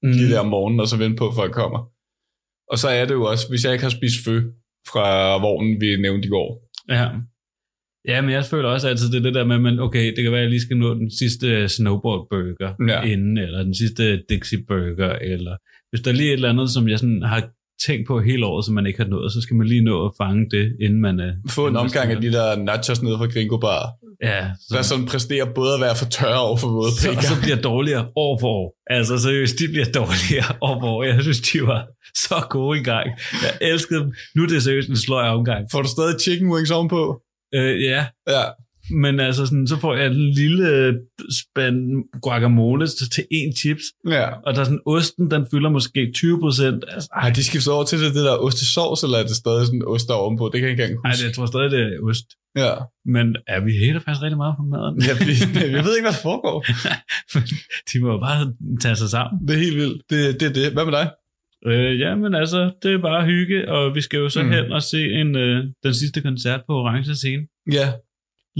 mm. 0.04 0.12
lige 0.12 0.30
der 0.32 0.40
om 0.40 0.48
morgenen, 0.48 0.80
og 0.80 0.88
så 0.88 0.98
vente 0.98 1.18
på, 1.18 1.28
at 1.28 1.36
folk 1.36 1.54
kommer. 1.54 1.80
Og 2.72 2.78
så 2.78 2.88
er 2.90 3.06
det 3.06 3.14
jo 3.14 3.24
også, 3.24 3.50
hvis 3.50 3.64
jeg 3.64 3.72
ikke 3.74 3.84
har 3.84 3.90
spist 3.90 4.26
fø 4.26 4.42
fra 4.92 5.38
vognen, 5.46 5.82
vi 5.82 6.02
nævnte 6.02 6.26
i 6.28 6.30
går. 6.30 6.50
Ja. 6.90 7.08
Ja, 8.08 8.22
men 8.22 8.32
jeg 8.32 8.46
føler 8.46 8.70
også 8.70 8.88
altid, 8.88 9.12
det 9.12 9.18
er 9.18 9.22
det 9.22 9.34
der 9.34 9.46
med, 9.46 9.74
at 9.74 9.80
okay, 9.80 10.06
det 10.16 10.24
kan 10.24 10.32
være, 10.32 10.42
at 10.42 10.44
jeg 10.44 10.50
lige 10.50 10.62
skal 10.62 10.78
nå 10.78 10.94
den 10.94 11.12
sidste 11.12 11.70
snowboard 11.70 12.28
burger 12.30 12.72
Ja. 12.88 13.02
inden, 13.02 13.38
eller 13.38 13.64
den 13.64 13.76
sidste 13.76 14.24
Dixie 14.30 14.64
burger, 14.68 15.12
eller 15.34 15.56
hvis 15.90 16.02
der 16.02 16.12
er 16.12 16.16
lige 16.16 16.30
et 16.30 16.34
eller 16.34 16.50
andet, 16.50 16.70
som 16.70 16.88
jeg 16.88 17.00
sådan 17.00 17.22
har 17.22 17.42
tænkt 17.86 18.08
på 18.08 18.20
hele 18.22 18.46
året, 18.46 18.66
som 18.66 18.74
man 18.76 18.86
ikke 18.86 19.00
har 19.00 19.10
nået, 19.10 19.32
så 19.32 19.42
skal 19.42 19.56
man 19.56 19.68
lige 19.68 19.82
nå 19.82 20.06
at 20.06 20.12
fange 20.18 20.50
det, 20.52 20.76
inden 20.82 21.02
man... 21.02 21.20
øh, 21.20 21.34
Få 21.50 21.68
en 21.68 21.76
omgang 21.76 22.12
af 22.12 22.22
de 22.22 22.32
der 22.32 22.56
nachos 22.56 23.02
nede 23.02 23.18
fra 23.18 23.26
Gringo 23.26 23.58
Bar, 23.58 23.90
Ja, 24.24 24.48
så, 24.60 24.76
der 24.76 24.82
sådan 24.82 25.06
præsterer 25.06 25.46
både 25.54 25.74
at 25.74 25.82
være 25.82 25.96
for 25.96 26.06
tørre 26.06 26.42
og 26.42 26.60
for 26.60 26.68
våde 26.68 26.92
så, 26.92 27.18
så 27.22 27.42
bliver 27.42 27.56
dårligere 27.62 28.06
år 28.16 28.40
for 28.40 28.48
år. 28.48 28.76
Altså 28.90 29.18
seriøst, 29.18 29.60
de 29.60 29.68
bliver 29.68 29.86
dårligere 30.02 30.56
år 30.62 30.80
for 30.82 30.88
år. 30.88 31.04
Jeg 31.04 31.22
synes, 31.22 31.40
de 31.42 31.62
var 31.62 31.82
så 32.28 32.36
gode 32.50 32.80
i 32.80 32.84
gang. 32.84 33.08
Jeg 33.44 33.52
elskede 33.72 34.00
dem. 34.00 34.14
Nu 34.36 34.44
er 34.44 34.48
det 34.48 34.64
seriøst 34.64 34.90
en 34.90 34.98
sløj 34.98 35.28
omgang. 35.28 35.62
Får 35.72 35.82
du 35.82 35.88
stadig 35.88 36.16
chicken 36.22 36.52
wings 36.54 36.72
ovenpå? 36.72 37.22
Øh, 37.56 37.84
ja, 37.84 38.06
Ja. 38.30 38.44
Men 38.92 39.20
altså 39.20 39.46
sådan, 39.46 39.68
så 39.68 39.78
får 39.80 39.96
jeg 39.96 40.06
en 40.08 40.30
lille 40.34 41.00
spand 41.42 41.76
guacamole 42.22 42.88
til, 42.88 43.24
én 43.34 43.56
chips, 43.60 43.84
Ja. 44.08 44.28
og 44.46 44.54
der 44.54 44.60
er 44.60 44.64
sådan, 44.64 44.80
osten, 44.86 45.32
den 45.32 45.48
fylder 45.52 45.70
måske 45.70 46.12
20 46.16 46.40
procent. 46.40 46.84
Altså, 46.88 47.10
Har 47.14 47.30
de 47.30 47.44
skiftet 47.44 47.74
over 47.74 47.84
til 47.84 48.00
det, 48.00 48.14
det 48.16 48.24
der 48.26 48.38
ostesauce, 48.38 49.06
eller 49.06 49.18
er 49.18 49.24
det 49.24 49.36
stadig 49.36 49.66
sådan 49.66 49.84
ost 49.88 50.08
der 50.08 50.14
ovenpå? 50.14 50.46
Det 50.54 50.60
kan 50.60 50.64
jeg 50.64 50.72
ikke 50.72 50.84
engang 50.84 51.02
Nej, 51.04 51.12
huske. 51.12 51.22
det, 51.22 51.28
jeg 51.28 51.36
tror 51.36 51.46
stadig, 51.46 51.72
det 51.72 51.80
er 51.82 52.00
ost. 52.10 52.26
Ja. 52.64 52.74
Men 53.16 53.36
ja, 53.50 53.60
vi 53.68 53.72
hater 53.82 54.00
faktisk 54.06 54.24
rigtig 54.24 54.38
meget 54.44 54.56
på 54.60 54.64
maden. 54.74 54.96
Jeg, 55.08 55.16
jeg 55.78 55.84
ved 55.86 55.94
ikke, 55.96 56.06
hvad 56.08 56.16
der 56.18 56.24
foregår. 56.30 56.58
de 57.90 57.96
må 58.06 58.12
bare 58.28 58.54
tage 58.84 58.96
sig 58.96 59.10
sammen. 59.10 59.48
Det 59.48 59.54
er 59.56 59.60
helt 59.66 59.76
vildt. 59.82 60.02
Det, 60.10 60.20
det 60.40 60.48
er 60.50 60.54
det. 60.60 60.72
Hvad 60.74 60.86
med 60.86 60.94
dig? 61.00 61.08
Øh, 61.68 62.00
ja, 62.00 62.16
men 62.16 62.36
altså, 62.36 62.72
det 62.84 62.94
er 62.94 63.02
bare 63.02 63.26
hygge, 63.26 63.72
og 63.72 63.96
vi 63.96 64.02
skal 64.02 64.18
jo 64.18 64.30
så 64.30 64.44
mm. 64.44 64.52
hen 64.52 64.72
og 64.72 64.84
se 64.84 65.02
en, 65.22 65.36
øh, 65.36 65.64
den 65.84 65.94
sidste 65.94 66.22
koncert 66.22 66.62
på 66.68 66.74
Orange 66.74 67.16
Scene. 67.16 67.44
Ja. 67.72 67.88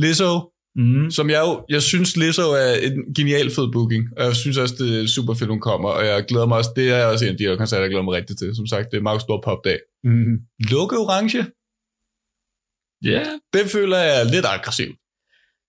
Lizzo, 0.04 0.52
Mm. 0.76 1.12
som 1.12 1.30
jeg 1.30 1.42
jo, 1.48 1.66
jeg 1.70 1.82
synes 1.82 2.18
Lizzo 2.18 2.42
er 2.42 2.74
en 2.88 3.14
genial 3.18 3.50
fed 3.52 3.68
booking, 3.72 4.04
og 4.18 4.24
jeg 4.26 4.36
synes 4.36 4.58
også, 4.58 4.76
det 4.80 4.90
er 5.04 5.08
super 5.08 5.34
fedt, 5.34 5.50
hun 5.50 5.60
kommer, 5.60 5.90
og 5.90 6.06
jeg 6.06 6.26
glæder 6.28 6.46
mig 6.46 6.58
også, 6.58 6.70
det 6.76 6.90
er 6.90 7.06
også 7.06 7.26
en 7.26 7.32
af 7.32 7.38
de 7.38 7.44
her 7.44 7.56
koncerter, 7.56 7.82
jeg 7.84 7.90
glæder 7.90 8.04
mig 8.04 8.14
rigtig 8.14 8.38
til. 8.38 8.56
Som 8.56 8.68
sagt, 8.68 8.92
det 8.92 8.98
er 8.98 9.02
meget 9.02 9.22
stor 9.22 9.42
popdag. 9.48 9.80
Mm. 10.04 10.34
Lukke 10.72 10.96
orange, 10.98 11.38
Ja, 13.06 13.10
yeah. 13.10 13.26
det 13.54 13.64
føler 13.76 13.98
jeg 13.98 14.22
er 14.22 14.26
lidt 14.36 14.46
aggressivt. 14.56 14.96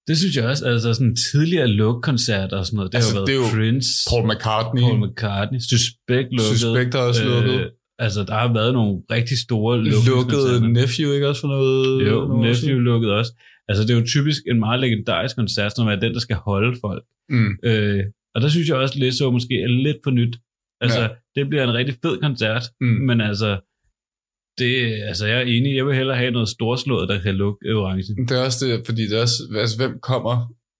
det 0.08 0.18
synes 0.18 0.36
jeg 0.36 0.44
også. 0.52 0.64
Altså 0.72 0.94
sådan 0.94 1.16
tidligere 1.32 1.66
lukkoncerter 1.82 2.56
og 2.58 2.66
sådan 2.66 2.76
noget. 2.76 2.92
Det 2.92 2.98
Altså, 2.98 3.12
har 3.14 3.20
jo 3.20 3.26
det 3.26 3.34
været 3.34 3.50
jo 3.52 3.56
Prince, 3.56 3.88
Paul 4.10 4.24
McCartney, 4.30 4.82
Paul 4.82 4.98
McCartney, 5.04 5.60
Suspect 5.70 6.28
lukket. 6.38 6.58
Suspect 6.60 6.94
har 6.94 7.02
også 7.10 7.24
lukket. 7.24 7.70
Altså, 8.04 8.20
der 8.24 8.34
har 8.42 8.52
været 8.52 8.72
nogle 8.78 8.92
rigtig 9.10 9.36
store 9.46 9.74
lukket 9.84 10.08
lukket 10.14 10.70
Nephew, 10.78 11.08
ikke 11.16 11.28
også 11.28 11.40
for 11.40 11.48
noget? 11.48 12.06
Jo, 12.10 12.16
noget 12.26 12.40
Nephew 12.46 12.78
lukket 12.90 13.10
også. 13.20 13.32
Altså, 13.70 13.82
det 13.86 13.90
er 13.94 13.98
jo 14.00 14.06
typisk 14.14 14.40
en 14.50 14.58
meget 14.66 14.80
legendarisk 14.80 15.36
koncert, 15.36 15.72
som 15.76 15.86
er 15.88 15.96
den, 15.96 16.12
der 16.14 16.20
skal 16.20 16.36
holde 16.36 16.72
folk. 16.84 17.04
Mm. 17.28 17.50
Øh, 17.64 18.02
og 18.34 18.38
der 18.42 18.48
synes 18.48 18.68
jeg 18.68 18.76
også, 18.76 18.94
at 18.94 19.00
Lizzo 19.00 19.30
måske 19.30 19.54
er 19.62 19.68
lidt 19.68 19.96
for 20.04 20.10
nyt. 20.10 20.34
Altså, 20.80 21.00
Ja. 21.00 21.08
det 21.36 21.48
bliver 21.48 21.64
en 21.64 21.74
rigtig 21.74 21.94
fed 22.02 22.18
koncert, 22.20 22.62
Mm. 22.80 22.86
men 22.86 23.20
altså, 23.20 23.50
det, 24.58 24.74
altså, 25.10 25.26
jeg 25.26 25.36
er 25.38 25.46
enig. 25.54 25.76
Jeg 25.76 25.86
vil 25.86 25.94
hellere 25.94 26.16
have 26.16 26.30
noget 26.30 26.48
storslået, 26.48 27.08
der 27.08 27.20
kan 27.22 27.34
lukke 27.34 27.74
orange. 27.76 28.16
Det 28.28 28.30
er 28.38 28.44
også 28.44 28.66
det, 28.66 28.86
fordi 28.86 29.02
det 29.08 29.16
er 29.18 29.22
også, 29.22 29.42
altså, 29.62 29.76
hvem 29.76 29.98
kommer 30.02 30.34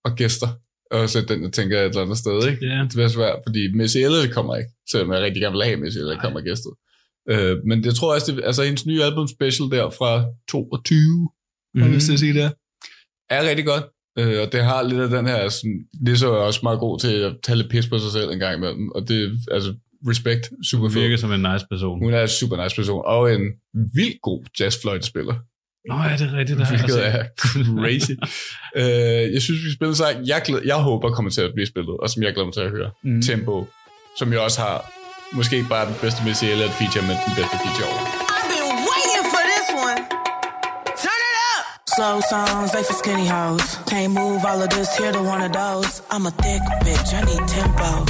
og 0.05 0.11
gæster? 0.15 0.47
Og 0.91 1.09
så 1.09 1.21
den, 1.29 1.43
jeg 1.43 1.51
tænker, 1.53 1.79
et 1.81 1.85
eller 1.85 2.01
andet 2.01 2.17
sted, 2.17 2.49
ikke? 2.51 2.65
Ja. 2.65 2.79
Det 2.81 2.91
bliver 2.93 3.07
svært, 3.07 3.39
fordi 3.47 3.61
Missy 3.73 3.97
Elliott 3.97 4.31
kommer 4.33 4.55
ikke, 4.55 4.69
selvom 4.91 5.11
jeg 5.13 5.21
rigtig 5.21 5.41
gerne 5.41 5.55
vil 5.57 5.65
have 5.65 5.77
Missy 5.77 5.97
Elliott 5.97 6.21
kommer 6.21 6.41
gæstet. 6.41 6.73
Øh, 7.31 7.57
men 7.69 7.83
det 7.83 7.95
tror 7.95 8.07
jeg 8.11 8.15
også, 8.21 8.31
det, 8.31 8.43
altså 8.43 8.63
hendes 8.63 8.85
nye 8.85 9.03
album 9.03 9.27
special 9.27 9.67
der 9.75 9.89
fra 9.89 10.25
22, 10.51 11.29
mm-hmm. 11.75 11.93
jeg 11.93 12.01
til 12.01 12.13
at 12.13 12.19
sige 12.19 12.33
det, 12.33 12.53
er, 13.31 13.49
rigtig 13.49 13.65
godt. 13.65 13.83
Øh, 14.19 14.41
og 14.41 14.51
det 14.51 14.63
har 14.63 14.81
lidt 14.83 15.01
af 15.01 15.09
den 15.09 15.27
her, 15.27 15.49
sådan, 15.49 15.81
det 16.05 16.19
så 16.19 16.33
er 16.33 16.37
også 16.37 16.59
meget 16.63 16.79
god 16.79 16.99
til 16.99 17.13
at 17.13 17.35
tage 17.43 17.55
lidt 17.57 17.69
pis 17.69 17.87
på 17.87 17.99
sig 17.99 18.11
selv 18.11 18.29
en 18.31 18.39
gang 18.39 18.57
imellem. 18.57 18.91
Og 18.91 19.07
det 19.07 19.23
er, 19.23 19.53
altså, 19.53 19.73
respekt, 20.07 20.49
super 20.63 20.87
Hun 20.87 20.95
virker 20.95 21.17
som 21.17 21.31
en 21.31 21.39
nice 21.53 21.65
person. 21.69 21.99
Hun 22.03 22.13
er 22.13 22.21
en 22.21 22.27
super 22.27 22.63
nice 22.63 22.75
person, 22.75 23.01
og 23.05 23.33
en 23.33 23.41
vildt 23.95 24.21
god 24.21 24.43
jazzfløjtespiller. 24.59 25.35
Nå, 25.89 25.95
ja, 25.95 26.17
det 26.17 26.33
er 26.33 26.37
rigtigt. 26.37 26.59
Jeg 26.59 26.67
Hvilket 26.67 26.91
set. 26.91 27.05
er 27.05 27.25
crazy. 27.81 28.11
øh, 28.81 29.33
jeg 29.33 29.41
synes, 29.41 29.65
vi 29.65 29.71
spiller 29.73 29.95
sang, 29.95 30.27
jeg, 30.27 30.41
glæder, 30.45 30.61
jeg 30.65 30.75
håber 30.75 31.09
kommer 31.09 31.31
til 31.31 31.41
at 31.41 31.53
blive 31.53 31.67
spillet, 31.67 31.97
og 31.97 32.09
som 32.09 32.23
jeg 32.23 32.33
glæder 32.33 32.45
mig 32.45 32.53
til 32.53 32.61
at 32.61 32.71
høre. 32.71 32.91
Mm. 33.03 33.21
Tempo, 33.21 33.67
som 34.19 34.31
jeg 34.33 34.39
også 34.39 34.61
har, 34.61 34.93
måske 35.33 35.55
ikke 35.55 35.69
bare 35.69 35.85
den 35.87 35.95
bedste 36.01 36.21
Missy 36.25 36.45
Elliott 36.45 36.73
feature, 36.73 37.03
men 37.07 37.15
den 37.27 37.33
bedste 37.35 37.57
feature 37.63 37.87
over. 37.91 38.30
Slow 41.95 42.21
songs, 42.21 42.71
they 42.71 42.83
for 42.83 42.93
skinny 42.93 43.27
hoes. 43.27 43.75
Can't 43.85 44.13
move 44.13 44.45
all 44.45 44.61
of 44.61 44.69
this 44.69 44.95
here 44.95 45.11
to 45.11 45.21
one 45.21 45.41
of 45.41 45.51
those. 45.51 46.01
I'm 46.09 46.25
a 46.25 46.31
thick 46.31 46.61
bitch, 46.87 47.13
I 47.13 47.21
need 47.27 47.45
tempo. 47.49 48.05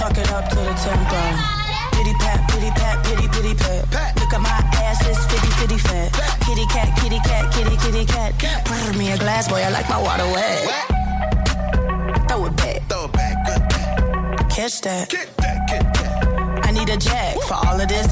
Fuck 0.00 0.16
it 0.16 0.32
up 0.32 0.48
to 0.48 0.56
the 0.56 0.72
tempo. 0.80 1.20
Pity 1.92 2.14
pat, 2.16 2.48
pity 2.48 2.70
pat, 2.70 3.04
pity 3.04 3.28
pity 3.28 3.54
pat. 3.54 4.16
Look 4.16 4.32
at 4.32 4.40
my 4.40 4.48
ass, 4.80 5.06
it's 5.06 5.22
fitty 5.26 5.50
fitty 5.60 5.76
fat. 5.76 6.10
Kitty 6.40 6.64
cat, 6.72 6.96
kitty 6.98 7.18
cat, 7.18 7.52
kitty 7.52 7.76
kitty 7.76 8.06
cat. 8.06 8.32
Pour 8.64 8.92
me 8.98 9.12
a 9.12 9.18
glass, 9.18 9.46
boy, 9.46 9.60
I 9.60 9.68
like 9.68 9.88
my 9.90 10.00
water 10.00 10.24
wet. 10.32 10.64
Throw 12.28 12.46
it 12.46 12.56
back. 12.56 12.88
Throw 12.88 13.04
it 13.04 13.12
back, 13.12 13.46
good 13.46 14.48
Catch 14.48 14.80
that. 14.82 15.12
I 16.64 16.70
need 16.72 16.88
a 16.88 16.96
jack 16.96 17.36
for 17.42 17.54
all 17.54 17.78
of 17.78 17.88
this 17.88 18.05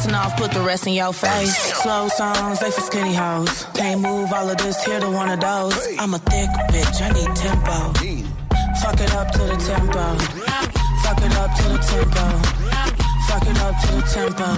Icing 0.00 0.14
off, 0.14 0.34
put 0.38 0.50
the 0.52 0.62
rest 0.62 0.86
in 0.86 0.94
your 0.94 1.12
face. 1.12 1.54
Slow 1.82 2.08
songs, 2.08 2.58
they 2.60 2.70
for 2.70 2.80
skinny 2.80 3.12
hoes. 3.12 3.66
Can't 3.74 4.00
move 4.00 4.32
all 4.32 4.48
of 4.48 4.56
this 4.56 4.82
here 4.82 4.98
to 4.98 5.10
one 5.10 5.28
of 5.28 5.40
those. 5.40 5.76
I'm 5.98 6.14
a 6.14 6.18
thick 6.18 6.48
bitch, 6.72 7.02
I 7.04 7.12
need 7.12 7.28
tempo. 7.36 7.92
Fuck 8.80 8.98
it 8.98 9.12
up 9.12 9.30
to 9.32 9.44
the 9.44 9.60
tempo. 9.60 10.16
Fuck 11.04 11.20
it 11.20 11.36
up 11.36 11.52
to 11.52 11.64
the 11.68 11.78
tempo. 11.84 12.24
Fuck 13.28 13.44
it 13.44 13.60
up 13.60 13.76
to 13.76 13.88
the 13.92 14.02
tempo. 14.08 14.48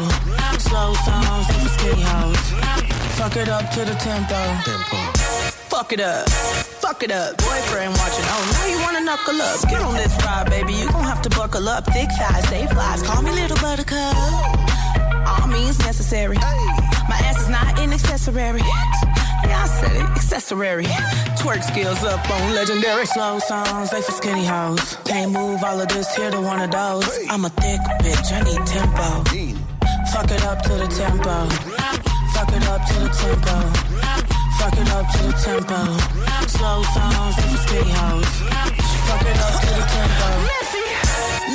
Slow 0.63 0.95
songs, 1.03 1.49
they 1.49 1.59
for 1.59 1.71
skinny 1.75 2.03
hoes. 2.07 2.45
Fuck 3.19 3.35
it 3.35 3.49
up 3.49 3.69
to 3.75 3.81
the 3.85 3.97
tempo. 3.99 4.39
Fuck 5.67 5.93
it 5.93 6.01
up. 6.01 6.29
Fuck 6.79 7.03
it 7.03 7.11
up. 7.11 7.37
Boyfriend 7.39 7.93
watching. 7.99 8.27
Oh, 8.31 8.47
now 8.53 8.67
you 8.71 8.79
wanna 8.85 9.01
knuckle 9.01 9.43
up. 9.43 9.61
Get 9.69 9.81
on 9.81 9.95
this 9.95 10.15
ride, 10.25 10.51
baby. 10.51 10.75
You 10.75 10.89
gon' 10.93 11.03
have 11.03 11.21
to 11.23 11.31
buckle 11.31 11.69
up. 11.69 11.85
Thick 11.87 12.11
thighs, 12.13 12.49
safe 12.49 12.73
lives. 12.77 13.03
Call 13.03 13.23
me 13.23 13.33
little 13.33 13.57
buttercup. 13.57 14.63
Means 15.53 15.79
necessary. 15.81 16.37
My 16.37 17.19
ass 17.29 17.43
is 17.43 17.49
not 17.49 17.79
an 17.79 17.93
accessory. 17.93 18.63
Yeah, 19.45 19.63
I 19.63 19.67
said 19.67 19.97
it. 19.97 20.03
Accessory. 20.17 20.85
Twerk 21.37 21.63
skills 21.63 22.03
up 22.05 22.25
on 22.31 22.55
legendary. 22.55 23.05
Slow 23.05 23.39
songs, 23.39 23.91
they 23.91 24.01
for 24.01 24.13
skinny 24.13 24.47
hoes. 24.47 24.97
Can't 25.05 25.31
move 25.31 25.63
all 25.63 25.79
of 25.79 25.89
this 25.89 26.15
here 26.17 26.31
to 26.31 26.41
one 26.41 26.61
of 26.61 26.71
those. 26.71 27.19
I'm 27.29 27.45
a 27.45 27.51
thick 27.51 27.81
bitch. 28.01 28.33
I 28.33 28.41
need 28.49 28.65
tempo. 28.67 29.25
Fuck 30.13 30.31
it 30.31 30.43
up 30.45 30.63
to 30.63 30.73
the 30.73 30.89
tempo. 30.89 31.49
Fuck 32.33 32.53
it 32.57 32.67
up 32.69 32.81
to 32.89 32.95
the 33.05 33.11
tempo. 33.13 33.57
Fuck 34.59 34.77
it 34.79 34.91
up 34.91 35.07
to 35.13 35.19
the 35.27 35.33
tempo. 35.37 35.81
Slow 36.49 36.83
songs, 36.97 37.37
they 37.37 37.49
for 37.53 37.61
skinny 37.69 37.93
hoes. 37.93 38.31
Fuck 39.05 39.23
it 39.23 39.37
up 39.37 39.61
to 39.61 39.69
the 39.69 39.85
tempo. 39.85 40.29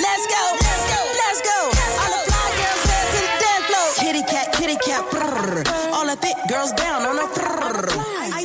Let's 0.05 0.27
go, 0.27 0.66
kitty 4.97 5.17
brrr. 5.17 5.93
All 5.93 6.05
the 6.05 6.15
thick 6.15 6.35
girls 6.49 6.71
down 6.73 7.03
on 7.05 7.15
the 7.15 7.23
brrr. 7.23 7.87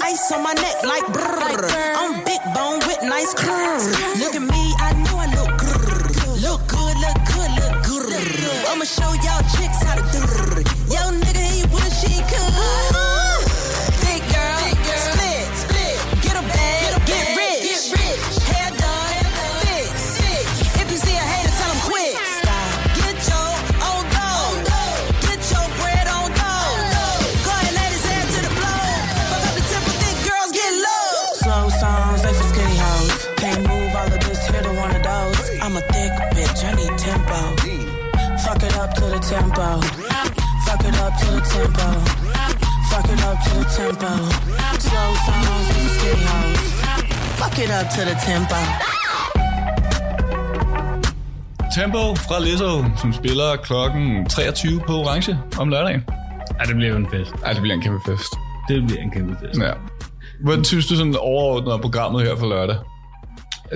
Ice 0.03 0.33
on 0.33 0.43
my 0.43 0.53
neck 0.53 0.85
like 0.85 1.05
brrr. 1.05 1.71
I'm 1.97 2.25
big 2.25 2.41
bone 2.55 2.81
with 2.87 3.03
nice 3.03 3.35
curves. 3.35 4.22
Up 38.83 38.95
to 38.95 39.07
the 39.15 39.21
tempo. 39.35 39.67
Fuck 40.67 40.83
it 40.89 40.97
up 41.05 41.15
to 41.21 41.27
the 41.37 41.43
tempo. 41.55 41.87
Fuck 42.91 43.09
it 43.15 43.21
up 43.29 43.39
to 43.45 43.51
the 43.61 43.67
tempo. 43.79 44.11
Slow 44.87 45.11
songs, 45.27 45.67
they 45.69 45.83
for 45.83 45.93
skinny 45.97 46.25
hoes. 46.31 46.61
Fuck 47.41 47.59
it 47.65 47.71
up 47.79 47.87
to 47.95 48.01
the 48.11 48.17
tempo. 48.29 48.59
Tempo 51.75 52.15
fra 52.15 52.41
Lizzo, 52.41 52.85
som 53.01 53.13
spiller 53.13 53.57
klokken 53.57 54.27
23 54.27 54.81
på 54.87 54.93
Orange 54.93 55.39
om 55.59 55.69
lørdagen. 55.69 56.03
Ja, 56.61 56.65
det 56.65 56.77
bliver 56.77 56.91
jo 56.91 56.97
en 56.97 57.07
fest. 57.13 57.33
Ej, 57.45 57.53
det 57.53 57.63
bliver 57.63 57.75
en 57.75 57.83
kæmpe 57.83 58.01
fest. 58.07 58.33
Det 58.69 58.87
bliver 58.87 59.03
en 59.03 59.11
kæmpe 59.11 59.37
fest. 59.41 59.61
Ja. 59.61 59.73
Hvordan 60.45 60.65
synes 60.65 60.87
du 60.87 60.97
sådan 60.97 61.17
overordnet 61.19 61.81
programmet 61.81 62.23
her 62.23 62.37
for 62.37 62.47
lørdag? 62.49 62.77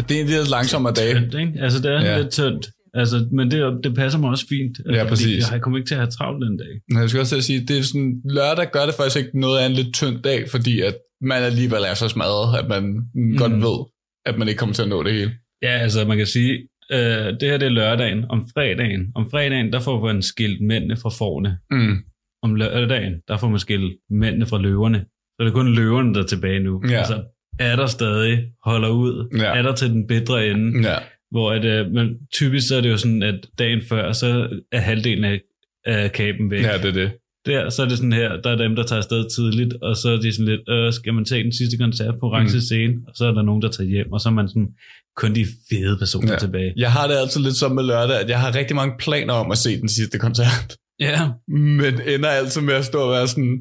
Det 0.09 0.17
er 0.17 0.21
en 0.21 0.33
af 0.33 0.45
de 0.45 0.51
langsommere 0.51 0.95
dage. 0.95 1.15
Tyndt, 1.15 1.35
ikke? 1.35 1.53
Altså, 1.63 1.79
det 1.79 1.95
er 1.95 2.01
ja. 2.01 2.19
lidt 2.19 2.33
tyndt. 2.33 2.76
Altså, 3.01 3.29
men 3.33 3.51
det, 3.51 3.81
det 3.85 3.95
passer 3.95 4.19
mig 4.19 4.31
også 4.31 4.47
fint. 4.49 4.79
Ja, 4.87 5.03
fordi 5.03 5.09
præcis. 5.09 5.51
Jeg 5.53 5.61
kommer 5.63 5.79
ikke 5.79 5.89
til 5.89 5.95
at 5.95 6.01
have 6.01 6.11
travlt 6.11 6.45
den 6.47 6.57
dag. 6.57 6.73
Men 6.91 7.01
jeg 7.01 7.09
skal 7.11 7.21
også 7.21 7.41
sige, 7.41 7.61
det 7.69 7.79
er 7.79 7.83
sådan, 7.83 8.21
lørdag 8.25 8.71
gør 8.73 8.87
det 8.87 8.95
faktisk 8.95 9.17
ikke 9.27 9.41
noget 9.41 9.59
af 9.59 9.67
en 9.67 9.73
lidt 9.73 9.95
tynd 9.95 10.23
dag, 10.23 10.51
fordi 10.51 10.81
at 10.81 10.97
man 11.21 11.43
alligevel 11.43 11.83
er 11.91 11.95
så 11.95 12.09
smadret, 12.09 12.59
at 12.59 12.69
man 12.69 12.83
mm. 13.15 13.37
godt 13.37 13.53
ved, 13.53 13.79
at 14.27 14.39
man 14.39 14.49
ikke 14.49 14.59
kommer 14.59 14.75
til 14.75 14.83
at 14.83 14.89
nå 14.89 15.03
det 15.03 15.13
hele. 15.13 15.33
Ja, 15.63 15.69
altså 15.69 16.05
man 16.05 16.17
kan 16.17 16.27
sige, 16.27 16.53
øh, 16.93 16.99
det 17.41 17.43
her 17.43 17.57
det 17.59 17.67
er 17.67 17.77
lørdagen. 17.81 18.25
Om 18.31 18.49
fredagen, 18.55 19.03
om 19.15 19.31
fredagen, 19.31 19.73
der 19.73 19.81
får 19.81 20.07
man 20.07 20.23
skilt 20.23 20.61
mændene 20.61 20.97
fra 20.97 21.11
forne. 21.19 21.59
Mm. 21.71 21.97
Om 22.43 22.55
lørdagen, 22.55 23.15
der 23.29 23.37
får 23.37 23.49
man 23.49 23.59
skilt 23.59 23.93
mændene 24.11 24.47
fra 24.47 24.59
løverne. 24.59 24.99
Så 25.35 25.45
det 25.45 25.49
er 25.49 25.53
kun 25.55 25.75
løverne, 25.75 26.15
der 26.15 26.23
er 26.23 26.27
tilbage 26.27 26.61
nu. 26.61 26.83
Ja. 26.89 26.99
Altså, 26.99 27.25
er 27.59 27.77
der 27.77 27.87
stadig, 27.87 28.45
holder 28.65 28.89
ud, 28.89 29.29
Ja. 29.39 29.45
er 29.59 29.63
der 29.63 29.75
til 29.75 29.91
den 29.91 30.07
bedre 30.07 30.49
ende. 30.49 30.89
Ja. 30.89 30.97
Hvor 31.31 31.53
at, 31.53 31.65
øh, 31.65 31.91
men 31.93 32.09
typisk 32.33 32.69
så 32.69 32.77
er 32.77 32.81
det 32.81 32.91
jo 32.91 32.97
sådan, 32.97 33.23
at 33.23 33.47
dagen 33.59 33.81
før, 33.89 34.13
så 34.13 34.49
er 34.73 34.81
halvdelen 34.81 35.25
af, 35.25 35.41
af 35.87 36.13
kaben 36.13 36.51
væk. 36.51 36.63
ja, 36.65 36.79
det 36.79 36.85
er 36.85 36.93
det. 36.93 37.13
Der, 37.47 37.71
så 37.71 37.83
er 37.83 37.89
det 37.89 37.97
sådan 37.97 38.13
her, 38.13 38.37
der 38.41 38.51
er 38.51 38.57
dem, 38.57 38.77
der 38.77 38.83
tager 38.83 38.99
afsted 38.99 39.25
tidligt, 39.37 39.75
og 39.83 39.97
så 39.97 40.09
er 40.11 40.17
de 40.17 40.33
sådan 40.33 40.47
lidt, 40.47 40.61
øh, 40.69 40.93
skal 40.93 41.15
man 41.15 41.25
tage 41.25 41.43
den 41.45 41.53
sidste 41.53 41.77
koncert 41.79 42.15
på 42.21 42.27
orange 42.27 42.55
Mm. 42.55 42.61
scene, 42.61 42.95
og 43.09 43.13
så 43.17 43.25
er 43.27 43.33
der 43.33 43.43
nogen, 43.43 43.63
der 43.63 43.71
tager 43.71 43.89
hjem, 43.91 44.13
og 44.13 44.21
så 44.21 44.29
er 44.29 44.33
man 44.33 44.49
sådan 44.49 44.69
kun 45.17 45.35
de 45.35 45.47
fede 45.71 45.99
personer 45.99 46.33
Ja. 46.33 46.39
tilbage. 46.39 46.73
Jeg 46.77 46.93
har 46.93 47.07
det 47.09 47.15
altid 47.17 47.41
lidt 47.41 47.55
som 47.57 47.73
med 47.73 47.83
lørdag, 47.85 48.21
at 48.21 48.29
jeg 48.29 48.41
har 48.41 48.55
rigtig 48.55 48.77
mange 48.77 48.95
planer 48.99 49.35
om 49.35 49.51
at 49.51 49.59
se 49.59 49.81
den 49.81 49.89
sidste 49.89 50.19
koncert. 50.19 50.77
Ja, 51.01 51.29
Men 51.49 52.01
ender 52.07 52.29
altid 52.29 52.61
med 52.61 52.75
at 52.75 52.85
stå 52.85 52.99
og 53.01 53.11
være 53.13 53.29
sådan, 53.29 53.59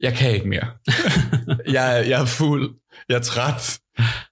jeg 0.00 0.12
kan 0.14 0.34
ikke 0.34 0.48
mere. 0.48 0.66
jeg, 1.76 2.04
jeg 2.08 2.20
er 2.20 2.26
fuld. 2.26 2.70
Jeg 3.08 3.14
er 3.16 3.20
træt. 3.20 3.78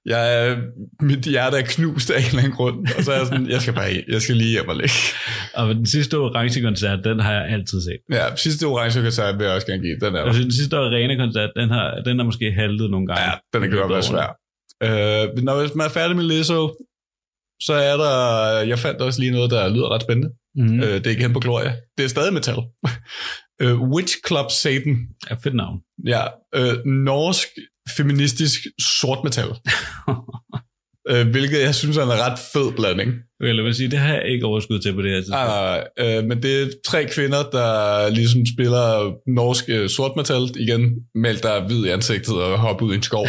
Jeg 0.07 0.57
mit 1.01 1.25
hjerte 1.25 1.57
er 1.57 1.63
knust 1.63 2.11
af 2.11 2.19
en 2.19 2.27
eller 2.27 2.39
anden 2.39 2.57
grund. 2.57 2.87
Og 2.97 3.05
så 3.05 3.13
er 3.13 3.17
jeg 3.17 3.27
sådan, 3.27 3.51
jeg 3.51 3.61
skal 3.61 3.75
bare 3.75 4.05
jeg 4.09 4.23
skal 4.23 4.37
lige 4.37 4.51
hjem 4.51 4.69
og 4.69 4.77
ligge. 4.77 4.99
og 5.55 5.75
den 5.75 5.87
sidste 5.87 6.15
orange 6.19 6.63
koncert, 6.63 6.99
den 7.05 7.21
har 7.21 7.33
jeg 7.33 7.45
altid 7.55 7.81
set. 7.83 8.01
Ja, 8.13 8.37
sidste 8.37 8.65
orange 8.65 9.03
koncert 9.03 9.39
vil 9.39 9.45
jeg 9.45 9.55
også 9.55 9.67
gerne 9.67 9.83
give. 9.83 9.97
Den 10.01 10.15
er. 10.15 10.23
Altså, 10.23 10.43
den 10.43 10.53
sidste 10.53 10.77
arena 10.77 11.17
koncert, 11.17 11.51
den 11.57 11.69
har, 11.69 12.01
den 12.07 12.19
har 12.19 12.25
måske 12.25 12.53
haltet 12.53 12.91
nogle 12.91 13.07
gange. 13.07 13.23
Ja, 13.23 13.33
den 13.53 13.63
er 13.63 13.77
godt 13.77 13.93
være 13.93 14.03
svær. 14.03 14.29
Øh, 14.83 15.29
men 15.35 15.45
når 15.45 15.77
man 15.77 15.87
er 15.87 15.91
færdig 15.91 16.17
med 16.17 16.25
Lizzo, 16.25 16.77
så 17.63 17.75
er 17.75 17.97
der, 17.97 18.17
jeg 18.61 18.79
fandt 18.79 19.01
også 19.01 19.21
lige 19.21 19.33
noget, 19.33 19.51
der 19.51 19.69
lyder 19.69 19.95
ret 19.95 20.03
spændende. 20.03 20.31
Mm. 20.55 20.81
Øh, 20.81 20.95
det 20.95 21.07
er 21.07 21.11
ikke 21.11 21.23
hen 21.23 21.33
på 21.33 21.41
Gloria. 21.41 21.77
Det 21.99 22.05
er 22.05 22.09
stadig 22.09 22.33
metal. 22.33 22.59
øh, 23.63 23.83
Witch 23.83 24.17
Club 24.27 24.51
Satan. 24.51 24.97
Ja, 25.31 25.35
fedt 25.35 25.55
navn. 25.55 25.81
Ja, 26.07 26.23
øh, 26.55 26.75
norsk 26.87 27.49
feministisk 27.97 28.61
sort 29.01 29.19
metal. 29.25 29.49
øh, 31.11 31.29
hvilket 31.31 31.61
jeg 31.61 31.75
synes 31.75 31.97
er 31.97 32.03
en 32.03 32.09
ret 32.13 32.39
fed 32.53 32.73
blanding. 32.77 33.13
Eller 33.43 33.63
vil 33.63 33.75
sige, 33.75 33.91
det 33.91 33.99
har 33.99 34.15
jeg 34.15 34.29
ikke 34.29 34.47
overskud 34.47 34.79
til 34.79 34.95
på 34.95 35.03
det 35.03 35.11
her 35.11 35.19
tidspunkt. 35.21 35.45
Nej, 35.47 35.85
nej, 35.99 36.19
øh, 36.19 36.25
men 36.25 36.43
det 36.43 36.63
er 36.63 36.67
tre 36.87 37.05
kvinder, 37.05 37.43
der 37.53 38.09
ligesom 38.11 38.41
spiller 38.57 39.13
norsk 39.31 39.65
øh, 39.69 39.89
sort 39.89 40.13
metal 40.17 40.43
igen, 40.57 40.83
malt 41.15 41.43
der 41.43 41.67
hvid 41.67 41.85
i 41.85 41.89
ansigtet 41.89 42.35
og 42.35 42.59
hopper 42.59 42.87
ud 42.87 42.93
i 42.93 42.97
en 42.97 43.03
skov. 43.03 43.27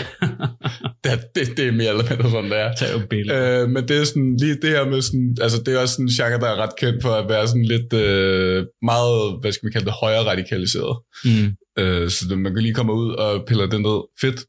det, 1.03 1.11
er- 1.11 1.17
det, 1.35 1.57
det 1.57 1.67
er 1.67 1.71
mere 1.71 1.89
eller 1.89 2.03
mindre 2.09 2.31
sådan, 2.31 2.51
det 2.51 2.59
er. 2.59 2.73
Tag 2.75 2.93
jo 2.93 3.01
billeder. 3.09 3.61
Øh, 3.63 3.69
men 3.69 3.87
det 3.87 3.97
er 3.97 4.03
sådan 4.03 4.37
lige 4.39 4.55
det 4.61 4.69
her 4.69 4.85
med 4.85 5.01
sådan, 5.01 5.37
altså 5.41 5.61
det 5.65 5.73
er 5.75 5.79
også 5.79 5.93
sådan 5.93 6.05
en 6.05 6.11
genre, 6.11 6.39
der 6.39 6.47
er 6.55 6.55
ret 6.63 6.75
kendt 6.77 7.01
for 7.03 7.09
at 7.13 7.29
være 7.29 7.47
sådan 7.47 7.65
lidt 7.65 7.93
øh, 7.93 8.65
meget, 8.81 9.37
hvad 9.41 9.51
skal 9.51 9.65
man 9.65 9.71
kalde 9.73 9.85
det, 9.85 9.93
højere 10.01 10.25
radikaliseret. 10.25 10.97
Mm. 11.25 11.47
Øh, 11.79 12.09
så 12.09 12.35
man 12.35 12.53
kan 12.53 12.61
lige 12.63 12.73
komme 12.73 12.93
ud 12.93 13.13
og 13.13 13.43
pille 13.47 13.71
den 13.71 13.81
ned. 13.81 13.99
Fedt. 14.21 14.39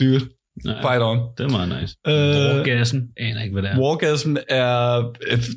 Dyrt. 0.00 0.22
Ja, 0.64 0.70
Fight 0.70 1.02
on. 1.02 1.18
det 1.38 1.44
er 1.44 1.48
meget 1.48 1.80
nice. 1.80 1.96
Øh, 2.06 2.56
Wargassen, 2.56 3.08
aner 3.16 3.42
ikke, 3.42 3.52
hvad 3.52 3.62
det 3.62 3.70
er. 3.70 3.80
Wargasm 3.80 4.36
er, 4.48 5.02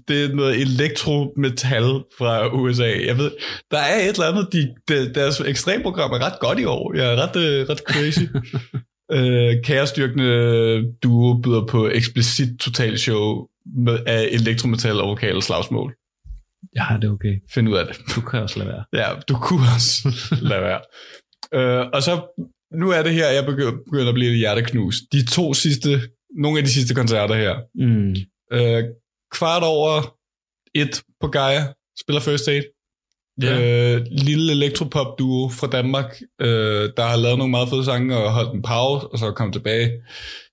det 0.08 0.24
er 0.24 0.36
noget 0.36 0.62
elektrometal 0.62 2.04
fra 2.18 2.56
USA. 2.56 2.92
Jeg 3.06 3.18
ved, 3.18 3.32
der 3.72 3.78
er 3.78 3.96
et 3.96 4.10
eller 4.10 4.26
andet, 4.32 4.48
de, 4.54 4.76
de, 4.88 5.14
deres 5.14 5.40
ekstremprogram 5.40 6.12
er 6.12 6.26
ret 6.26 6.40
godt 6.40 6.60
i 6.60 6.66
år. 6.66 6.96
Jeg 6.96 7.14
er 7.14 7.16
ret, 7.16 7.36
øh, 7.36 7.70
ret 7.70 7.80
crazy. 7.80 8.24
øh, 9.16 9.64
Kærestyrkende 9.64 10.84
duo 11.04 11.42
byder 11.42 11.66
på 11.66 11.90
eksplicit 11.90 12.60
total 12.60 13.00
show 13.00 13.48
med, 13.78 14.00
af 14.08 14.28
elektrometal 14.32 15.02
og 15.02 15.08
vokale 15.08 15.42
slagsmål. 15.42 15.96
Ja, 16.76 16.86
det 17.02 17.08
er 17.08 17.12
okay. 17.12 17.36
Find 17.54 17.70
ud 17.70 17.76
af 17.76 17.86
det. 17.88 17.98
Du 18.16 18.22
kan 18.22 18.40
også 18.40 18.60
lade 18.60 18.70
være. 18.70 18.84
Ja, 18.94 19.10
du 19.30 19.36
kunne 19.36 19.66
også 19.76 20.10
lade 20.42 20.62
være. 20.62 20.82
Øh, 21.54 21.86
og 21.94 22.04
så 22.04 22.22
nu 22.74 22.90
er 22.90 23.04
det 23.04 23.14
her, 23.14 23.28
jeg 23.30 23.46
begynder, 23.46 24.10
at 24.10 24.14
blive 24.14 24.30
lidt 24.30 24.40
hjerteknust. 24.40 25.04
De 25.12 25.26
to 25.26 25.54
sidste, 25.54 25.90
nogle 26.36 26.58
af 26.58 26.64
de 26.64 26.72
sidste 26.72 26.96
koncerter 26.96 27.36
her. 27.36 27.56
Mm. 27.76 28.16
Øh, 28.54 28.84
kvart 29.32 29.64
over 29.64 30.18
et 30.76 31.04
på 31.22 31.28
Gaia, 31.28 31.64
spiller 32.00 32.22
First 32.22 32.48
Aid. 32.48 32.64
Ja. 33.42 33.96
Øh, 33.96 34.06
lille 34.12 34.52
elektropop 34.52 35.20
duo 35.20 35.50
fra 35.50 35.68
Danmark, 35.68 36.22
øh, 36.42 36.90
der 36.98 37.04
har 37.04 37.16
lavet 37.16 37.38
nogle 37.38 37.52
meget 37.52 37.70
fede 37.70 37.86
sange 37.86 38.18
og 38.18 38.32
holdt 38.32 38.54
en 38.54 38.62
pause, 38.62 39.08
og 39.08 39.20
så 39.20 39.32
kommet 39.32 39.54
tilbage 39.54 39.92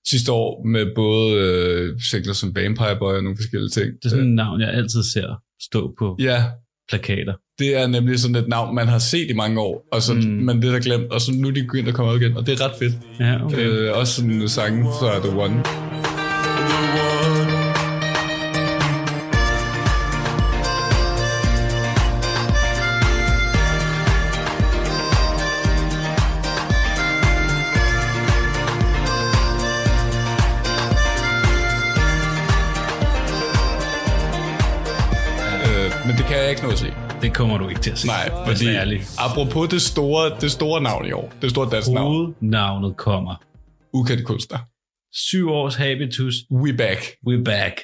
sidste 0.07 0.31
år 0.31 0.63
med 0.67 0.95
både 0.95 1.35
øh, 1.35 2.01
singler 2.01 2.33
som 2.33 2.55
Vampire 2.55 2.99
Boy 2.99 3.13
og 3.13 3.23
nogle 3.23 3.37
forskellige 3.37 3.69
ting. 3.69 3.85
Det 3.85 4.05
er 4.05 4.09
sådan 4.09 4.25
et 4.25 4.35
navn, 4.35 4.61
jeg 4.61 4.69
altid 4.69 5.03
ser 5.03 5.35
stå 5.61 5.95
på 5.99 6.17
Ja, 6.19 6.43
plakater. 6.89 7.33
det 7.59 7.81
er 7.81 7.87
nemlig 7.87 8.19
sådan 8.19 8.35
et 8.35 8.47
navn, 8.47 8.75
man 8.75 8.87
har 8.87 8.99
set 8.99 9.29
i 9.29 9.33
mange 9.33 9.59
år, 9.59 9.87
og 9.91 10.01
så, 10.01 10.13
mm. 10.13 10.47
Det 10.47 10.67
er 10.67 10.71
der 10.71 10.79
glemt, 10.79 11.11
og 11.11 11.21
så 11.21 11.31
nu 11.35 11.47
er 11.47 11.51
de 11.51 11.61
begyndt 11.61 11.89
at 11.89 11.93
komme 11.93 12.13
ud 12.13 12.19
igen, 12.19 12.37
og 12.37 12.45
det 12.45 12.61
er 12.61 12.65
ret 12.65 12.75
fedt. 12.79 12.93
Ja, 13.19 13.45
okay. 13.45 13.57
Øh, 13.57 13.97
også 13.97 14.13
sådan 14.13 14.49
sangen 14.49 14.85
fra 14.85 15.19
The 15.19 15.39
One. 15.39 15.88
Kommer 37.39 37.57
du 37.57 37.67
ikke 37.69 37.81
til 37.81 37.91
at 37.91 37.97
se. 37.97 38.07
Nej, 38.07 38.31
fordi 38.47 38.65
apropos 39.17 39.69
det 39.69 39.81
store, 39.81 40.23
det 40.41 40.51
store 40.51 40.81
navn 40.81 41.05
i 41.05 41.11
år, 41.11 41.33
det 41.41 41.49
store 41.49 41.69
danske 41.71 41.93
navn, 41.93 42.07
Hovednavnet 42.07 42.97
kommer. 42.97 43.35
ukendt 43.93 44.25
kunstner. 44.25 44.59
Syv 45.13 45.49
års 45.49 45.75
habitus, 45.75 46.33
We 46.51 46.73
back. 46.73 46.99
we 47.27 47.43
back. 47.43 47.75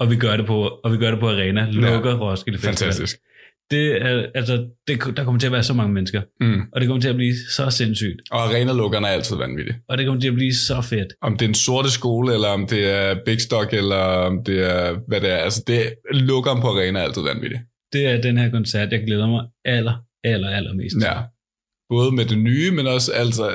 Og 0.00 0.10
vi 0.10 0.16
gør 0.16 0.36
det 0.36 0.46
på, 0.46 0.70
og 0.84 0.92
vi 0.92 0.96
gør 0.96 1.10
det 1.10 1.20
på 1.20 1.28
Arena. 1.28 1.66
Lukker 1.70 2.10
ja. 2.10 2.16
Roskilde 2.16 2.58
Festival. 2.58 2.76
Fantastisk. 2.76 3.16
Det 3.70 4.02
er, 4.02 4.26
altså, 4.34 4.68
det, 4.88 5.16
der 5.16 5.24
kommer 5.24 5.38
til 5.38 5.46
at 5.46 5.52
være 5.52 5.62
så 5.62 5.74
mange 5.74 5.92
mennesker. 5.92 6.22
Mm. 6.40 6.60
Og 6.72 6.80
det 6.80 6.88
kommer 6.88 7.00
til 7.00 7.08
at 7.08 7.14
blive 7.16 7.34
så 7.56 7.70
sindssygt. 7.70 8.20
Og 8.30 8.40
arenalukkerne 8.40 9.06
er 9.06 9.10
altid 9.10 9.36
vanvittige. 9.36 9.76
Og 9.88 9.98
det 9.98 10.06
kommer 10.06 10.20
til 10.20 10.28
at 10.28 10.34
blive 10.34 10.54
så 10.54 10.80
fedt. 10.80 11.12
Om 11.22 11.36
det 11.36 11.44
er 11.44 11.48
en 11.48 11.54
sorte 11.54 11.90
skole, 11.90 12.34
eller 12.34 12.48
om 12.48 12.66
det 12.66 12.90
er 12.90 13.16
Big 13.26 13.40
Stock, 13.40 13.72
eller 13.72 13.96
om 13.96 14.44
det 14.44 14.58
er, 14.72 14.96
hvad 15.08 15.20
det 15.20 15.30
er. 15.32 15.36
Altså, 15.36 15.62
det 15.66 15.94
lukkeren 16.10 16.60
på 16.60 16.68
arena 16.68 16.98
er 16.98 17.02
altid 17.02 17.22
vanvittigt. 17.22 17.60
Det 17.94 18.06
er 18.06 18.20
den 18.20 18.38
her 18.38 18.50
koncert, 18.50 18.92
jeg 18.92 19.02
glæder 19.06 19.26
mig 19.26 19.44
aller, 19.64 19.94
aller, 20.24 20.50
allermest 20.50 20.96
til. 21.00 21.06
Ja. 21.06 21.20
Både 21.90 22.12
med 22.12 22.24
det 22.24 22.38
nye, 22.38 22.70
men 22.70 22.86
også 22.86 23.12
altså 23.12 23.50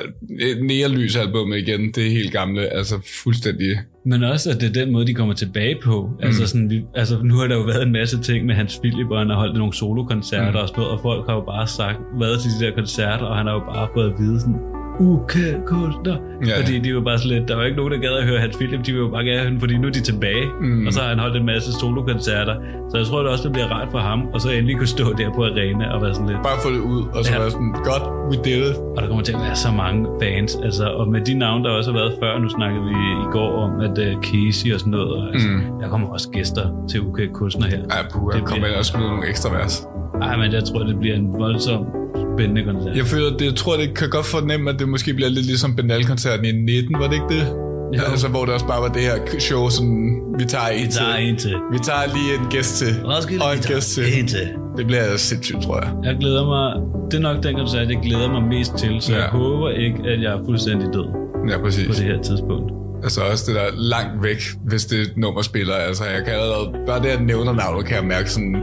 Nærlys 0.62 1.16
albumet 1.16 1.58
igen, 1.58 1.92
det 1.92 2.06
er 2.06 2.10
helt 2.10 2.32
gamle, 2.32 2.62
altså 2.78 2.94
fuldstændig. 3.22 3.78
Men 4.06 4.22
også, 4.22 4.50
at 4.50 4.60
det 4.60 4.68
er 4.68 4.84
den 4.84 4.92
måde, 4.92 5.06
de 5.06 5.14
kommer 5.14 5.34
tilbage 5.34 5.76
på. 5.84 6.10
Mm. 6.12 6.26
Altså, 6.26 6.46
sådan, 6.46 6.70
vi, 6.70 6.84
altså, 6.94 7.22
nu 7.22 7.34
har 7.34 7.46
der 7.46 7.56
jo 7.56 7.62
været 7.62 7.82
en 7.82 7.92
masse 7.92 8.22
ting 8.22 8.46
med 8.46 8.54
Hans 8.54 8.78
Philip, 8.78 9.10
og 9.10 9.18
han 9.18 9.28
har 9.28 9.36
holdt 9.36 9.56
nogle 9.56 9.72
solokoncerter 9.72 10.50
mm. 10.50 10.56
og 10.56 10.68
sådan 10.68 10.80
noget, 10.80 10.92
og 10.94 11.00
folk 11.02 11.26
har 11.28 11.34
jo 11.34 11.44
bare 11.54 11.66
sagt, 11.66 11.98
været 12.20 12.40
til 12.40 12.50
de 12.50 12.64
der 12.64 12.74
koncerter, 12.74 13.24
og 13.24 13.36
han 13.36 13.46
har 13.46 13.54
jo 13.54 13.60
bare 13.60 13.88
fået 13.94 14.10
at 14.12 14.18
vide 14.18 14.40
sådan, 14.40 14.60
okay, 15.00 15.50
kunstner. 15.66 16.16
Ja. 16.46 16.58
Fordi 16.60 16.78
de 16.78 16.94
var 16.94 17.00
bare 17.00 17.18
lidt, 17.24 17.48
der 17.48 17.56
var 17.56 17.64
ikke 17.64 17.76
nogen, 17.76 17.92
der 17.92 17.98
gad 17.98 18.12
at 18.12 18.24
høre 18.24 18.38
Hans 18.40 18.56
Philip, 18.56 18.86
de 18.86 18.92
vil 18.92 19.00
jo 19.00 19.08
bare 19.08 19.24
gerne 19.24 19.50
høre 19.50 19.60
fordi 19.60 19.78
nu 19.78 19.86
er 19.86 19.92
de 19.92 20.00
tilbage. 20.00 20.46
Mm. 20.60 20.86
Og 20.86 20.92
så 20.92 21.00
har 21.00 21.08
han 21.08 21.18
holdt 21.18 21.36
en 21.36 21.46
masse 21.46 21.72
solokoncerter. 21.72 22.54
Så 22.90 22.96
jeg 22.96 23.06
tror 23.06 23.18
det 23.22 23.28
også, 23.32 23.44
det 23.44 23.52
bliver 23.52 23.66
rart 23.66 23.88
for 23.90 23.98
ham, 23.98 24.20
og 24.34 24.40
så 24.40 24.50
endelig 24.50 24.76
kunne 24.76 24.86
stå 24.98 25.04
der 25.18 25.30
på 25.34 25.44
arena 25.44 25.84
og 25.94 26.02
være 26.02 26.14
sådan 26.14 26.28
lidt, 26.28 26.42
Bare 26.42 26.58
få 26.64 26.70
det 26.70 26.80
ud, 26.94 27.02
og 27.14 27.24
så 27.24 27.32
ja. 27.32 27.38
Være 27.40 27.50
sådan, 27.50 27.72
godt, 27.90 28.04
we 28.30 28.36
did 28.44 28.70
it. 28.70 28.76
og 28.76 28.98
der 29.02 29.06
kommer 29.08 29.24
til 29.24 29.32
at 29.32 29.40
være 29.40 29.56
så 29.56 29.70
mange 29.82 30.06
bands, 30.20 30.56
altså, 30.66 30.84
og 31.00 31.08
med 31.08 31.20
de 31.20 31.34
navne, 31.34 31.64
der 31.64 31.70
også 31.70 31.90
har 31.92 31.98
været 31.98 32.12
før, 32.22 32.38
nu 32.38 32.48
snakkede 32.48 32.82
vi 32.84 32.90
i 33.24 33.26
går 33.36 33.50
om, 33.64 33.70
at 33.80 33.98
uh, 33.98 34.22
Casey 34.22 34.74
og 34.74 34.80
sådan 34.80 34.90
noget, 34.90 35.08
og, 35.16 35.22
altså, 35.32 35.48
Mm. 35.48 35.60
der 35.82 35.88
kommer 35.88 36.08
også 36.08 36.28
gæster 36.30 36.64
til 36.90 37.00
UK 37.00 37.18
Kunstner 37.34 37.66
her. 37.66 37.78
Ja, 37.78 38.00
puh, 38.12 38.32
jeg 38.34 38.42
kommer 38.44 38.66
ind 38.66 38.74
og 38.76 38.84
spille 38.84 39.06
nogle 39.08 39.28
ekstra 39.28 39.48
vers. 39.56 39.86
Ej, 40.22 40.36
men 40.36 40.52
jeg 40.52 40.64
tror, 40.64 40.78
det 40.82 40.98
bliver 41.00 41.16
en 41.16 41.32
voldsom 41.38 41.82
spændende 42.40 42.62
koncert. 42.72 42.96
Jeg 42.96 43.04
føler, 43.04 43.30
det, 43.36 43.44
jeg 43.44 43.54
tror, 43.54 43.76
det 43.76 43.94
kan 43.94 44.08
godt 44.10 44.26
fornemme, 44.26 44.70
at 44.70 44.78
det 44.78 44.88
måske 44.88 45.14
bliver 45.14 45.30
lidt 45.30 45.46
ligesom 45.46 45.76
Benal-koncerten 45.76 46.44
i 46.44 46.52
19, 46.52 46.94
var 46.98 47.06
det 47.06 47.14
ikke 47.14 47.30
det? 47.36 47.46
Jo. 47.96 48.00
Altså, 48.10 48.28
hvor 48.28 48.44
det 48.44 48.54
også 48.54 48.66
bare 48.66 48.82
var 48.82 48.88
det 48.88 49.02
her 49.02 49.16
show, 49.38 49.68
som 49.68 49.86
vi 50.38 50.44
tager 50.44 50.66
en 50.66 50.86
Vi 50.86 50.90
til. 50.90 51.00
tager 51.00 51.14
en 51.16 51.36
til. 51.36 51.54
Vi 51.72 51.78
tager 51.78 52.04
lige 52.16 52.30
en 52.40 52.46
gæst 52.50 52.74
til. 52.78 52.92
Roskilde, 53.04 53.44
og 53.44 53.52
en 53.56 53.62
gæst 53.62 53.90
til. 53.94 54.04
En 54.20 54.26
til. 54.26 54.46
Det 54.78 54.86
bliver 54.86 55.16
sindssygt, 55.16 55.62
tror 55.62 55.76
jeg. 55.80 55.90
Jeg 56.04 56.16
glæder 56.20 56.44
mig, 56.46 56.66
det 57.10 57.16
er 57.16 57.22
nok 57.22 57.42
den 57.42 57.54
koncert, 57.56 57.88
jeg 57.90 57.98
glæder 58.02 58.28
mig 58.32 58.42
mest 58.42 58.72
til, 58.76 58.96
så 59.00 59.12
Ja. 59.12 59.18
jeg 59.20 59.28
håber 59.28 59.68
ikke, 59.70 59.98
at 60.12 60.22
jeg 60.22 60.32
er 60.32 60.40
fuldstændig 60.48 60.88
død 60.92 61.06
Ja, 61.50 61.56
på 61.56 61.62
præcis. 61.64 61.96
det 61.96 62.04
her 62.06 62.22
tidspunkt. 62.22 62.72
Altså 63.02 63.20
også 63.20 63.44
det 63.48 63.54
der 63.54 63.66
langt 63.76 64.22
væk, 64.22 64.40
hvis 64.66 64.84
det 64.84 65.12
nummer 65.16 65.42
spiller. 65.42 65.74
Altså, 65.74 66.04
jeg 66.04 66.24
kan 66.24 66.32
allerede, 66.34 66.66
bare 66.86 67.02
det 67.02 67.08
at 67.08 67.22
nævne 67.22 67.52
navnet, 67.52 67.86
kan 67.86 67.96
jeg 67.96 68.04
mærke 68.04 68.30
sådan 68.30 68.56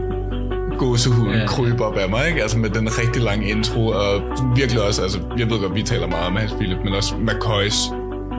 gåsehuden 0.77 1.39
ja. 1.39 1.47
Krybe 1.47 1.85
op 1.85 1.97
af 1.97 2.09
mig, 2.09 2.27
ikke? 2.27 2.41
Altså 2.41 2.57
med 2.57 2.69
den 2.69 2.87
rigtig 3.01 3.21
lange 3.21 3.49
intro, 3.49 3.87
og 3.87 4.21
virkelig 4.55 4.81
også, 4.87 5.01
altså, 5.01 5.19
jeg 5.37 5.49
ved 5.49 5.61
godt, 5.61 5.75
vi 5.75 5.83
taler 5.83 6.07
meget 6.07 6.27
om 6.27 6.35
Hans 6.35 6.53
Philip, 6.53 6.77
men 6.83 6.93
også 6.93 7.15
McCoys 7.15 7.77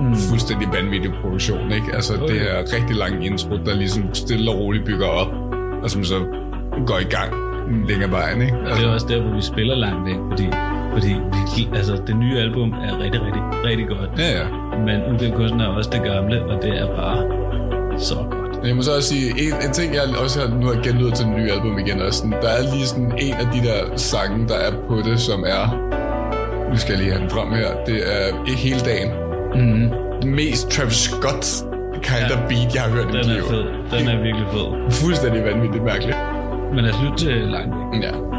mm. 0.00 0.14
fuldstændig 0.14 0.68
vanvittig 0.72 1.12
produktion, 1.22 1.72
ikke? 1.72 1.86
Altså 1.94 2.14
Jo, 2.14 2.26
det 2.26 2.40
her 2.40 2.58
rigtig 2.76 2.96
lange 2.96 3.26
intro, 3.26 3.56
der 3.66 3.74
ligesom 3.74 4.14
stille 4.14 4.50
og 4.50 4.58
roligt 4.58 4.84
bygger 4.84 5.06
op, 5.06 5.28
og 5.82 5.90
som 5.90 6.04
så 6.04 6.18
går 6.86 6.98
i 6.98 7.08
gang 7.16 7.32
længere 7.88 8.10
vejen, 8.10 8.42
ikke? 8.42 8.56
Og 8.58 8.76
det 8.76 8.84
er 8.84 8.90
også 8.90 9.06
der, 9.06 9.22
hvor 9.22 9.34
vi 9.34 9.42
spiller 9.42 9.74
langt 9.74 10.06
væk, 10.06 10.20
fordi, 10.30 10.46
fordi 10.92 11.68
altså, 11.74 12.02
det 12.06 12.16
nye 12.16 12.38
album 12.38 12.72
er 12.72 12.98
rigtig, 12.98 13.20
rigtig, 13.22 13.42
rigtig 13.64 13.88
godt. 13.88 14.10
Ja, 14.18 14.38
ja. 14.38 14.46
Men 14.86 14.96
UK 15.14 15.34
Kunstner 15.36 15.64
er 15.64 15.68
også 15.68 15.90
det 15.92 16.02
gamle, 16.02 16.44
og 16.44 16.62
det 16.62 16.78
er 16.78 16.86
bare 16.96 17.18
så 17.98 18.14
godt. 18.14 18.47
Men 18.58 18.66
Jeg 18.68 18.76
må 18.76 18.82
så 18.82 18.96
også 18.96 19.08
sige, 19.08 19.30
en, 19.30 19.52
en 19.66 19.72
ting, 19.72 19.94
jeg 19.94 20.02
også 20.18 20.40
har, 20.40 20.48
nu 20.60 20.66
har 20.66 20.82
genlydet 20.82 21.14
til 21.14 21.24
den 21.26 21.34
nye 21.36 21.50
album 21.52 21.78
igen, 21.78 22.00
er 22.00 22.10
sådan, 22.10 22.32
der 22.32 22.48
er 22.48 22.62
lige 22.74 22.86
sådan 22.86 23.12
en 23.18 23.34
af 23.34 23.46
de 23.54 23.68
der 23.68 23.96
sange, 23.96 24.48
der 24.48 24.54
er 24.54 24.70
på 24.88 24.96
det, 25.04 25.20
som 25.20 25.44
er, 25.46 25.64
nu 26.70 26.76
skal 26.76 26.92
jeg 26.92 26.98
lige 27.02 27.12
have 27.12 27.22
den 27.22 27.30
frem 27.30 27.48
her, 27.52 27.68
det 27.86 27.96
er 28.14 28.44
ikke 28.48 28.60
hele 28.60 28.80
dagen. 28.80 29.10
Mm. 29.54 29.90
Den 30.22 30.34
mest 30.34 30.70
Travis 30.70 30.96
Scott 30.96 31.46
kind 32.02 32.26
Ja. 32.30 32.34
of 32.36 32.40
beat, 32.48 32.74
jeg 32.74 32.82
har 32.82 32.90
hørt 32.90 33.04
i 33.04 33.16
mit 33.16 33.24
Den 33.24 33.30
er 33.36 33.42
fed. 33.50 33.64
Den 33.98 34.08
er 34.08 34.22
virkelig 34.22 34.46
fed. 34.52 34.90
Fuldstændig 34.90 35.44
vanvittigt 35.44 35.84
mærkeligt. 35.84 36.16
Men 36.74 36.84
lad 36.84 36.92
os 36.94 36.98
lytte 37.04 37.18
til 37.24 37.36
langt. 37.56 37.74
Ja. 38.04 38.37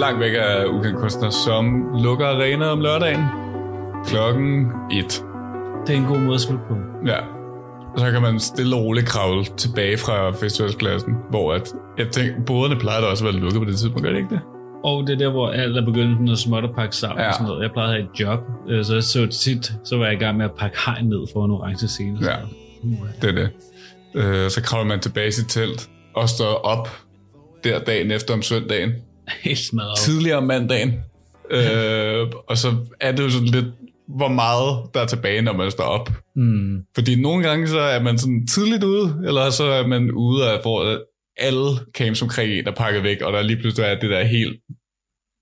Langt 0.00 0.20
væk 0.20 0.32
af 0.34 0.66
ukendt 0.66 0.98
kunstner, 0.98 1.30
som 1.30 1.64
lukker 2.02 2.26
arena 2.26 2.66
om 2.66 2.80
lørdagen 2.80 3.24
klokken 4.06 4.66
1. 4.92 5.24
Det 5.86 5.94
er 5.94 5.98
en 5.98 6.04
god 6.04 6.18
måde 6.18 6.34
at 6.34 6.40
slutte 6.40 6.64
på. 6.68 6.74
Ja. 7.06 7.18
Og 7.94 8.00
så 8.00 8.10
kan 8.10 8.22
man 8.22 8.40
stille 8.40 8.76
og 8.76 8.82
roligt 8.82 9.06
kravle 9.06 9.44
tilbage 9.44 9.96
fra 9.96 10.30
festivalspladsen, 10.30 11.14
hvor 11.30 11.52
at, 11.52 11.72
jeg 11.98 12.08
tænker, 12.08 12.34
boderne 12.46 12.76
plejer 12.76 13.00
da 13.00 13.06
også 13.06 13.26
at 13.26 13.32
være 13.32 13.42
lukket 13.42 13.60
på 13.60 13.64
det 13.64 13.78
tidspunkt, 13.78 14.02
gør 14.02 14.10
det 14.10 14.18
ikke 14.18 14.34
det? 14.34 14.40
Og 14.84 15.06
det 15.06 15.12
er 15.14 15.18
der, 15.18 15.30
hvor 15.30 15.48
alt 15.48 15.76
er 15.76 15.84
begyndt 15.84 16.30
at 16.30 16.38
småt 16.38 16.64
at 16.64 16.70
pakke 16.76 16.96
sammen. 16.96 17.18
Ja. 17.18 17.26
Ja. 17.26 17.32
Sådan 17.32 17.46
noget. 17.46 17.62
Jeg 17.62 17.70
plejede 17.72 17.94
at 17.94 18.00
have 18.00 18.10
et 18.12 18.20
job, 18.20 18.40
øh, 18.68 18.84
så 18.84 18.94
jeg 18.94 19.02
så 19.02 19.26
tit, 19.26 19.72
så 19.84 19.96
var 19.96 20.04
jeg 20.04 20.14
i 20.14 20.18
gang 20.18 20.36
med 20.36 20.44
at 20.44 20.54
pakke 20.58 20.76
hegn 20.86 21.04
ned 21.04 21.26
for 21.32 21.44
en 21.44 21.50
orange 21.50 21.88
scene. 21.88 22.18
Ja, 22.22 22.36
det 23.22 23.28
er 23.28 23.34
det. 23.34 23.50
Øh, 24.14 24.50
så 24.50 24.62
kravler 24.62 24.86
man 24.86 25.00
tilbage 25.00 25.28
i 25.28 25.30
sit 25.30 25.48
telt 25.48 25.90
og 26.16 26.28
står 26.28 26.54
op 26.54 26.88
der 27.64 27.78
dagen 27.78 28.10
efter 28.10 28.34
om 28.34 28.42
søndagen. 28.42 28.90
Helt 29.44 29.58
smadret. 29.58 29.98
Tidligere 29.98 30.36
om 30.36 30.44
mandagen. 30.44 30.92
Øh, 31.50 32.26
og 32.48 32.58
så 32.58 32.76
er 33.00 33.12
det 33.12 33.22
jo 33.22 33.30
sådan 33.30 33.48
lidt, 33.48 33.66
hvor 34.08 34.28
meget 34.28 34.94
der 34.94 35.00
er 35.00 35.06
tilbage, 35.06 35.42
når 35.42 35.52
man 35.52 35.70
står 35.70 35.84
op. 35.84 36.10
Mm. 36.36 36.84
Fordi 36.94 37.20
nogle 37.20 37.48
gange 37.48 37.68
så 37.68 37.80
er 37.80 38.02
man 38.02 38.18
sådan 38.18 38.46
tidligt 38.46 38.84
ude, 38.84 39.22
eller 39.26 39.50
så 39.50 39.64
er 39.64 39.86
man 39.86 40.10
ude 40.10 40.50
af, 40.50 40.60
hvor 40.62 40.98
alle 41.36 41.70
camps 41.94 42.22
omkring 42.22 42.52
en 42.52 42.68
er 42.68 42.74
pakket 42.74 43.02
væk, 43.02 43.22
og 43.22 43.32
der 43.32 43.42
lige 43.42 43.60
pludselig 43.60 43.86
er 43.86 44.00
det 44.00 44.10
der 44.10 44.24
helt 44.24 44.60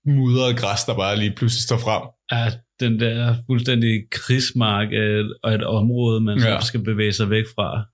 mudrede 0.05 0.55
græs, 0.55 0.83
der 0.83 0.95
bare 0.95 1.17
lige 1.17 1.33
pludselig 1.35 1.63
står 1.63 1.77
frem. 1.77 2.03
Ja, 2.31 2.51
den 2.79 2.99
der 2.99 3.35
fuldstændig 3.45 4.03
krigsmark 4.11 4.87
og 5.43 5.53
et 5.53 5.63
område, 5.63 6.21
man 6.21 6.39
ja. 6.39 6.59
skal 6.61 6.83
bevæge 6.83 7.13
sig 7.13 7.29
væk 7.29 7.45
fra. 7.55 7.85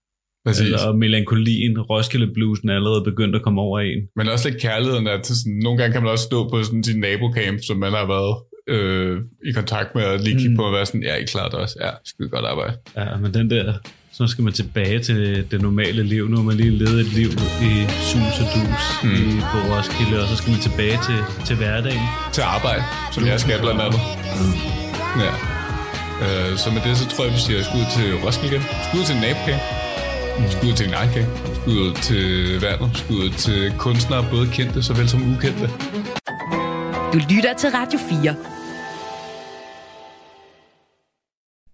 Præcis. 0.45 0.61
Eller, 0.65 0.79
og 0.87 0.97
melankolien, 0.97 1.79
Roskilde 1.81 2.27
Bluesen 2.33 2.69
er 2.69 2.75
allerede 2.75 3.03
begyndt 3.03 3.35
at 3.35 3.41
komme 3.41 3.61
over 3.61 3.79
en. 3.79 3.99
Men 4.15 4.29
også 4.29 4.49
lidt 4.49 4.61
kærligheden 4.61 5.07
til 5.23 5.35
sådan, 5.35 5.53
nogle 5.63 5.77
gange 5.79 5.93
kan 5.93 6.01
man 6.03 6.11
også 6.11 6.23
stå 6.25 6.49
på 6.49 6.63
sådan 6.63 6.83
sin 6.83 6.99
nabocamp, 6.99 7.59
som 7.67 7.77
man 7.77 7.91
har 7.93 8.05
været 8.15 8.35
øh, 8.73 9.17
i 9.49 9.51
kontakt 9.51 9.95
med, 9.95 10.03
og 10.03 10.19
lige 10.19 10.35
kigge 10.37 10.49
Mm. 10.49 10.55
på 10.55 10.63
og 10.63 10.73
være 10.73 10.85
sådan, 10.85 11.03
ja, 11.03 11.15
I 11.15 11.25
klarer 11.25 11.49
det 11.49 11.59
også. 11.59 11.75
Ja, 11.81 11.89
skide 12.05 12.29
godt 12.29 12.45
arbejde. 12.45 12.73
Ja, 12.97 13.05
men 13.21 13.33
den 13.33 13.49
der, 13.49 13.73
så 14.13 14.27
skal 14.27 14.43
man 14.43 14.53
tilbage 14.53 14.99
til 14.99 15.45
det 15.51 15.61
normale 15.61 16.03
liv. 16.03 16.27
Nu 16.29 16.35
har 16.35 16.43
man 16.43 16.55
lige 16.57 16.69
levet 16.71 16.99
et 16.99 17.13
liv 17.19 17.29
i 17.71 17.73
sus 18.09 18.35
og 18.43 18.47
dus 18.55 18.83
Mm. 19.03 19.09
mm. 19.09 19.15
i, 19.15 19.41
på 19.51 19.57
Roskilde, 19.71 20.21
og 20.23 20.27
så 20.27 20.35
skal 20.35 20.51
man 20.51 20.61
tilbage 20.67 20.97
til, 21.07 21.19
til 21.47 21.55
hverdagen. 21.55 22.05
Til 22.33 22.41
arbejde, 22.41 22.83
som 23.15 23.25
jeg 23.25 23.39
skal 23.39 23.59
blandt 23.65 23.81
andet. 23.85 24.01
Ja. 25.25 25.33
Øh, 26.25 26.57
så 26.61 26.67
med 26.75 26.81
det, 26.87 26.97
så 26.97 27.05
tror 27.11 27.23
jeg, 27.25 27.33
vi 27.33 27.39
siger 27.47 27.59
skud 27.69 27.85
til 27.95 28.07
Roskilde 28.25 28.51
igen. 28.55 28.63
Skud 28.87 29.03
til 29.09 29.15
nabocamp. 29.23 29.63
Skud 30.35 30.73
til 30.73 30.87
Nightcamp. 30.95 31.27
Skud 31.55 31.93
til 32.07 32.61
Vandet. 32.61 32.97
Skud 32.97 33.29
til 33.29 33.73
kunstnere, 33.79 34.25
både 34.31 34.47
kendte 34.47 34.83
såvel 34.83 35.09
som 35.09 35.21
ukendte. 35.31 35.67
Du 37.13 37.19
lytter 37.29 37.53
til 37.57 37.69
Radio 37.69 37.99
4. 37.99 38.35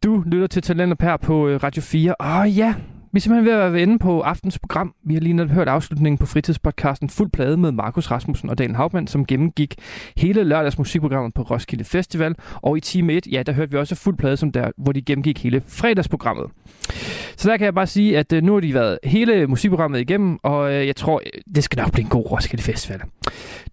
Du 0.03 0.23
lytter 0.25 0.47
til 0.47 0.61
Talenter 0.61 0.95
her 1.01 1.17
på 1.17 1.47
øh, 1.47 1.63
Radio 1.63 1.81
4. 1.81 2.15
Og 2.15 2.49
ja, 2.51 2.73
vi 3.13 3.17
er 3.17 3.21
simpelthen 3.21 3.45
ved 3.45 3.61
at 3.61 3.73
være 3.73 3.81
inde 3.81 3.99
på 3.99 4.21
aftens 4.21 4.59
program. 4.59 4.95
Vi 5.03 5.13
har 5.13 5.21
lige 5.21 5.33
netop 5.33 5.51
hørt 5.51 5.67
afslutningen 5.67 6.17
på 6.17 6.25
fritidspodcasten 6.25 7.09
Fuld 7.09 7.29
Plade 7.29 7.57
med 7.57 7.71
Markus 7.71 8.11
Rasmussen 8.11 8.49
og 8.49 8.57
Daniel 8.57 8.75
Hauptmann, 8.75 9.07
som 9.07 9.25
gennemgik 9.25 9.75
hele 10.17 10.43
lørdags 10.43 10.77
musikprogrammet 10.77 11.33
på 11.33 11.41
Roskilde 11.41 11.83
Festival. 11.83 12.35
Og 12.55 12.77
i 12.77 12.79
time 12.79 13.13
1, 13.13 13.27
ja, 13.31 13.43
der 13.43 13.53
hørte 13.53 13.71
vi 13.71 13.77
også 13.77 13.95
Fuld 13.95 14.17
Plade, 14.17 14.37
som 14.37 14.51
der, 14.51 14.71
hvor 14.77 14.91
de 14.91 15.01
gennemgik 15.01 15.43
hele 15.43 15.61
fredagsprogrammet. 15.67 16.45
Så 17.37 17.49
der 17.49 17.57
kan 17.57 17.65
jeg 17.65 17.73
bare 17.73 17.87
sige, 17.87 18.17
at 18.17 18.33
øh, 18.33 18.43
nu 18.43 18.53
har 18.53 18.59
de 18.59 18.73
været 18.73 18.99
hele 19.03 19.47
musikprogrammet 19.47 19.99
igennem, 19.99 20.39
og 20.43 20.73
øh, 20.73 20.87
jeg 20.87 20.95
tror, 20.95 21.21
det 21.55 21.63
skal 21.63 21.81
nok 21.81 21.91
blive 21.91 22.03
en 22.03 22.09
god 22.09 22.31
Roskilde 22.31 22.63
Festival. 22.63 23.01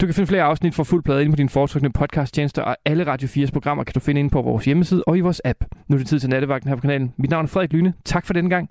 Du 0.01 0.07
kan 0.07 0.15
finde 0.15 0.27
flere 0.27 0.43
afsnit 0.43 0.75
fra 0.75 0.83
Fuld 0.83 1.03
Plade 1.03 1.21
inde 1.21 1.33
på 1.33 1.37
din 1.37 1.49
foretrukne 1.49 1.93
podcasttjenester, 1.93 2.63
og 2.63 2.77
alle 2.85 3.07
Radio 3.07 3.29
4's 3.29 3.51
programmer 3.51 3.85
kan 3.85 3.95
du 3.95 4.01
finde 4.01 4.19
inde 4.19 4.31
på 4.31 4.43
vores 4.43 4.65
hjemmeside 4.65 5.05
og 5.07 5.19
i 5.19 5.21
vores 5.21 5.41
app. 5.45 5.65
Nu 5.89 5.95
er 5.95 5.99
det 5.99 6.09
tid 6.09 6.21
til 6.21 6.31
nattevagten 6.31 6.69
her 6.69 6.77
på 6.77 6.81
kanalen. 6.81 7.15
Mit 7.17 7.31
navn 7.31 7.45
er 7.45 7.49
Frederik 7.49 7.73
Lyne. 7.73 7.95
Tak 8.05 8.27
for 8.27 8.33
denne 8.33 8.51
gang. 8.51 8.71